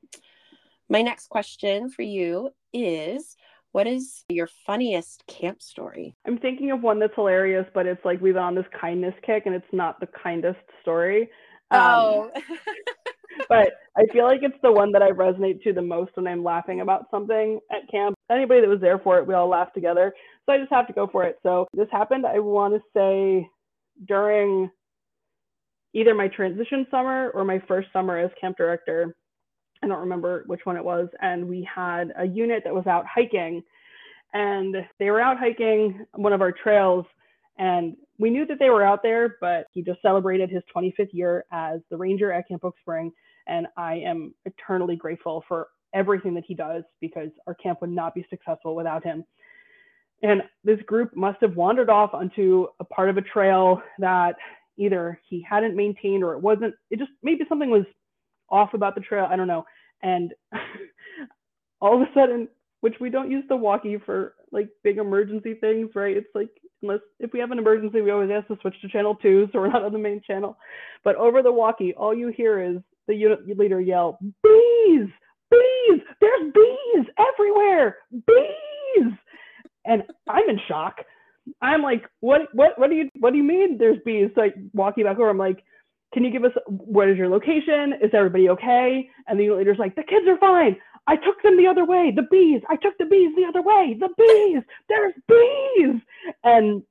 My 0.88 1.02
next 1.02 1.28
question 1.28 1.90
for 1.90 2.02
you 2.02 2.50
is 2.72 3.36
what 3.72 3.86
is 3.86 4.24
your 4.28 4.48
funniest 4.66 5.24
camp 5.26 5.60
story? 5.60 6.14
I'm 6.26 6.38
thinking 6.38 6.70
of 6.70 6.82
one 6.82 6.98
that's 7.00 7.14
hilarious, 7.14 7.66
but 7.74 7.86
it's 7.86 8.04
like 8.04 8.20
we've 8.20 8.34
been 8.34 8.42
on 8.42 8.54
this 8.54 8.66
kindness 8.78 9.14
kick 9.26 9.44
and 9.46 9.54
it's 9.54 9.66
not 9.72 9.98
the 9.98 10.06
kindest 10.22 10.60
story. 10.82 11.22
Um, 11.70 11.80
oh. 11.80 12.30
but 13.48 13.72
I 13.96 14.04
feel 14.12 14.26
like 14.26 14.40
it's 14.42 14.58
the 14.62 14.70
one 14.70 14.92
that 14.92 15.02
I 15.02 15.10
resonate 15.10 15.62
to 15.62 15.72
the 15.72 15.82
most 15.82 16.12
when 16.14 16.26
I'm 16.26 16.44
laughing 16.44 16.82
about 16.82 17.06
something 17.10 17.58
at 17.72 17.90
camp. 17.90 18.14
Anybody 18.30 18.60
that 18.60 18.68
was 18.68 18.80
there 18.80 18.98
for 18.98 19.18
it, 19.18 19.26
we 19.26 19.34
all 19.34 19.48
laughed 19.48 19.74
together. 19.74 20.14
So 20.46 20.52
I 20.52 20.58
just 20.58 20.72
have 20.72 20.86
to 20.86 20.92
go 20.92 21.08
for 21.10 21.24
it. 21.24 21.38
So 21.42 21.66
this 21.74 21.88
happened, 21.90 22.26
I 22.26 22.38
want 22.38 22.74
to 22.74 22.80
say, 22.94 23.48
during 24.06 24.70
either 25.94 26.14
my 26.14 26.28
transition 26.28 26.86
summer 26.90 27.30
or 27.30 27.44
my 27.44 27.60
first 27.66 27.88
summer 27.92 28.18
as 28.18 28.30
camp 28.40 28.56
director. 28.56 29.14
I 29.84 29.88
don't 29.88 30.00
remember 30.00 30.44
which 30.46 30.64
one 30.64 30.76
it 30.76 30.84
was. 30.84 31.08
And 31.20 31.46
we 31.46 31.68
had 31.72 32.12
a 32.18 32.24
unit 32.26 32.62
that 32.64 32.74
was 32.74 32.86
out 32.86 33.04
hiking 33.06 33.62
and 34.32 34.76
they 34.98 35.10
were 35.10 35.20
out 35.20 35.38
hiking 35.38 36.06
one 36.14 36.32
of 36.32 36.40
our 36.40 36.52
trails 36.52 37.04
and 37.58 37.96
we 38.18 38.30
knew 38.30 38.46
that 38.46 38.58
they 38.58 38.70
were 38.70 38.84
out 38.84 39.02
there, 39.02 39.36
but 39.40 39.66
he 39.72 39.82
just 39.82 40.00
celebrated 40.02 40.50
his 40.50 40.62
25th 40.74 41.12
year 41.12 41.44
as 41.52 41.80
the 41.90 41.96
ranger 41.96 42.32
at 42.32 42.48
Camp 42.48 42.64
Oak 42.64 42.74
Spring. 42.80 43.12
And 43.46 43.66
I 43.76 43.94
am 43.96 44.34
eternally 44.44 44.96
grateful 44.96 45.44
for 45.46 45.68
everything 45.94 46.34
that 46.34 46.44
he 46.46 46.54
does 46.54 46.82
because 47.00 47.28
our 47.46 47.54
camp 47.54 47.80
would 47.80 47.90
not 47.90 48.14
be 48.14 48.26
successful 48.30 48.74
without 48.74 49.04
him. 49.04 49.24
And 50.22 50.42
this 50.64 50.80
group 50.86 51.14
must 51.14 51.40
have 51.42 51.56
wandered 51.56 51.90
off 51.90 52.14
onto 52.14 52.66
a 52.80 52.84
part 52.84 53.10
of 53.10 53.18
a 53.18 53.22
trail 53.22 53.82
that 53.98 54.36
either 54.76 55.20
he 55.28 55.44
hadn't 55.48 55.76
maintained 55.76 56.24
or 56.24 56.32
it 56.32 56.40
wasn't, 56.40 56.74
it 56.90 56.98
just 56.98 57.10
maybe 57.22 57.44
something 57.48 57.70
was 57.70 57.84
off 58.48 58.74
about 58.74 58.94
the 58.94 59.00
trail. 59.00 59.26
I 59.30 59.36
don't 59.36 59.46
know. 59.46 59.64
And 60.02 60.32
all 61.80 61.94
of 61.94 62.02
a 62.02 62.12
sudden, 62.14 62.48
which 62.80 62.96
we 63.00 63.10
don't 63.10 63.30
use 63.30 63.44
the 63.48 63.56
walkie 63.56 63.98
for 64.04 64.34
like 64.52 64.68
big 64.82 64.98
emergency 64.98 65.54
things, 65.54 65.90
right? 65.94 66.16
It's 66.16 66.28
like 66.34 66.50
unless 66.82 67.00
if 67.18 67.32
we 67.32 67.40
have 67.40 67.50
an 67.50 67.58
emergency, 67.58 68.00
we 68.02 68.10
always 68.10 68.30
ask 68.30 68.46
to 68.48 68.58
switch 68.60 68.74
to 68.82 68.88
channel 68.88 69.14
two, 69.16 69.48
so 69.52 69.58
we're 69.58 69.68
not 69.70 69.84
on 69.84 69.92
the 69.92 69.98
main 69.98 70.20
channel. 70.26 70.56
But 71.02 71.16
over 71.16 71.42
the 71.42 71.52
walkie, 71.52 71.94
all 71.94 72.14
you 72.14 72.28
hear 72.28 72.62
is 72.62 72.76
the 73.08 73.14
unit 73.14 73.58
leader 73.58 73.80
yell, 73.80 74.18
"Bees! 74.42 75.08
Bees! 75.50 76.00
There's 76.20 76.52
bees 76.52 77.06
everywhere! 77.18 77.96
Bees!" 78.26 79.12
And 79.86 80.02
I'm 80.28 80.48
in 80.48 80.58
shock. 80.68 80.96
I'm 81.60 81.82
like, 81.82 82.04
"What? 82.20 82.42
What? 82.52 82.78
What 82.78 82.90
do 82.90 82.96
you? 82.96 83.10
What 83.18 83.32
do 83.32 83.38
you 83.38 83.44
mean? 83.44 83.78
There's 83.78 83.98
bees?" 84.04 84.30
So 84.34 84.42
I 84.42 84.52
walkie 84.72 85.02
back 85.02 85.18
over. 85.18 85.30
I'm 85.30 85.38
like, 85.38 85.64
can 86.14 86.24
you 86.24 86.30
give 86.30 86.44
us 86.44 86.52
what 86.66 87.08
is 87.08 87.18
your 87.18 87.28
location? 87.28 87.94
Is 88.00 88.10
everybody 88.14 88.48
okay? 88.50 89.08
And 89.26 89.38
the 89.38 89.44
unit 89.44 89.58
leader's 89.58 89.78
like, 89.78 89.96
the 89.96 90.04
kids 90.04 90.26
are 90.28 90.38
fine. 90.38 90.76
I 91.06 91.16
took 91.16 91.42
them 91.42 91.58
the 91.58 91.66
other 91.66 91.84
way. 91.84 92.12
The 92.14 92.26
bees. 92.30 92.62
I 92.70 92.76
took 92.76 92.96
the 92.98 93.04
bees 93.04 93.34
the 93.36 93.44
other 93.44 93.60
way. 93.60 93.96
The 93.98 94.08
bees. 94.16 94.62
There's 94.88 95.12
bees. 95.28 96.00
And 96.44 96.82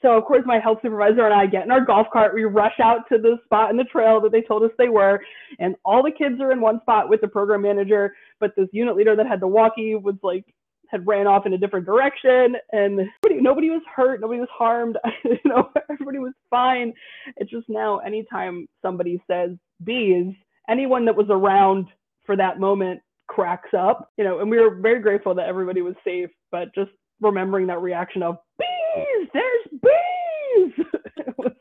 so 0.00 0.16
of 0.16 0.24
course 0.24 0.42
my 0.46 0.58
health 0.58 0.78
supervisor 0.82 1.26
and 1.26 1.34
I 1.34 1.46
get 1.46 1.64
in 1.64 1.70
our 1.72 1.84
golf 1.84 2.06
cart. 2.12 2.34
We 2.34 2.44
rush 2.44 2.78
out 2.82 3.08
to 3.10 3.18
the 3.18 3.38
spot 3.44 3.70
in 3.70 3.76
the 3.76 3.84
trail 3.84 4.20
that 4.20 4.32
they 4.32 4.42
told 4.42 4.62
us 4.62 4.70
they 4.78 4.88
were, 4.88 5.20
and 5.58 5.76
all 5.84 6.02
the 6.02 6.10
kids 6.10 6.40
are 6.40 6.52
in 6.52 6.60
one 6.60 6.80
spot 6.80 7.08
with 7.08 7.20
the 7.20 7.28
program 7.28 7.62
manager. 7.62 8.14
But 8.40 8.52
this 8.56 8.68
unit 8.72 8.96
leader 8.96 9.14
that 9.16 9.26
had 9.26 9.40
the 9.40 9.46
walkie 9.46 9.94
was 9.94 10.16
like 10.22 10.44
had 10.92 11.06
ran 11.06 11.26
off 11.26 11.46
in 11.46 11.54
a 11.54 11.58
different 11.58 11.86
direction 11.86 12.54
and 12.72 12.96
nobody, 13.24 13.40
nobody 13.40 13.70
was 13.70 13.82
hurt 13.94 14.20
nobody 14.20 14.38
was 14.38 14.48
harmed 14.52 14.98
you 15.24 15.38
know 15.44 15.70
everybody 15.90 16.18
was 16.18 16.34
fine. 16.50 16.92
It's 17.38 17.50
just 17.50 17.68
now 17.68 17.98
anytime 17.98 18.68
somebody 18.82 19.20
says 19.28 19.50
bees 19.82 20.34
anyone 20.68 21.04
that 21.06 21.16
was 21.16 21.26
around 21.30 21.88
for 22.24 22.36
that 22.36 22.60
moment 22.60 23.00
cracks 23.26 23.70
up 23.76 24.10
you 24.18 24.24
know 24.24 24.40
and 24.40 24.50
we 24.50 24.60
were 24.60 24.76
very 24.76 25.00
grateful 25.00 25.34
that 25.34 25.48
everybody 25.48 25.80
was 25.80 25.94
safe 26.04 26.30
but 26.50 26.72
just 26.74 26.90
remembering 27.20 27.66
that 27.66 27.80
reaction 27.80 28.22
of 28.22 28.36
bees 28.58 29.28
there's 29.32 29.80
bees! 29.82 30.86
It 31.16 31.34
was 31.38 31.52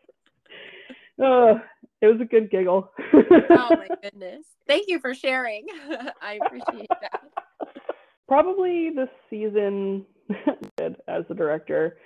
uh, 1.23 1.59
it 2.01 2.07
was 2.07 2.19
a 2.19 2.25
good 2.25 2.49
giggle. 2.49 2.91
Oh 3.51 3.75
my 3.75 3.87
goodness. 4.01 4.45
Thank 4.67 4.85
you 4.87 4.99
for 4.99 5.13
sharing. 5.13 5.65
I 6.21 6.39
appreciate 6.43 6.89
that 7.01 7.21
probably 8.31 8.89
the 8.91 9.09
season 9.29 10.05
as 11.09 11.23
the 11.27 11.35
director 11.35 11.97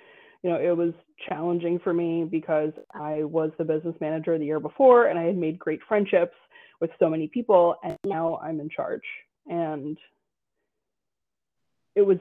you 0.43 0.49
know 0.49 0.57
it 0.57 0.75
was 0.75 0.93
challenging 1.29 1.77
for 1.83 1.93
me 1.93 2.25
because 2.29 2.71
i 2.95 3.23
was 3.23 3.51
the 3.59 3.63
business 3.63 3.95
manager 4.01 4.35
the 4.39 4.45
year 4.45 4.59
before 4.59 5.05
and 5.05 5.19
i 5.19 5.23
had 5.23 5.37
made 5.37 5.59
great 5.59 5.79
friendships 5.87 6.33
with 6.81 6.89
so 6.97 7.07
many 7.07 7.27
people 7.27 7.75
and 7.83 7.97
now 8.05 8.37
i'm 8.37 8.59
in 8.59 8.69
charge 8.69 9.03
and 9.47 9.99
it 11.95 12.01
was 12.01 12.17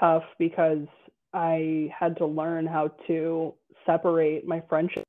tough 0.00 0.24
because 0.38 0.86
I 1.32 1.92
had 1.98 2.16
to 2.18 2.26
learn 2.26 2.66
how 2.66 2.92
to 3.06 3.54
separate 3.84 4.46
my 4.46 4.62
friendship 4.68 5.04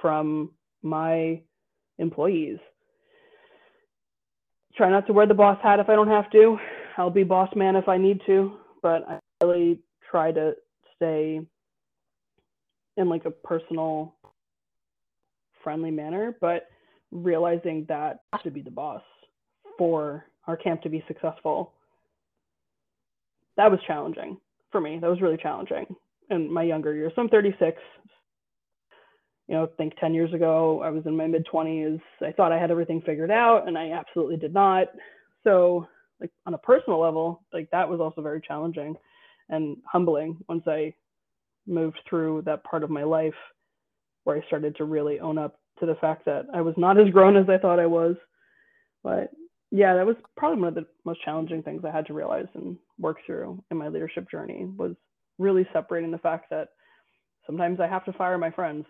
from 0.00 0.50
my 0.82 1.40
employees. 1.98 2.58
Try 4.76 4.90
not 4.90 5.06
to 5.06 5.12
wear 5.12 5.26
the 5.26 5.34
boss 5.34 5.58
hat 5.62 5.78
if 5.78 5.88
I 5.88 5.94
don't 5.94 6.08
have 6.08 6.30
to. 6.32 6.58
I'll 6.96 7.10
be 7.10 7.22
boss 7.22 7.48
man 7.54 7.76
if 7.76 7.88
I 7.88 7.96
need 7.96 8.20
to, 8.26 8.56
but 8.82 9.08
I 9.08 9.18
really 9.42 9.78
try 10.10 10.32
to 10.32 10.54
stay 10.96 11.40
in 12.96 13.08
like 13.08 13.24
a 13.24 13.30
personal 13.30 14.14
friendly 15.62 15.90
manner, 15.90 16.36
but 16.40 16.68
realizing 17.10 17.84
that 17.88 18.20
I 18.32 18.36
have 18.36 18.42
to 18.44 18.50
be 18.50 18.62
the 18.62 18.70
boss 18.70 19.02
for 19.78 20.26
our 20.46 20.56
camp 20.56 20.82
to 20.82 20.88
be 20.88 21.04
successful. 21.08 21.72
That 23.56 23.70
was 23.70 23.80
challenging 23.86 24.38
for 24.72 24.80
me. 24.80 24.98
That 25.00 25.08
was 25.08 25.20
really 25.20 25.36
challenging 25.36 25.86
in 26.30 26.52
my 26.52 26.62
younger 26.62 26.94
years. 26.94 27.12
So 27.14 27.22
I'm 27.22 27.28
36. 27.28 27.80
You 29.48 29.54
know, 29.54 29.68
think 29.76 29.94
10 29.96 30.14
years 30.14 30.32
ago, 30.32 30.82
I 30.82 30.90
was 30.90 31.04
in 31.06 31.16
my 31.16 31.26
mid 31.26 31.46
20s. 31.52 32.00
I 32.22 32.32
thought 32.32 32.52
I 32.52 32.58
had 32.58 32.70
everything 32.70 33.02
figured 33.02 33.30
out, 33.30 33.68
and 33.68 33.76
I 33.76 33.90
absolutely 33.90 34.36
did 34.36 34.54
not. 34.54 34.88
So, 35.42 35.86
like, 36.20 36.30
on 36.46 36.54
a 36.54 36.58
personal 36.58 36.98
level, 36.98 37.42
like, 37.52 37.70
that 37.70 37.88
was 37.88 38.00
also 38.00 38.22
very 38.22 38.40
challenging 38.40 38.96
and 39.50 39.76
humbling 39.84 40.38
once 40.48 40.62
I 40.66 40.94
moved 41.66 41.98
through 42.08 42.42
that 42.42 42.64
part 42.64 42.82
of 42.82 42.90
my 42.90 43.02
life 43.04 43.34
where 44.24 44.36
I 44.36 44.46
started 44.46 44.76
to 44.76 44.84
really 44.84 45.20
own 45.20 45.38
up 45.38 45.58
to 45.80 45.86
the 45.86 45.94
fact 45.96 46.24
that 46.24 46.46
I 46.54 46.60
was 46.60 46.74
not 46.76 46.98
as 46.98 47.10
grown 47.10 47.36
as 47.36 47.48
I 47.48 47.58
thought 47.58 47.78
I 47.78 47.86
was. 47.86 48.16
But 49.02 49.30
yeah, 49.70 49.94
that 49.94 50.06
was 50.06 50.16
probably 50.36 50.60
one 50.60 50.68
of 50.68 50.74
the 50.74 50.86
most 51.04 51.22
challenging 51.22 51.62
things 51.62 51.82
I 51.84 51.90
had 51.90 52.06
to 52.06 52.14
realize 52.14 52.46
and 52.54 52.76
work 52.98 53.18
through 53.26 53.62
in 53.70 53.76
my 53.76 53.88
leadership 53.88 54.30
journey 54.30 54.66
was 54.76 54.94
really 55.38 55.66
separating 55.72 56.10
the 56.10 56.18
fact 56.18 56.48
that 56.50 56.68
sometimes 57.44 57.80
I 57.80 57.86
have 57.86 58.04
to 58.04 58.12
fire 58.12 58.38
my 58.38 58.50
friends. 58.50 58.86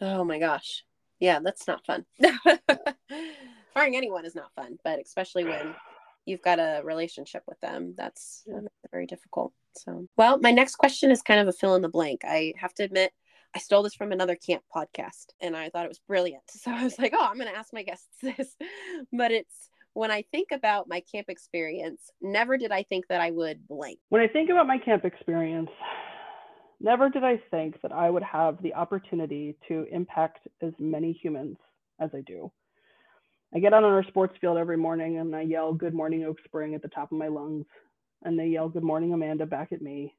Oh 0.00 0.24
my 0.24 0.38
gosh. 0.38 0.84
Yeah, 1.20 1.40
that's 1.42 1.66
not 1.66 1.84
fun. 1.86 2.04
Firing 3.74 3.96
anyone 3.96 4.24
is 4.24 4.34
not 4.34 4.52
fun, 4.54 4.78
but 4.84 5.00
especially 5.00 5.44
when 5.44 5.74
you've 6.26 6.42
got 6.42 6.58
a 6.58 6.82
relationship 6.84 7.42
with 7.46 7.60
them, 7.60 7.94
that's, 7.96 8.44
very 8.90 9.06
difficult. 9.06 9.52
So, 9.76 10.06
well, 10.16 10.38
my 10.38 10.50
next 10.50 10.76
question 10.76 11.10
is 11.10 11.22
kind 11.22 11.40
of 11.40 11.48
a 11.48 11.52
fill 11.52 11.74
in 11.74 11.82
the 11.82 11.88
blank. 11.88 12.22
I 12.24 12.54
have 12.58 12.74
to 12.74 12.84
admit, 12.84 13.12
I 13.54 13.58
stole 13.58 13.82
this 13.82 13.94
from 13.94 14.12
another 14.12 14.36
camp 14.36 14.62
podcast 14.74 15.32
and 15.40 15.56
I 15.56 15.70
thought 15.70 15.84
it 15.84 15.88
was 15.88 16.00
brilliant. 16.06 16.42
So 16.50 16.70
I 16.70 16.84
was 16.84 16.98
like, 16.98 17.12
oh, 17.14 17.24
I'm 17.24 17.38
going 17.38 17.50
to 17.50 17.58
ask 17.58 17.72
my 17.72 17.82
guests 17.82 18.08
this. 18.22 18.56
but 19.12 19.30
it's 19.32 19.70
when 19.94 20.10
I 20.10 20.22
think 20.30 20.48
about 20.52 20.88
my 20.88 21.00
camp 21.00 21.28
experience, 21.28 22.10
never 22.20 22.58
did 22.58 22.70
I 22.70 22.82
think 22.82 23.06
that 23.08 23.20
I 23.20 23.30
would 23.30 23.66
blank. 23.66 23.98
When 24.10 24.20
I 24.20 24.28
think 24.28 24.50
about 24.50 24.66
my 24.66 24.78
camp 24.78 25.04
experience, 25.04 25.70
never 26.80 27.08
did 27.08 27.24
I 27.24 27.40
think 27.50 27.80
that 27.82 27.92
I 27.92 28.10
would 28.10 28.22
have 28.22 28.62
the 28.62 28.74
opportunity 28.74 29.56
to 29.68 29.86
impact 29.90 30.46
as 30.62 30.72
many 30.78 31.12
humans 31.12 31.56
as 32.00 32.10
I 32.14 32.20
do. 32.26 32.50
I 33.54 33.58
get 33.60 33.72
out 33.72 33.84
on 33.84 33.92
our 33.92 34.04
sports 34.04 34.34
field 34.40 34.58
every 34.58 34.76
morning 34.76 35.18
and 35.18 35.34
I 35.34 35.42
yell, 35.42 35.72
Good 35.72 35.94
morning, 35.94 36.24
Oak 36.24 36.38
Spring, 36.44 36.74
at 36.74 36.82
the 36.82 36.88
top 36.88 37.12
of 37.12 37.18
my 37.18 37.28
lungs. 37.28 37.66
And 38.24 38.38
they 38.38 38.46
yell, 38.46 38.68
Good 38.68 38.82
morning, 38.82 39.12
Amanda, 39.12 39.46
back 39.46 39.72
at 39.72 39.82
me. 39.82 40.14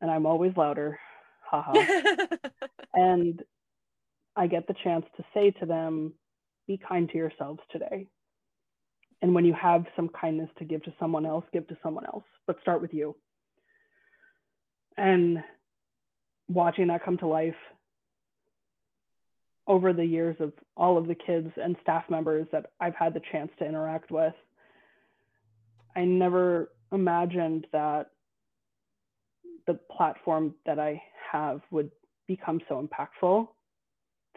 And 0.00 0.10
I'm 0.10 0.26
always 0.26 0.52
louder 0.56 0.98
haha. 1.54 1.72
and 2.94 3.42
I 4.36 4.46
get 4.46 4.66
the 4.66 4.74
chance 4.82 5.06
to 5.16 5.24
say 5.32 5.50
to 5.52 5.66
them, 5.66 6.12
be 6.66 6.78
kind 6.78 7.08
to 7.10 7.16
yourselves 7.16 7.60
today. 7.70 8.06
And 9.22 9.34
when 9.34 9.44
you 9.44 9.54
have 9.54 9.84
some 9.96 10.08
kindness 10.08 10.50
to 10.58 10.64
give 10.64 10.82
to 10.84 10.94
someone 10.98 11.24
else, 11.24 11.44
give 11.52 11.66
to 11.68 11.76
someone 11.82 12.04
else, 12.06 12.24
but 12.46 12.60
start 12.60 12.82
with 12.82 12.92
you. 12.92 13.16
And 14.96 15.42
watching 16.48 16.88
that 16.88 17.04
come 17.04 17.18
to 17.18 17.26
life 17.26 17.54
over 19.66 19.92
the 19.92 20.04
years 20.04 20.36
of 20.40 20.52
all 20.76 20.98
of 20.98 21.06
the 21.06 21.14
kids 21.14 21.50
and 21.56 21.76
staff 21.82 22.04
members 22.10 22.46
that 22.52 22.66
I've 22.80 22.94
had 22.94 23.14
the 23.14 23.22
chance 23.32 23.50
to 23.58 23.66
interact 23.66 24.10
with, 24.10 24.34
I 25.96 26.04
never 26.04 26.70
imagined 26.92 27.66
that 27.72 28.10
the 29.66 29.74
platform 29.96 30.54
that 30.66 30.78
I 30.78 31.02
have 31.32 31.60
would 31.70 31.90
become 32.26 32.60
so 32.68 32.86
impactful 32.86 33.48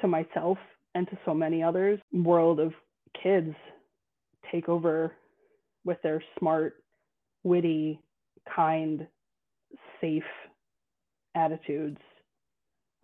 to 0.01 0.08
myself 0.08 0.58
and 0.95 1.08
to 1.10 1.18
so 1.26 1.34
many 1.34 1.62
others. 1.62 1.99
World 2.14 2.60
of 2.60 2.74
kids 3.22 3.53
take 4.51 4.70
over 4.70 5.12
with 5.84 6.01
their 6.03 6.24
smart, 6.39 6.76
witty, 7.43 7.99
kind, 8.55 9.08
safe 9.99 10.24
attitudes. 11.38 11.99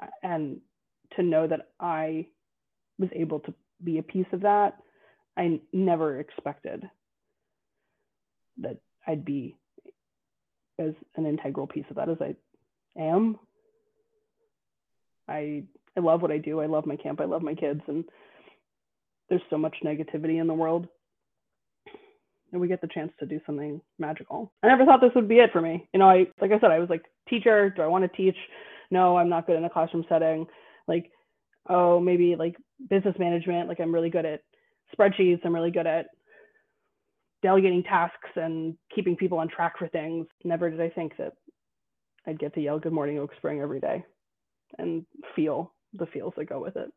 Uh, 0.01 0.07
and 0.23 0.59
to 1.15 1.23
know 1.23 1.47
that 1.47 1.67
I 1.79 2.27
was 2.97 3.09
able 3.13 3.39
to 3.41 3.53
be 3.83 3.99
a 3.99 4.03
piece 4.03 4.25
of 4.31 4.41
that, 4.41 4.77
I 5.37 5.59
never 5.71 6.19
expected 6.19 6.83
that 8.57 8.77
I'd 9.07 9.25
be 9.25 9.55
as 10.79 10.93
an 11.15 11.25
integral 11.25 11.67
piece 11.67 11.85
of 11.89 11.95
that 11.97 12.09
as 12.09 12.17
I 12.21 12.35
am. 12.99 13.37
I 15.27 15.63
I 15.95 15.99
love 15.99 16.21
what 16.21 16.31
I 16.31 16.39
do. 16.39 16.59
I 16.59 16.65
love 16.65 16.85
my 16.85 16.95
camp. 16.95 17.21
I 17.21 17.25
love 17.25 17.43
my 17.43 17.53
kids, 17.53 17.81
and 17.87 18.03
there's 19.29 19.41
so 19.49 19.57
much 19.57 19.75
negativity 19.83 20.41
in 20.41 20.47
the 20.47 20.53
world, 20.53 20.87
and 22.53 22.61
we 22.61 22.67
get 22.67 22.81
the 22.81 22.87
chance 22.87 23.11
to 23.19 23.25
do 23.25 23.41
something 23.45 23.81
magical. 23.99 24.53
I 24.61 24.67
never 24.67 24.85
thought 24.85 25.01
this 25.01 25.11
would 25.15 25.27
be 25.27 25.39
it 25.39 25.51
for 25.51 25.59
me. 25.59 25.89
You 25.91 25.99
know, 25.99 26.07
I 26.07 26.27
like 26.39 26.51
I 26.51 26.59
said, 26.59 26.71
I 26.71 26.79
was 26.79 26.89
like, 26.89 27.03
teacher. 27.27 27.71
Do 27.75 27.81
I 27.81 27.87
want 27.87 28.09
to 28.09 28.15
teach? 28.15 28.37
No, 28.91 29.17
I'm 29.17 29.29
not 29.29 29.47
good 29.47 29.57
in 29.57 29.65
a 29.65 29.69
classroom 29.69 30.05
setting. 30.07 30.45
Like, 30.87 31.11
oh, 31.67 31.99
maybe 31.99 32.35
like 32.37 32.55
business 32.89 33.15
management. 33.17 33.67
Like 33.67 33.79
I'm 33.79 33.93
really 33.93 34.11
good 34.11 34.25
at 34.25 34.41
spreadsheets. 34.95 35.41
I'm 35.43 35.55
really 35.55 35.71
good 35.71 35.87
at 35.87 36.05
delegating 37.41 37.83
tasks 37.83 38.29
and 38.35 38.75
keeping 38.93 39.17
people 39.17 39.39
on 39.39 39.49
track 39.49 39.73
for 39.79 39.87
things. 39.87 40.27
Never 40.43 40.69
did 40.69 40.79
I 40.79 40.89
think 40.89 41.17
that 41.17 41.33
I'd 42.27 42.39
get 42.39 42.53
to 42.53 42.61
yell 42.61 42.79
good 42.79 42.93
morning 42.93 43.17
Oak 43.17 43.31
Spring 43.37 43.61
every 43.61 43.79
day 43.79 44.05
and 44.77 45.05
feel 45.35 45.73
the 45.93 46.05
feels 46.07 46.33
that 46.37 46.49
go 46.49 46.61
with 46.61 46.75
it. 46.77 46.91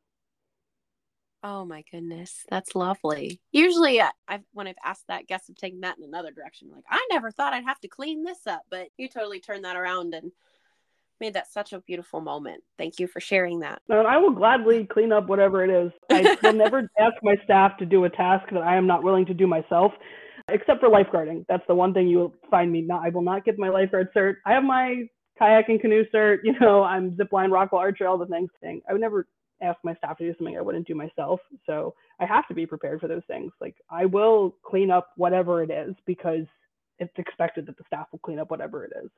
Oh 1.43 1.65
my 1.65 1.85
goodness, 1.91 2.45
that's 2.51 2.75
lovely. 2.75 3.41
Usually, 3.53 4.01
uh, 4.01 4.11
I've 4.27 4.43
when 4.53 4.67
I've 4.67 4.75
asked 4.85 5.05
that, 5.09 5.27
guests 5.27 5.49
have 5.49 5.57
taken 5.57 5.81
that 5.81 5.99
in 5.99 6.05
another 6.05 6.31
direction. 6.31 6.71
Like, 6.73 6.85
I 6.91 7.07
never 7.11 7.31
thought 7.31 7.53
I'd 7.53 7.65
have 7.65 7.81
to 7.81 7.89
clean 7.89 8.25
this 8.25 8.47
up, 8.47 8.63
but 8.71 8.89
you 8.97 9.09
totally 9.09 9.41
turned 9.41 9.65
that 9.65 9.77
around 9.77 10.15
and 10.15 10.33
made 11.21 11.35
that 11.35 11.51
such 11.51 11.73
a 11.73 11.81
beautiful 11.81 12.21
moment. 12.21 12.63
Thank 12.79 12.99
you 12.99 13.07
for 13.07 13.21
sharing 13.21 13.61
that. 13.61 13.81
And 13.89 14.07
I 14.07 14.19
will 14.19 14.33
gladly 14.33 14.87
clean 14.87 15.13
up 15.13 15.29
whatever 15.29 15.65
it 15.65 15.71
is. 15.71 15.93
I 16.11 16.37
will 16.43 16.53
never 16.53 16.91
ask 16.99 17.15
my 17.23 17.37
staff 17.45 17.77
to 17.79 17.87
do 17.87 18.05
a 18.05 18.11
task 18.11 18.47
that 18.53 18.63
I 18.63 18.77
am 18.77 18.87
not 18.87 19.03
willing 19.03 19.27
to 19.27 19.35
do 19.35 19.47
myself, 19.47 19.93
except 20.49 20.81
for 20.81 20.89
lifeguarding. 20.89 21.45
That's 21.49 21.67
the 21.69 21.75
one 21.75 21.95
thing 21.95 22.09
you 22.09 22.19
will 22.19 22.35
find 22.51 22.71
me 22.71 22.83
not. 22.83 23.05
I 23.05 23.11
will 23.11 23.23
not 23.23 23.45
get 23.45 23.59
my 23.59 23.69
lifeguard 23.69 24.09
cert. 24.15 24.37
I 24.45 24.53
have 24.53 24.65
my 24.65 25.05
kayak 25.39 25.69
and 25.69 25.81
canoe 25.81 26.05
cert, 26.15 26.39
you 26.45 26.59
know, 26.61 26.83
I'm 26.83 27.13
zipline, 27.13 27.51
rockall 27.51 27.79
archery, 27.79 28.07
all 28.07 28.19
the 28.19 28.27
things 28.27 28.51
thing. 28.61 28.83
I 28.89 28.93
would 28.93 29.01
never 29.01 29.27
ask 29.63 29.79
my 29.83 29.95
staff 29.95 30.19
to 30.19 30.25
do 30.27 30.35
something 30.37 30.57
I 30.57 30.63
wouldn't 30.63 30.87
do 30.87 30.95
myself. 30.95 31.41
So 31.65 31.95
I 32.21 32.27
have 32.27 32.47
to 32.49 32.55
be 32.55 32.67
prepared 32.67 33.01
for 33.01 33.09
those 33.09 33.23
things. 33.27 33.53
Like 33.61 33.77
I 33.91 34.05
will 34.07 34.57
clean 34.65 34.91
up 34.91 35.11
whatever 35.17 35.63
it 35.63 35.71
is 35.71 35.95
because 36.07 36.47
it's 36.99 37.19
expected 37.19 37.67
that 37.67 37.77
the 37.77 37.85
staff 37.87 38.07
will 38.13 38.19
clean 38.21 38.39
up 38.39 38.51
whatever 38.51 38.85
it 38.85 38.93
is. 39.03 39.11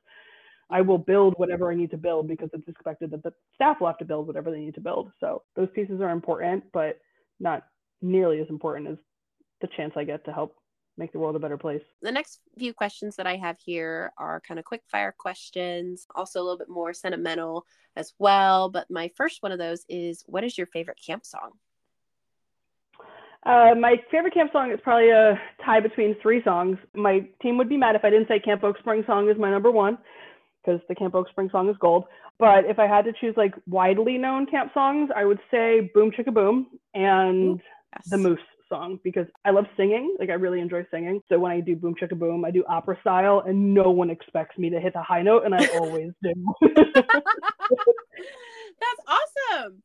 I 0.69 0.81
will 0.81 0.97
build 0.97 1.33
whatever 1.37 1.71
I 1.71 1.75
need 1.75 1.91
to 1.91 1.97
build 1.97 2.27
because 2.27 2.49
it's 2.53 2.67
expected 2.67 3.11
that 3.11 3.23
the 3.23 3.33
staff 3.55 3.77
will 3.79 3.87
have 3.87 3.97
to 3.97 4.05
build 4.05 4.27
whatever 4.27 4.51
they 4.51 4.59
need 4.59 4.75
to 4.75 4.81
build. 4.81 5.11
So 5.19 5.41
those 5.55 5.69
pieces 5.73 5.99
are 6.01 6.11
important, 6.11 6.63
but 6.73 6.99
not 7.39 7.63
nearly 8.01 8.39
as 8.39 8.49
important 8.49 8.87
as 8.87 8.97
the 9.61 9.69
chance 9.75 9.93
I 9.95 10.03
get 10.03 10.23
to 10.25 10.31
help 10.31 10.55
make 10.99 11.11
the 11.11 11.17
world 11.17 11.35
a 11.35 11.39
better 11.39 11.57
place. 11.57 11.81
The 12.01 12.11
next 12.11 12.41
few 12.57 12.73
questions 12.73 13.15
that 13.15 13.25
I 13.25 13.37
have 13.37 13.57
here 13.59 14.11
are 14.17 14.41
kind 14.41 14.59
of 14.59 14.65
quick 14.65 14.83
fire 14.85 15.15
questions, 15.17 16.05
also 16.13 16.41
a 16.41 16.43
little 16.43 16.57
bit 16.57 16.69
more 16.69 16.93
sentimental 16.93 17.65
as 17.95 18.13
well. 18.19 18.69
But 18.69 18.91
my 18.91 19.09
first 19.15 19.41
one 19.41 19.51
of 19.51 19.57
those 19.57 19.85
is 19.89 20.23
what 20.27 20.43
is 20.43 20.57
your 20.57 20.67
favorite 20.67 20.99
camp 21.03 21.25
song? 21.25 21.51
Uh, 23.45 23.73
my 23.79 23.95
favorite 24.11 24.33
camp 24.33 24.51
song 24.51 24.69
is 24.71 24.79
probably 24.83 25.09
a 25.09 25.39
tie 25.65 25.79
between 25.79 26.15
three 26.21 26.43
songs. 26.43 26.77
My 26.93 27.25
team 27.41 27.57
would 27.57 27.69
be 27.69 27.77
mad 27.77 27.95
if 27.95 28.03
I 28.03 28.09
didn't 28.09 28.27
say 28.27 28.37
Camp 28.37 28.63
Oak 28.65 28.77
Spring 28.79 29.03
song 29.07 29.29
is 29.29 29.37
my 29.39 29.49
number 29.49 29.71
one 29.71 29.97
because 30.61 30.81
the 30.89 30.95
Camp 30.95 31.15
Oak 31.15 31.29
Spring 31.29 31.49
song 31.49 31.69
is 31.69 31.77
gold. 31.79 32.03
But 32.37 32.65
if 32.65 32.79
I 32.79 32.87
had 32.87 33.05
to 33.05 33.13
choose 33.19 33.33
like 33.37 33.53
widely 33.65 34.17
known 34.17 34.45
camp 34.45 34.71
songs, 34.73 35.09
I 35.15 35.23
would 35.25 35.39
say 35.49 35.89
Boom 35.93 36.11
Chicka 36.11 36.33
Boom 36.33 36.67
and 36.93 37.61
yes. 37.95 38.09
the 38.09 38.17
Moose 38.17 38.39
song 38.69 38.99
because 39.03 39.27
I 39.45 39.51
love 39.51 39.65
singing. 39.75 40.15
Like 40.19 40.29
I 40.29 40.33
really 40.33 40.59
enjoy 40.59 40.85
singing. 40.91 41.21
So 41.29 41.39
when 41.39 41.51
I 41.51 41.59
do 41.59 41.75
Boom 41.75 41.95
Chicka 42.01 42.17
Boom, 42.17 42.45
I 42.45 42.51
do 42.51 42.63
opera 42.69 42.97
style, 43.01 43.43
and 43.45 43.73
no 43.73 43.89
one 43.89 44.09
expects 44.09 44.57
me 44.57 44.69
to 44.69 44.79
hit 44.79 44.93
the 44.93 45.01
high 45.01 45.21
note, 45.21 45.43
and 45.45 45.53
I 45.53 45.65
always 45.79 46.11
do. 46.23 46.33
That's 48.79 49.03
awesome. 49.07 49.83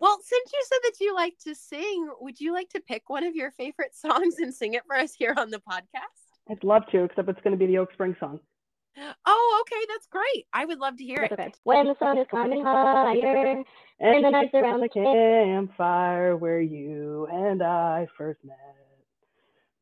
Well, 0.00 0.18
since 0.22 0.52
you 0.52 0.64
said 0.64 0.78
that 0.82 1.00
you 1.00 1.14
like 1.14 1.38
to 1.44 1.54
sing, 1.54 2.10
would 2.20 2.40
you 2.40 2.52
like 2.52 2.70
to 2.70 2.80
pick 2.80 3.08
one 3.08 3.22
of 3.24 3.36
your 3.36 3.52
favorite 3.52 3.94
songs 3.94 4.38
and 4.38 4.52
sing 4.52 4.74
it 4.74 4.82
for 4.86 4.96
us 4.96 5.14
here 5.14 5.34
on 5.36 5.50
the 5.50 5.60
podcast? 5.60 6.32
I'd 6.50 6.64
love 6.64 6.82
to, 6.90 7.04
except 7.04 7.28
it's 7.28 7.40
going 7.42 7.52
to 7.52 7.58
be 7.58 7.66
the 7.66 7.78
Oak 7.78 7.92
Spring 7.92 8.16
song. 8.18 8.40
Oh, 9.24 9.62
okay, 9.62 9.86
that's 9.88 10.06
great. 10.06 10.46
I 10.52 10.66
would 10.66 10.78
love 10.78 10.96
to 10.98 11.04
hear 11.04 11.26
That's 11.30 11.48
it. 11.48 11.58
When 11.64 11.86
the 11.86 11.94
sun 11.98 12.18
is 12.18 12.26
climbing 12.28 12.62
higher 12.62 13.64
and 14.00 14.24
the 14.24 14.30
nights 14.30 14.52
around 14.54 14.80
the 14.80 14.88
campfire 14.88 16.36
where 16.36 16.60
you 16.60 17.26
and 17.30 17.62
I 17.62 18.06
first 18.18 18.44
met. 18.44 18.58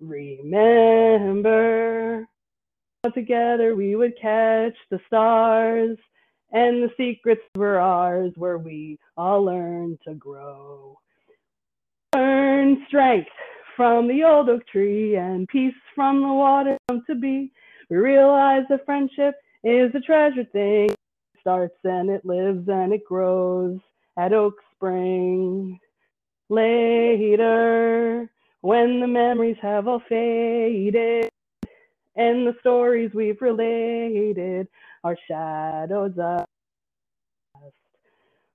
Remember, 0.01 0.69
together 3.15 3.75
we 3.75 3.97
would 3.97 4.15
catch 4.21 4.77
the 4.91 5.01
stars, 5.07 5.99
and 6.53 6.83
the 6.83 6.91
secrets 6.97 7.43
were 7.57 7.79
ours 7.79 8.33
where 8.37 8.59
we 8.59 8.99
all 9.17 9.45
learned 9.45 9.99
to 10.07 10.15
grow. 10.15 10.99
Learn 12.15 12.85
strength 12.89 13.31
from 13.77 14.09
the 14.09 14.25
old 14.25 14.49
oak 14.49 14.67
tree 14.67 15.17
and 15.17 15.47
peace 15.49 15.75
from 15.95 16.23
the 16.23 16.29
water 16.29 16.79
to 16.89 17.15
be. 17.15 17.53
We 17.91 17.97
realize 17.97 18.63
that 18.71 18.87
friendship 18.87 19.35
is 19.65 19.93
a 19.97 20.01
treasure 20.01 20.45
thing. 20.53 20.91
It 20.91 21.41
starts 21.41 21.77
and 21.83 22.09
it 22.09 22.25
lives 22.25 22.69
and 22.69 22.93
it 22.93 23.05
grows 23.05 23.81
at 24.17 24.33
Oak 24.33 24.55
Spring. 24.77 25.79
Later, 26.49 28.31
when 28.61 29.01
the 29.01 29.09
memories 29.09 29.57
have 29.61 29.89
all 29.89 30.03
faded 30.09 31.31
and 32.17 32.47
the 32.47 32.55
stories 32.61 33.11
we've 33.13 33.41
related 33.43 34.69
are 35.03 35.17
shadows 35.29 36.13
of 36.19 36.45
past, 37.55 37.75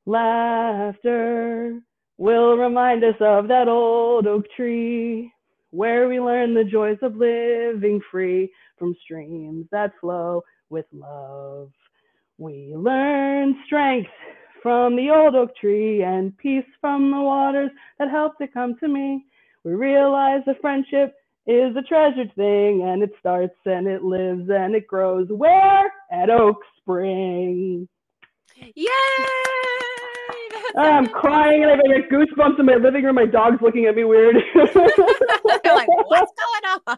laughter 0.06 1.82
will 2.18 2.58
remind 2.58 3.04
us 3.04 3.16
of 3.20 3.50
that 3.50 3.68
old 3.68 4.28
oak 4.28 4.46
tree 4.56 5.32
where 5.76 6.08
we 6.08 6.20
learn 6.20 6.54
the 6.54 6.64
joys 6.64 6.98
of 7.02 7.18
living 7.18 8.00
free 8.10 8.50
from 8.78 8.96
streams 9.04 9.66
that 9.72 9.92
flow 10.00 10.42
with 10.70 10.86
love. 10.94 11.70
We 12.38 12.74
learn 12.76 13.56
strength 13.66 14.10
from 14.64 14.96
the 14.96 15.10
old 15.10 15.36
oak 15.36 15.56
tree 15.58 16.02
and 16.04 16.36
peace 16.38 16.66
from 16.80 17.12
the 17.12 17.20
waters 17.20 17.72
that 18.00 18.10
help 18.10 18.38
to 18.38 18.48
come 18.48 18.76
to 18.80 18.88
me. 18.88 19.26
We 19.64 19.74
realize 19.74 20.42
that 20.46 20.62
friendship 20.62 21.14
is 21.46 21.76
a 21.76 21.82
treasured 21.82 22.34
thing 22.36 22.84
and 22.84 23.04
it 23.04 23.12
starts 23.20 23.56
and 23.66 23.88
it 23.88 24.04
lives 24.04 24.50
and 24.50 24.76
it 24.76 24.88
grows 24.88 25.28
where? 25.30 25.92
At 26.12 26.30
Oak 26.30 26.58
Spring. 26.80 27.88
Yay! 28.76 29.85
Ah, 30.78 30.98
I'm 30.98 31.08
crying 31.08 31.64
and 31.64 31.72
I 31.72 31.76
get 31.76 32.10
goosebumps 32.10 32.60
in 32.60 32.66
my 32.66 32.76
living 32.76 33.06
room. 33.06 33.16
My 33.16 33.26
dog's 33.26 33.62
looking 33.62 33.86
at 33.86 33.96
me 33.96 34.04
weird. 34.04 34.36
They're 34.56 34.66
like, 34.66 35.88
what's 35.88 36.34
going 36.44 36.82
on? 36.88 36.98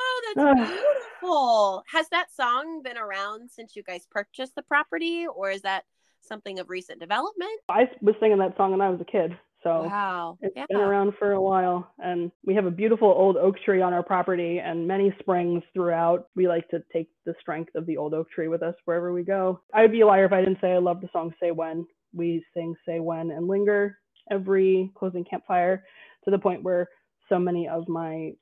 oh, 0.00 0.34
that's 0.34 0.38
ah. 0.38 0.54
beautiful. 0.54 1.84
Has 1.92 2.08
that 2.08 2.34
song 2.34 2.82
been 2.82 2.98
around 2.98 3.50
since 3.50 3.76
you 3.76 3.84
guys 3.84 4.06
purchased 4.10 4.56
the 4.56 4.62
property, 4.62 5.26
or 5.26 5.50
is 5.50 5.62
that 5.62 5.84
something 6.20 6.58
of 6.58 6.68
recent 6.68 6.98
development? 6.98 7.60
I 7.68 7.88
was 8.00 8.16
singing 8.18 8.38
that 8.38 8.56
song 8.56 8.72
when 8.72 8.80
I 8.80 8.88
was 8.88 9.00
a 9.00 9.04
kid. 9.04 9.38
So 9.66 9.82
wow. 9.82 10.38
it's 10.40 10.54
yeah. 10.56 10.66
been 10.68 10.76
around 10.76 11.14
for 11.18 11.32
a 11.32 11.40
while. 11.40 11.92
And 11.98 12.30
we 12.44 12.54
have 12.54 12.66
a 12.66 12.70
beautiful 12.70 13.08
old 13.08 13.36
oak 13.36 13.56
tree 13.64 13.82
on 13.82 13.92
our 13.92 14.02
property 14.02 14.60
and 14.60 14.86
many 14.86 15.12
springs 15.18 15.64
throughout. 15.74 16.28
We 16.36 16.46
like 16.46 16.68
to 16.68 16.82
take 16.92 17.08
the 17.24 17.34
strength 17.40 17.74
of 17.74 17.84
the 17.86 17.96
old 17.96 18.14
oak 18.14 18.30
tree 18.30 18.46
with 18.46 18.62
us 18.62 18.76
wherever 18.84 19.12
we 19.12 19.24
go. 19.24 19.60
I'd 19.74 19.90
be 19.90 20.02
a 20.02 20.06
liar 20.06 20.24
if 20.24 20.32
I 20.32 20.40
didn't 20.40 20.58
say 20.60 20.72
I 20.72 20.78
love 20.78 21.00
the 21.00 21.08
song 21.12 21.34
Say 21.40 21.50
When. 21.50 21.84
We 22.14 22.44
sing 22.54 22.76
Say 22.86 23.00
When 23.00 23.32
and 23.32 23.48
Linger 23.48 23.98
every 24.30 24.90
closing 24.96 25.24
campfire 25.24 25.84
to 26.24 26.30
the 26.30 26.38
point 26.38 26.62
where 26.62 26.88
so 27.28 27.38
many 27.38 27.66
of 27.68 27.88
my 27.88 28.32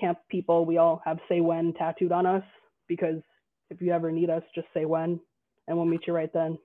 camp 0.00 0.18
people, 0.30 0.64
we 0.64 0.78
all 0.78 1.02
have 1.04 1.18
Say 1.28 1.40
When 1.40 1.74
tattooed 1.74 2.12
on 2.12 2.24
us 2.24 2.44
because 2.88 3.20
if 3.68 3.82
you 3.82 3.92
ever 3.92 4.10
need 4.10 4.30
us, 4.30 4.42
just 4.54 4.68
say 4.72 4.86
when 4.86 5.20
and 5.66 5.76
we'll 5.76 5.86
meet 5.86 6.06
you 6.06 6.12
right 6.12 6.32
then. 6.32 6.58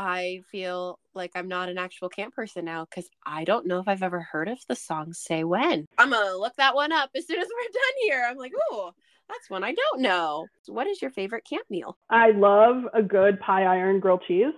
I 0.00 0.40
feel 0.50 0.98
like 1.14 1.32
I'm 1.34 1.48
not 1.48 1.68
an 1.68 1.76
actual 1.76 2.08
camp 2.08 2.34
person 2.34 2.64
now 2.64 2.86
because 2.86 3.08
I 3.26 3.44
don't 3.44 3.66
know 3.66 3.80
if 3.80 3.86
I've 3.86 4.02
ever 4.02 4.20
heard 4.20 4.48
of 4.48 4.58
the 4.66 4.74
song 4.74 5.12
Say 5.12 5.44
When. 5.44 5.86
I'm 5.98 6.10
going 6.10 6.26
to 6.26 6.38
look 6.38 6.56
that 6.56 6.74
one 6.74 6.90
up 6.90 7.10
as 7.14 7.26
soon 7.26 7.38
as 7.38 7.48
we're 7.54 7.72
done 7.72 7.94
here. 8.02 8.26
I'm 8.28 8.38
like, 8.38 8.52
oh, 8.70 8.92
that's 9.28 9.50
one 9.50 9.62
I 9.62 9.74
don't 9.74 10.00
know. 10.00 10.46
So 10.62 10.72
what 10.72 10.86
is 10.86 11.02
your 11.02 11.10
favorite 11.10 11.44
camp 11.44 11.64
meal? 11.68 11.98
I 12.08 12.30
love 12.30 12.84
a 12.94 13.02
good 13.02 13.38
pie 13.40 13.64
iron 13.64 14.00
grilled 14.00 14.24
cheese. 14.26 14.54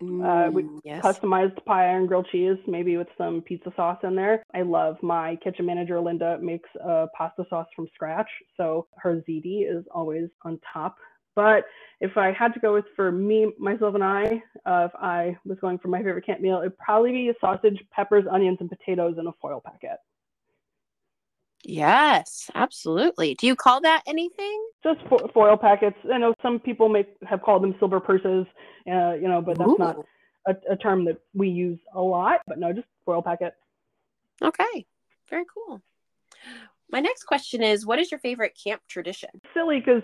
Mm, 0.00 0.48
uh, 0.48 0.50
we 0.50 0.64
yes. 0.84 1.04
customized 1.04 1.62
pie 1.64 1.88
iron 1.88 2.06
grilled 2.06 2.28
cheese, 2.30 2.56
maybe 2.68 2.96
with 2.96 3.08
some 3.18 3.42
pizza 3.42 3.72
sauce 3.74 3.98
in 4.04 4.14
there. 4.14 4.42
I 4.54 4.62
love 4.62 4.96
my 5.02 5.36
kitchen 5.42 5.66
manager, 5.66 6.00
Linda, 6.00 6.38
makes 6.40 6.68
a 6.82 7.08
pasta 7.18 7.44
sauce 7.50 7.66
from 7.74 7.88
scratch. 7.92 8.28
So 8.56 8.86
her 8.98 9.22
ziti 9.28 9.68
is 9.68 9.84
always 9.92 10.28
on 10.44 10.60
top. 10.72 10.96
But 11.34 11.64
if 12.00 12.16
I 12.16 12.32
had 12.32 12.54
to 12.54 12.60
go 12.60 12.74
with 12.74 12.86
for 12.96 13.12
me, 13.12 13.52
myself, 13.58 13.94
and 13.94 14.04
I, 14.04 14.42
uh, 14.66 14.86
if 14.86 14.92
I 14.94 15.36
was 15.44 15.58
going 15.60 15.78
for 15.78 15.88
my 15.88 15.98
favorite 15.98 16.26
camp 16.26 16.40
meal, 16.40 16.58
it'd 16.58 16.78
probably 16.78 17.12
be 17.12 17.32
sausage, 17.40 17.78
peppers, 17.90 18.24
onions, 18.30 18.58
and 18.60 18.68
potatoes 18.68 19.16
in 19.18 19.26
a 19.26 19.32
foil 19.40 19.62
packet. 19.64 19.98
Yes, 21.62 22.50
absolutely. 22.54 23.34
Do 23.34 23.46
you 23.46 23.54
call 23.54 23.82
that 23.82 24.02
anything? 24.06 24.66
Just 24.82 25.00
fo- 25.08 25.28
foil 25.34 25.58
packets. 25.58 25.96
I 26.12 26.16
know 26.16 26.34
some 26.42 26.58
people 26.58 26.88
may 26.88 27.06
have 27.28 27.42
called 27.42 27.62
them 27.62 27.74
silver 27.78 28.00
purses, 28.00 28.46
uh, 28.90 29.12
you 29.12 29.28
know, 29.28 29.42
but 29.42 29.58
that's 29.58 29.70
Ooh. 29.70 29.76
not 29.78 29.96
a, 30.46 30.72
a 30.72 30.76
term 30.76 31.04
that 31.04 31.18
we 31.34 31.48
use 31.48 31.78
a 31.94 32.00
lot. 32.00 32.40
But 32.46 32.58
no, 32.58 32.72
just 32.72 32.86
foil 33.04 33.22
packet. 33.22 33.52
Okay, 34.42 34.86
very 35.28 35.44
cool. 35.52 35.82
My 36.90 37.00
next 37.00 37.24
question 37.24 37.62
is 37.62 37.84
What 37.84 37.98
is 37.98 38.10
your 38.10 38.20
favorite 38.20 38.58
camp 38.62 38.80
tradition? 38.88 39.28
Silly 39.54 39.80
because 39.80 40.02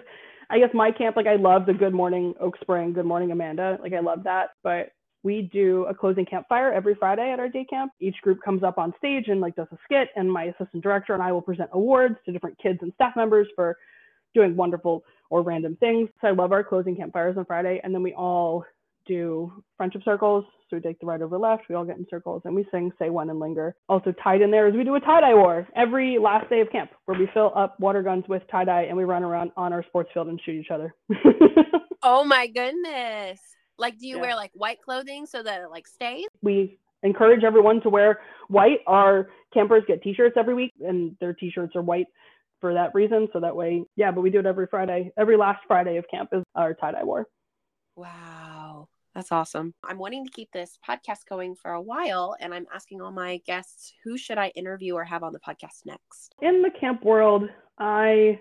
I 0.50 0.58
guess 0.58 0.70
my 0.74 0.90
camp, 0.90 1.16
like 1.16 1.26
I 1.26 1.36
love 1.36 1.66
the 1.66 1.74
Good 1.74 1.92
Morning 1.92 2.34
Oak 2.40 2.56
Spring, 2.60 2.92
Good 2.92 3.06
Morning 3.06 3.32
Amanda. 3.32 3.78
Like 3.82 3.92
I 3.92 4.00
love 4.00 4.22
that. 4.24 4.50
But 4.62 4.90
we 5.22 5.50
do 5.52 5.84
a 5.86 5.94
closing 5.94 6.24
campfire 6.24 6.72
every 6.72 6.94
Friday 6.94 7.32
at 7.32 7.40
our 7.40 7.48
day 7.48 7.64
camp. 7.68 7.90
Each 8.00 8.16
group 8.22 8.38
comes 8.44 8.62
up 8.62 8.78
on 8.78 8.94
stage 8.96 9.24
and 9.26 9.40
like 9.40 9.56
does 9.56 9.66
a 9.72 9.78
skit, 9.84 10.08
and 10.14 10.32
my 10.32 10.44
assistant 10.44 10.82
director 10.82 11.14
and 11.14 11.22
I 11.22 11.32
will 11.32 11.42
present 11.42 11.70
awards 11.72 12.16
to 12.24 12.32
different 12.32 12.58
kids 12.58 12.78
and 12.82 12.92
staff 12.94 13.16
members 13.16 13.48
for 13.56 13.76
doing 14.34 14.54
wonderful 14.54 15.02
or 15.30 15.42
random 15.42 15.76
things. 15.80 16.08
So 16.20 16.28
I 16.28 16.30
love 16.30 16.52
our 16.52 16.62
closing 16.62 16.94
campfires 16.94 17.36
on 17.36 17.44
Friday, 17.44 17.80
and 17.82 17.92
then 17.92 18.02
we 18.02 18.14
all 18.14 18.64
do 19.06 19.52
friendship 19.76 20.02
circles. 20.04 20.44
So 20.68 20.76
we 20.76 20.82
take 20.82 20.98
the 20.98 21.06
right 21.06 21.22
over 21.22 21.38
left, 21.38 21.64
we 21.68 21.76
all 21.76 21.84
get 21.84 21.96
in 21.96 22.06
circles, 22.10 22.42
and 22.44 22.54
we 22.54 22.66
sing 22.72 22.90
"Say 22.98 23.08
When 23.10 23.30
and 23.30 23.38
"Linger." 23.38 23.76
Also 23.88 24.12
tied 24.22 24.42
in 24.42 24.50
there 24.50 24.66
is 24.66 24.74
we 24.74 24.82
do 24.84 24.96
a 24.96 25.00
tie 25.00 25.20
dye 25.20 25.34
war 25.34 25.66
every 25.76 26.18
last 26.18 26.50
day 26.50 26.60
of 26.60 26.70
camp, 26.72 26.90
where 27.04 27.18
we 27.18 27.28
fill 27.32 27.52
up 27.54 27.78
water 27.78 28.02
guns 28.02 28.24
with 28.28 28.42
tie 28.50 28.64
dye 28.64 28.82
and 28.82 28.96
we 28.96 29.04
run 29.04 29.22
around 29.22 29.52
on 29.56 29.72
our 29.72 29.84
sports 29.84 30.10
field 30.12 30.26
and 30.28 30.40
shoot 30.44 30.60
each 30.60 30.70
other. 30.70 30.94
Oh 32.08 32.22
my 32.24 32.46
goodness. 32.46 33.40
Like, 33.78 33.98
do 33.98 34.06
you 34.06 34.16
Yeah. 34.16 34.22
wear 34.22 34.34
like 34.36 34.52
white 34.54 34.80
clothing 34.80 35.26
so 35.26 35.42
that 35.42 35.60
it 35.62 35.70
like 35.70 35.88
stays? 35.88 36.26
we 36.42 36.78
encourage 37.02 37.42
everyone 37.42 37.80
to 37.80 37.88
wear 37.90 38.20
white. 38.48 38.78
Our 38.86 39.28
campers 39.52 39.82
get 39.88 40.02
t-shirts 40.02 40.36
every 40.38 40.54
week 40.54 40.72
and 40.80 41.16
their 41.20 41.32
t-shirts 41.34 41.74
are 41.74 41.82
white 41.82 42.06
for 42.60 42.74
that 42.74 42.94
reason. 42.94 43.28
So 43.32 43.40
that 43.40 43.56
way, 43.56 43.82
yeah, 43.96 44.12
but 44.12 44.20
we 44.20 44.30
do 44.30 44.38
it 44.38 44.46
every 44.46 44.66
Friday. 44.70 45.10
Every 45.18 45.36
last 45.36 45.60
Friday 45.66 45.96
of 45.96 46.04
camp 46.08 46.28
is 46.32 46.44
our 46.54 46.74
tie-dye 46.74 47.02
war. 47.02 47.26
Wow. 47.96 48.45
That's 49.16 49.32
awesome. 49.32 49.72
I'm 49.82 49.96
wanting 49.96 50.26
to 50.26 50.30
keep 50.30 50.52
this 50.52 50.78
podcast 50.86 51.26
going 51.26 51.54
for 51.54 51.70
a 51.70 51.80
while, 51.80 52.36
and 52.38 52.52
I'm 52.52 52.66
asking 52.72 53.00
all 53.00 53.10
my 53.10 53.40
guests 53.46 53.94
who 54.04 54.18
should 54.18 54.36
I 54.36 54.48
interview 54.48 54.92
or 54.92 55.04
have 55.04 55.22
on 55.22 55.32
the 55.32 55.40
podcast 55.40 55.86
next? 55.86 56.34
In 56.42 56.60
the 56.60 56.68
camp 56.78 57.02
world, 57.02 57.44
I, 57.78 58.38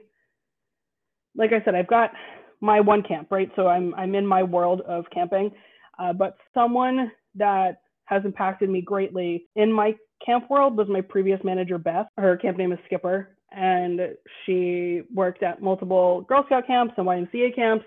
like 1.33 1.53
I 1.53 1.63
said, 1.63 1.75
I've 1.75 1.87
got 1.87 2.11
my 2.59 2.81
one 2.81 3.03
camp, 3.03 3.29
right? 3.31 3.49
So 3.55 3.67
I'm, 3.67 3.95
I'm 3.95 4.15
in 4.15 4.27
my 4.27 4.43
world 4.43 4.81
of 4.81 5.05
camping, 5.13 5.49
uh, 5.97 6.11
but 6.11 6.35
someone 6.53 7.09
that 7.35 7.77
has 8.03 8.25
impacted 8.25 8.69
me 8.69 8.81
greatly 8.81 9.45
in 9.55 9.71
my 9.71 9.95
camp 10.25 10.49
world 10.49 10.75
was 10.75 10.89
my 10.89 10.99
previous 10.99 11.39
manager, 11.45 11.77
Beth. 11.77 12.07
Her 12.17 12.35
camp 12.35 12.57
name 12.57 12.73
is 12.73 12.79
Skipper, 12.85 13.37
and 13.53 14.01
she 14.45 15.03
worked 15.13 15.41
at 15.41 15.61
multiple 15.61 16.23
Girl 16.23 16.43
Scout 16.47 16.67
camps 16.67 16.95
and 16.97 17.07
YMCA 17.07 17.55
camps. 17.55 17.85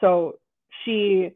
So 0.00 0.36
she 0.86 1.32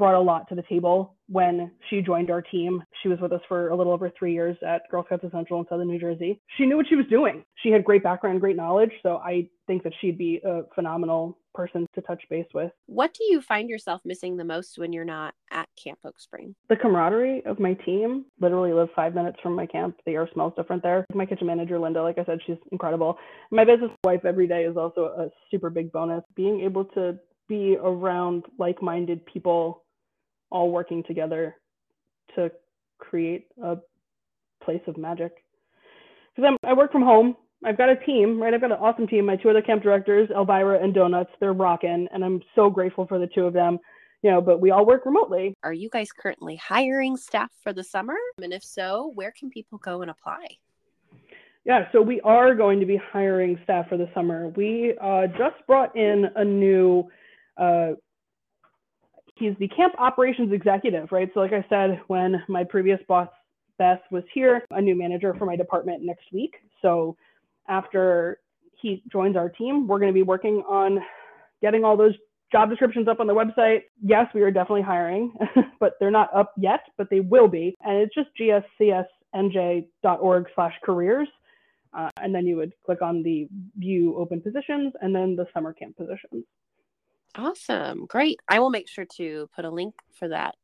brought 0.00 0.14
a 0.14 0.20
lot 0.20 0.48
to 0.48 0.54
the 0.54 0.62
table 0.62 1.14
when 1.28 1.70
she 1.90 2.00
joined 2.00 2.30
our 2.30 2.40
team. 2.40 2.82
She 3.02 3.08
was 3.08 3.20
with 3.20 3.32
us 3.32 3.42
for 3.46 3.68
a 3.68 3.76
little 3.76 3.92
over 3.92 4.10
three 4.18 4.32
years 4.32 4.56
at 4.66 4.88
Girl 4.90 5.04
Scouts 5.04 5.24
of 5.24 5.30
Central 5.30 5.60
and 5.60 5.68
Southern 5.68 5.88
New 5.88 6.00
Jersey. 6.00 6.40
She 6.56 6.64
knew 6.64 6.78
what 6.78 6.86
she 6.88 6.96
was 6.96 7.04
doing. 7.10 7.44
She 7.62 7.70
had 7.70 7.84
great 7.84 8.02
background, 8.02 8.40
great 8.40 8.56
knowledge. 8.56 8.92
So 9.02 9.18
I 9.18 9.46
think 9.66 9.82
that 9.82 9.92
she'd 10.00 10.16
be 10.16 10.40
a 10.42 10.62
phenomenal 10.74 11.36
person 11.52 11.86
to 11.94 12.00
touch 12.00 12.22
base 12.30 12.46
with. 12.54 12.72
What 12.86 13.12
do 13.12 13.24
you 13.24 13.42
find 13.42 13.68
yourself 13.68 14.00
missing 14.06 14.38
the 14.38 14.44
most 14.44 14.78
when 14.78 14.90
you're 14.90 15.04
not 15.04 15.34
at 15.50 15.68
Camp 15.82 15.98
Oak 16.06 16.18
Spring? 16.18 16.54
The 16.70 16.76
camaraderie 16.76 17.44
of 17.44 17.60
my 17.60 17.74
team 17.74 18.24
literally 18.40 18.72
live 18.72 18.88
five 18.96 19.14
minutes 19.14 19.36
from 19.42 19.54
my 19.54 19.66
camp. 19.66 19.96
The 20.06 20.12
air 20.12 20.30
smells 20.32 20.54
different 20.56 20.82
there. 20.82 21.04
My 21.12 21.26
kitchen 21.26 21.46
manager, 21.46 21.78
Linda, 21.78 22.02
like 22.02 22.18
I 22.18 22.24
said, 22.24 22.38
she's 22.46 22.56
incredible. 22.72 23.18
My 23.50 23.66
business 23.66 23.90
wife 24.02 24.24
every 24.24 24.46
day 24.46 24.62
is 24.62 24.78
also 24.78 25.12
a 25.18 25.28
super 25.50 25.68
big 25.68 25.92
bonus. 25.92 26.24
Being 26.34 26.62
able 26.62 26.86
to 26.86 27.18
be 27.50 27.76
around 27.82 28.44
like 28.58 28.80
minded 28.80 29.26
people 29.26 29.82
all 30.50 30.70
working 30.70 31.02
together 31.04 31.56
to 32.34 32.50
create 32.98 33.46
a 33.62 33.76
place 34.62 34.82
of 34.86 34.96
magic. 34.96 35.44
because 36.36 36.56
I 36.64 36.72
work 36.72 36.92
from 36.92 37.02
home. 37.02 37.36
I've 37.64 37.76
got 37.76 37.90
a 37.90 37.96
team, 37.96 38.40
right? 38.40 38.54
I've 38.54 38.60
got 38.60 38.72
an 38.72 38.78
awesome 38.78 39.06
team. 39.06 39.26
My 39.26 39.36
two 39.36 39.50
other 39.50 39.60
camp 39.62 39.82
directors, 39.82 40.30
Elvira 40.30 40.82
and 40.82 40.94
Donuts, 40.94 41.30
they're 41.40 41.52
rocking, 41.52 42.08
and 42.12 42.24
I'm 42.24 42.40
so 42.54 42.70
grateful 42.70 43.06
for 43.06 43.18
the 43.18 43.26
two 43.26 43.44
of 43.44 43.52
them. 43.52 43.78
You 44.22 44.30
know, 44.30 44.40
but 44.40 44.60
we 44.60 44.70
all 44.70 44.84
work 44.84 45.06
remotely. 45.06 45.54
Are 45.62 45.72
you 45.72 45.88
guys 45.90 46.12
currently 46.12 46.56
hiring 46.56 47.16
staff 47.16 47.50
for 47.62 47.72
the 47.72 47.82
summer? 47.82 48.16
And 48.42 48.52
if 48.52 48.62
so, 48.62 49.12
where 49.14 49.32
can 49.32 49.48
people 49.50 49.78
go 49.78 50.02
and 50.02 50.10
apply? 50.10 50.46
Yeah, 51.64 51.90
so 51.92 52.00
we 52.00 52.20
are 52.22 52.54
going 52.54 52.80
to 52.80 52.86
be 52.86 52.96
hiring 53.12 53.58
staff 53.64 53.88
for 53.88 53.96
the 53.96 54.08
summer. 54.14 54.48
We 54.48 54.94
uh, 55.00 55.26
just 55.26 55.56
brought 55.66 55.94
in 55.96 56.26
a 56.36 56.44
new, 56.44 57.10
uh, 57.58 57.92
he's 59.40 59.54
the 59.58 59.66
camp 59.68 59.94
operations 59.98 60.52
executive, 60.52 61.10
right? 61.10 61.28
So, 61.34 61.40
like 61.40 61.52
I 61.52 61.64
said, 61.68 62.00
when 62.06 62.40
my 62.48 62.62
previous 62.62 63.00
boss, 63.08 63.28
Beth, 63.78 64.00
was 64.12 64.22
here, 64.32 64.62
a 64.70 64.80
new 64.80 64.94
manager 64.94 65.34
for 65.34 65.46
my 65.46 65.56
department 65.56 66.04
next 66.04 66.26
week. 66.32 66.54
So, 66.82 67.16
after 67.68 68.38
he 68.80 69.02
joins 69.10 69.36
our 69.36 69.48
team, 69.48 69.88
we're 69.88 69.98
going 69.98 70.12
to 70.12 70.14
be 70.14 70.22
working 70.22 70.62
on 70.68 71.00
getting 71.60 71.82
all 71.84 71.96
those 71.96 72.14
job 72.52 72.68
descriptions 72.68 73.08
up 73.08 73.18
on 73.20 73.26
the 73.26 73.34
website. 73.34 73.82
Yes, 74.02 74.26
we 74.34 74.42
are 74.42 74.50
definitely 74.50 74.82
hiring, 74.82 75.32
but 75.80 75.94
they're 75.98 76.10
not 76.10 76.34
up 76.34 76.52
yet, 76.56 76.80
but 76.98 77.08
they 77.10 77.20
will 77.20 77.48
be. 77.48 77.74
And 77.80 77.96
it's 77.98 78.14
just 78.14 78.28
gscsnj.org 79.34 80.46
slash 80.54 80.74
careers. 80.84 81.28
Uh, 81.92 82.08
and 82.20 82.32
then 82.32 82.46
you 82.46 82.56
would 82.56 82.72
click 82.86 83.02
on 83.02 83.22
the 83.22 83.48
view 83.76 84.16
open 84.16 84.40
positions 84.40 84.92
and 85.00 85.14
then 85.14 85.34
the 85.34 85.46
summer 85.52 85.72
camp 85.72 85.96
positions. 85.96 86.44
Awesome. 87.36 88.06
Great. 88.06 88.40
I 88.48 88.58
will 88.58 88.70
make 88.70 88.88
sure 88.88 89.06
to 89.16 89.48
put 89.54 89.64
a 89.64 89.70
link 89.70 89.94
for 90.12 90.28
that 90.28 90.56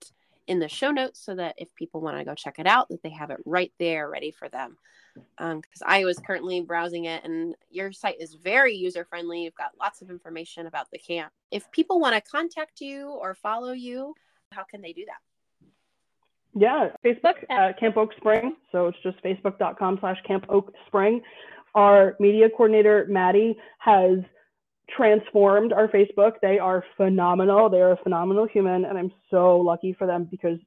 in 0.47 0.59
the 0.59 0.69
show 0.69 0.91
notes 0.91 1.21
so 1.25 1.35
that 1.35 1.55
if 1.59 1.75
people 1.75 2.01
want 2.01 2.19
to 2.19 2.25
go 2.25 2.35
check 2.35 2.59
it 2.59 2.67
out, 2.67 2.89
that 2.89 3.03
they 3.03 3.11
have 3.11 3.31
it 3.31 3.39
right 3.45 3.73
there 3.79 4.09
ready 4.11 4.31
for 4.31 4.49
them. 4.49 4.77
Because 5.15 5.83
um, 5.83 5.87
I 5.87 6.05
was 6.05 6.19
currently 6.19 6.61
browsing 6.61 7.07
it, 7.07 7.25
and 7.25 7.55
your 7.71 7.91
site 7.91 8.21
is 8.21 8.35
very 8.35 8.75
user 8.75 9.05
friendly. 9.05 9.45
You've 9.45 9.55
got 9.55 9.71
lots 9.81 10.03
of 10.03 10.11
information 10.11 10.67
about 10.67 10.91
the 10.91 10.99
camp. 10.99 11.33
If 11.51 11.71
people 11.71 11.99
want 12.01 12.15
to 12.15 12.31
contact 12.31 12.83
you 12.83 13.09
or 13.09 13.35
follow 13.35 13.73
you, 13.73 14.15
how 14.53 14.65
can 14.65 14.83
they 14.83 14.93
do 14.93 15.07
that? 15.07 15.71
Yeah, 16.55 16.91
Facebook 17.05 17.45
at 17.51 17.79
Camp 17.81 17.97
Oak 17.97 18.13
Spring. 18.17 18.57
So 18.73 18.89
it's 18.89 18.99
just 19.03 19.23
facebook.com 19.23 19.99
slash 20.01 20.19
Camp 20.27 20.45
Oak 20.49 20.73
Spring. 20.87 21.23
Our 21.75 22.17
media 22.21 22.49
coordinator, 22.51 23.07
Maddie, 23.09 23.57
has 23.79 24.19
transformed 24.95 25.73
our 25.73 25.89
Facebook. 25.89 26.33
They 26.43 26.59
are 26.59 26.85
phenomenal. 26.97 27.69
They 27.69 27.81
are 27.81 27.93
a 27.93 28.03
phenomenal 28.03 28.47
human. 28.47 28.85
And 28.85 28.99
I'm 28.99 29.13
so 29.31 29.59
lucky 29.59 29.93
for 29.93 30.07
them 30.07 30.29
because 30.31 30.59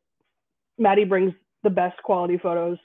Maddie 0.78 1.06
brings 1.06 1.34
the 1.64 1.70
best 1.70 2.02
quality 2.04 2.38
photos 2.38 2.78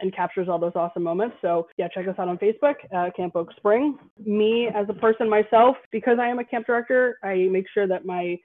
and 0.00 0.14
captures 0.14 0.48
all 0.48 0.58
those 0.58 0.72
awesome 0.74 1.02
moments. 1.02 1.36
So 1.42 1.68
yeah, 1.76 1.88
check 1.88 2.08
us 2.08 2.14
out 2.18 2.28
on 2.28 2.38
Facebook, 2.38 2.74
uh, 2.94 3.10
Camp 3.16 3.36
Oak 3.36 3.52
Spring. 3.56 3.98
Me 4.24 4.68
as 4.74 4.86
a 4.88 4.94
person 4.94 5.28
myself, 5.28 5.76
because 5.90 6.18
I 6.18 6.28
am 6.28 6.38
a 6.38 6.44
camp 6.44 6.66
director, 6.66 7.18
I 7.22 7.48
make 7.50 7.66
sure 7.72 7.86
that 7.86 8.04
my 8.04 8.38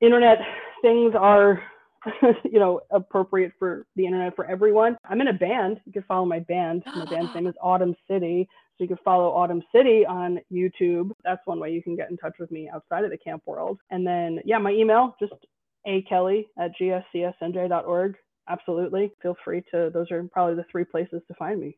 internet 0.00 0.38
things 0.82 1.14
are 1.18 1.62
you 2.44 2.58
know, 2.58 2.80
appropriate 2.90 3.52
for 3.58 3.86
the 3.96 4.06
internet 4.06 4.34
for 4.34 4.46
everyone. 4.46 4.96
I'm 5.08 5.20
in 5.20 5.28
a 5.28 5.32
band. 5.32 5.80
You 5.84 5.92
can 5.92 6.02
follow 6.04 6.24
my 6.24 6.40
band. 6.40 6.82
My 6.86 7.04
band's 7.04 7.30
name 7.34 7.46
is 7.46 7.54
Autumn 7.60 7.94
City. 8.08 8.48
So 8.80 8.84
you 8.84 8.88
can 8.88 8.96
follow 9.04 9.28
Autumn 9.28 9.62
City 9.76 10.06
on 10.06 10.38
YouTube. 10.50 11.10
That's 11.22 11.42
one 11.44 11.60
way 11.60 11.70
you 11.70 11.82
can 11.82 11.96
get 11.96 12.10
in 12.10 12.16
touch 12.16 12.36
with 12.40 12.50
me 12.50 12.70
outside 12.74 13.04
of 13.04 13.10
the 13.10 13.18
camp 13.18 13.42
world. 13.44 13.78
And 13.90 14.06
then, 14.06 14.40
yeah, 14.46 14.56
my 14.56 14.70
email, 14.70 15.14
just 15.20 15.34
a 15.86 16.00
kelly 16.08 16.48
at 16.58 16.70
gscsnj.org. 16.80 18.16
Absolutely. 18.48 19.12
Feel 19.20 19.36
free 19.44 19.62
to, 19.70 19.90
those 19.92 20.10
are 20.10 20.24
probably 20.32 20.54
the 20.54 20.64
three 20.72 20.84
places 20.84 21.20
to 21.28 21.34
find 21.34 21.60
me. 21.60 21.76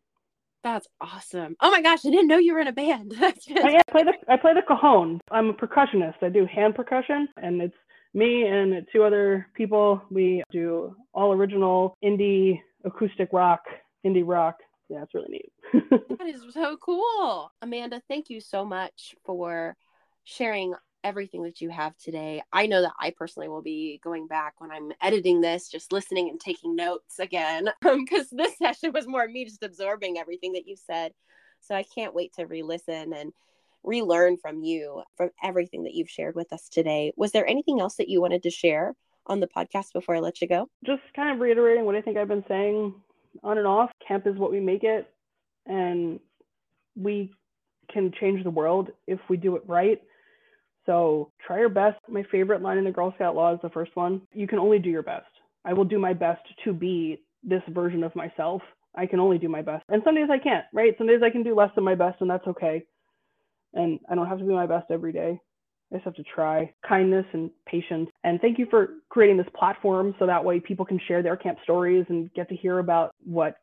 That's 0.62 0.86
awesome. 1.00 1.56
Oh 1.60 1.72
my 1.72 1.82
gosh, 1.82 2.06
I 2.06 2.10
didn't 2.10 2.28
know 2.28 2.38
you 2.38 2.54
were 2.54 2.60
in 2.60 2.68
a 2.68 2.72
band. 2.72 3.14
I, 3.20 3.34
I 3.48 3.82
play 3.90 4.04
the 4.04 4.12
I 4.28 4.36
play 4.36 4.54
the 4.54 4.62
cajon. 4.62 5.20
I'm 5.32 5.48
a 5.48 5.54
percussionist. 5.54 6.22
I 6.22 6.28
do 6.28 6.46
hand 6.46 6.76
percussion 6.76 7.26
and 7.36 7.60
it's 7.60 7.74
me 8.14 8.46
and 8.46 8.86
two 8.92 9.02
other 9.02 9.48
people, 9.54 10.00
we 10.08 10.44
do 10.52 10.94
all 11.14 11.32
original 11.32 11.96
indie 12.04 12.60
acoustic 12.84 13.30
rock, 13.32 13.62
indie 14.06 14.22
rock. 14.24 14.56
Yeah, 14.92 15.04
it's 15.04 15.14
really 15.14 15.28
neat. 15.30 15.52
that 16.18 16.26
is 16.26 16.42
so 16.52 16.76
cool. 16.76 17.50
Amanda, 17.62 18.02
thank 18.08 18.28
you 18.28 18.42
so 18.42 18.62
much 18.62 19.14
for 19.24 19.74
sharing 20.24 20.74
everything 21.02 21.44
that 21.44 21.62
you 21.62 21.70
have 21.70 21.96
today. 21.96 22.42
I 22.52 22.66
know 22.66 22.82
that 22.82 22.92
I 23.00 23.10
personally 23.10 23.48
will 23.48 23.62
be 23.62 24.00
going 24.04 24.26
back 24.26 24.60
when 24.60 24.70
I'm 24.70 24.92
editing 25.00 25.40
this, 25.40 25.70
just 25.70 25.92
listening 25.92 26.28
and 26.28 26.38
taking 26.38 26.76
notes 26.76 27.18
again, 27.18 27.70
um, 27.88 28.04
because 28.04 28.28
this 28.28 28.58
session 28.58 28.92
was 28.92 29.06
more 29.06 29.26
me 29.26 29.46
just 29.46 29.62
absorbing 29.62 30.18
everything 30.18 30.52
that 30.52 30.68
you 30.68 30.76
said. 30.76 31.12
So 31.60 31.74
I 31.74 31.84
can't 31.84 32.14
wait 32.14 32.34
to 32.34 32.44
re 32.44 32.62
listen 32.62 33.14
and 33.14 33.32
relearn 33.82 34.36
from 34.36 34.62
you 34.62 35.02
from 35.16 35.30
everything 35.42 35.84
that 35.84 35.94
you've 35.94 36.10
shared 36.10 36.34
with 36.34 36.52
us 36.52 36.68
today. 36.68 37.14
Was 37.16 37.32
there 37.32 37.48
anything 37.48 37.80
else 37.80 37.94
that 37.94 38.10
you 38.10 38.20
wanted 38.20 38.42
to 38.42 38.50
share 38.50 38.94
on 39.26 39.40
the 39.40 39.48
podcast 39.48 39.94
before 39.94 40.16
I 40.16 40.20
let 40.20 40.42
you 40.42 40.48
go? 40.48 40.68
Just 40.84 41.02
kind 41.16 41.30
of 41.30 41.40
reiterating 41.40 41.86
what 41.86 41.94
I 41.94 42.02
think 42.02 42.18
I've 42.18 42.28
been 42.28 42.44
saying 42.46 42.94
on 43.42 43.58
and 43.58 43.66
off. 43.66 43.90
Camp 44.06 44.26
is 44.26 44.36
what 44.36 44.50
we 44.50 44.60
make 44.60 44.84
it, 44.84 45.10
and 45.66 46.20
we 46.96 47.32
can 47.92 48.12
change 48.20 48.42
the 48.44 48.50
world 48.50 48.90
if 49.06 49.18
we 49.28 49.36
do 49.36 49.56
it 49.56 49.62
right. 49.66 50.00
So 50.86 51.30
try 51.46 51.60
your 51.60 51.68
best. 51.68 51.98
My 52.08 52.24
favorite 52.30 52.62
line 52.62 52.78
in 52.78 52.84
the 52.84 52.90
Girl 52.90 53.12
Scout 53.14 53.36
Law 53.36 53.54
is 53.54 53.60
the 53.62 53.70
first 53.70 53.94
one. 53.94 54.22
You 54.32 54.46
can 54.46 54.58
only 54.58 54.78
do 54.78 54.90
your 54.90 55.02
best. 55.02 55.26
I 55.64 55.72
will 55.72 55.84
do 55.84 55.98
my 55.98 56.12
best 56.12 56.42
to 56.64 56.72
be 56.72 57.22
this 57.44 57.62
version 57.68 58.02
of 58.02 58.14
myself. 58.16 58.62
I 58.94 59.06
can 59.06 59.20
only 59.20 59.38
do 59.38 59.48
my 59.48 59.62
best. 59.62 59.84
And 59.88 60.02
some 60.04 60.14
days 60.14 60.28
I 60.30 60.38
can't, 60.38 60.64
right? 60.72 60.94
Some 60.98 61.06
days 61.06 61.20
I 61.24 61.30
can 61.30 61.42
do 61.42 61.54
less 61.54 61.70
than 61.74 61.84
my 61.84 61.94
best, 61.94 62.20
and 62.20 62.28
that's 62.28 62.46
okay 62.46 62.84
and 63.74 63.98
I 64.10 64.14
don't 64.14 64.26
have 64.26 64.38
to 64.38 64.44
be 64.44 64.52
my 64.52 64.66
best 64.66 64.90
every 64.90 65.12
day. 65.12 65.40
I 65.92 65.96
just 65.96 66.04
have 66.04 66.14
to 66.14 66.22
try 66.22 66.72
kindness 66.88 67.26
and 67.32 67.50
patience. 67.66 68.08
And 68.24 68.40
thank 68.40 68.58
you 68.58 68.66
for 68.70 68.94
creating 69.10 69.36
this 69.36 69.46
platform 69.54 70.14
so 70.18 70.26
that 70.26 70.42
way 70.42 70.58
people 70.58 70.86
can 70.86 70.98
share 71.06 71.22
their 71.22 71.36
camp 71.36 71.58
stories 71.62 72.06
and 72.08 72.32
get 72.32 72.48
to 72.48 72.56
hear 72.56 72.78
about 72.78 73.14
what 73.24 73.56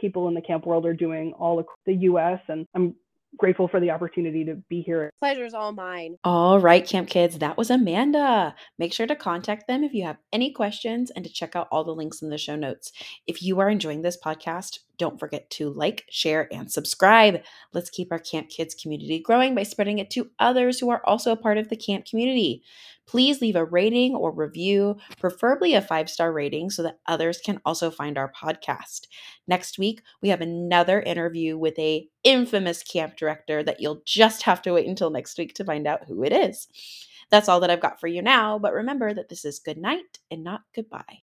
people 0.00 0.28
in 0.28 0.34
the 0.34 0.40
camp 0.40 0.64
world 0.64 0.86
are 0.86 0.94
doing 0.94 1.32
all 1.38 1.58
across 1.58 1.78
the 1.86 1.94
US. 1.94 2.40
And 2.48 2.66
I'm 2.74 2.94
grateful 3.36 3.68
for 3.68 3.80
the 3.80 3.90
opportunity 3.90 4.44
to 4.44 4.54
be 4.68 4.82
here. 4.82 5.10
Pleasure's 5.18 5.54
all 5.54 5.72
mine. 5.72 6.16
All 6.24 6.60
right, 6.60 6.86
Camp 6.86 7.08
Kids, 7.08 7.38
that 7.38 7.56
was 7.56 7.70
Amanda. 7.70 8.54
Make 8.78 8.92
sure 8.92 9.06
to 9.06 9.16
contact 9.16 9.66
them 9.66 9.84
if 9.84 9.94
you 9.94 10.04
have 10.04 10.18
any 10.32 10.52
questions 10.52 11.10
and 11.10 11.24
to 11.24 11.32
check 11.32 11.56
out 11.56 11.68
all 11.70 11.84
the 11.84 11.94
links 11.94 12.22
in 12.22 12.30
the 12.30 12.38
show 12.38 12.56
notes. 12.56 12.92
If 13.26 13.42
you 13.42 13.58
are 13.60 13.70
enjoying 13.70 14.02
this 14.02 14.18
podcast, 14.22 14.78
don't 14.98 15.18
forget 15.18 15.48
to 15.50 15.70
like, 15.70 16.04
share, 16.10 16.48
and 16.52 16.70
subscribe. 16.70 17.42
Let's 17.72 17.90
keep 17.90 18.12
our 18.12 18.18
Camp 18.18 18.48
Kids 18.48 18.74
community 18.74 19.18
growing 19.18 19.54
by 19.54 19.62
spreading 19.62 19.98
it 19.98 20.10
to 20.10 20.30
others 20.38 20.78
who 20.78 20.90
are 20.90 21.02
also 21.04 21.32
a 21.32 21.36
part 21.36 21.58
of 21.58 21.68
the 21.68 21.76
camp 21.76 22.06
community. 22.06 22.62
Please 23.06 23.40
leave 23.40 23.56
a 23.56 23.64
rating 23.64 24.14
or 24.14 24.32
review, 24.32 24.96
preferably 25.18 25.74
a 25.74 25.82
five 25.82 26.08
star 26.08 26.32
rating, 26.32 26.70
so 26.70 26.82
that 26.82 26.98
others 27.06 27.40
can 27.44 27.60
also 27.64 27.90
find 27.90 28.16
our 28.16 28.32
podcast. 28.32 29.06
Next 29.46 29.78
week, 29.78 30.02
we 30.20 30.28
have 30.28 30.40
another 30.40 31.00
interview 31.00 31.58
with 31.58 31.78
a 31.78 32.08
infamous 32.22 32.82
camp 32.82 33.16
director 33.16 33.62
that 33.62 33.80
you'll 33.80 34.02
just 34.06 34.42
have 34.42 34.62
to 34.62 34.72
wait 34.72 34.86
until 34.86 35.10
next 35.10 35.36
week 35.38 35.54
to 35.54 35.64
find 35.64 35.86
out 35.86 36.06
who 36.06 36.22
it 36.22 36.32
is. 36.32 36.68
That's 37.30 37.48
all 37.48 37.60
that 37.60 37.70
I've 37.70 37.80
got 37.80 37.98
for 37.98 38.08
you 38.08 38.22
now, 38.22 38.58
but 38.58 38.74
remember 38.74 39.12
that 39.14 39.28
this 39.28 39.44
is 39.44 39.58
good 39.58 39.78
night 39.78 40.18
and 40.30 40.44
not 40.44 40.62
goodbye. 40.74 41.22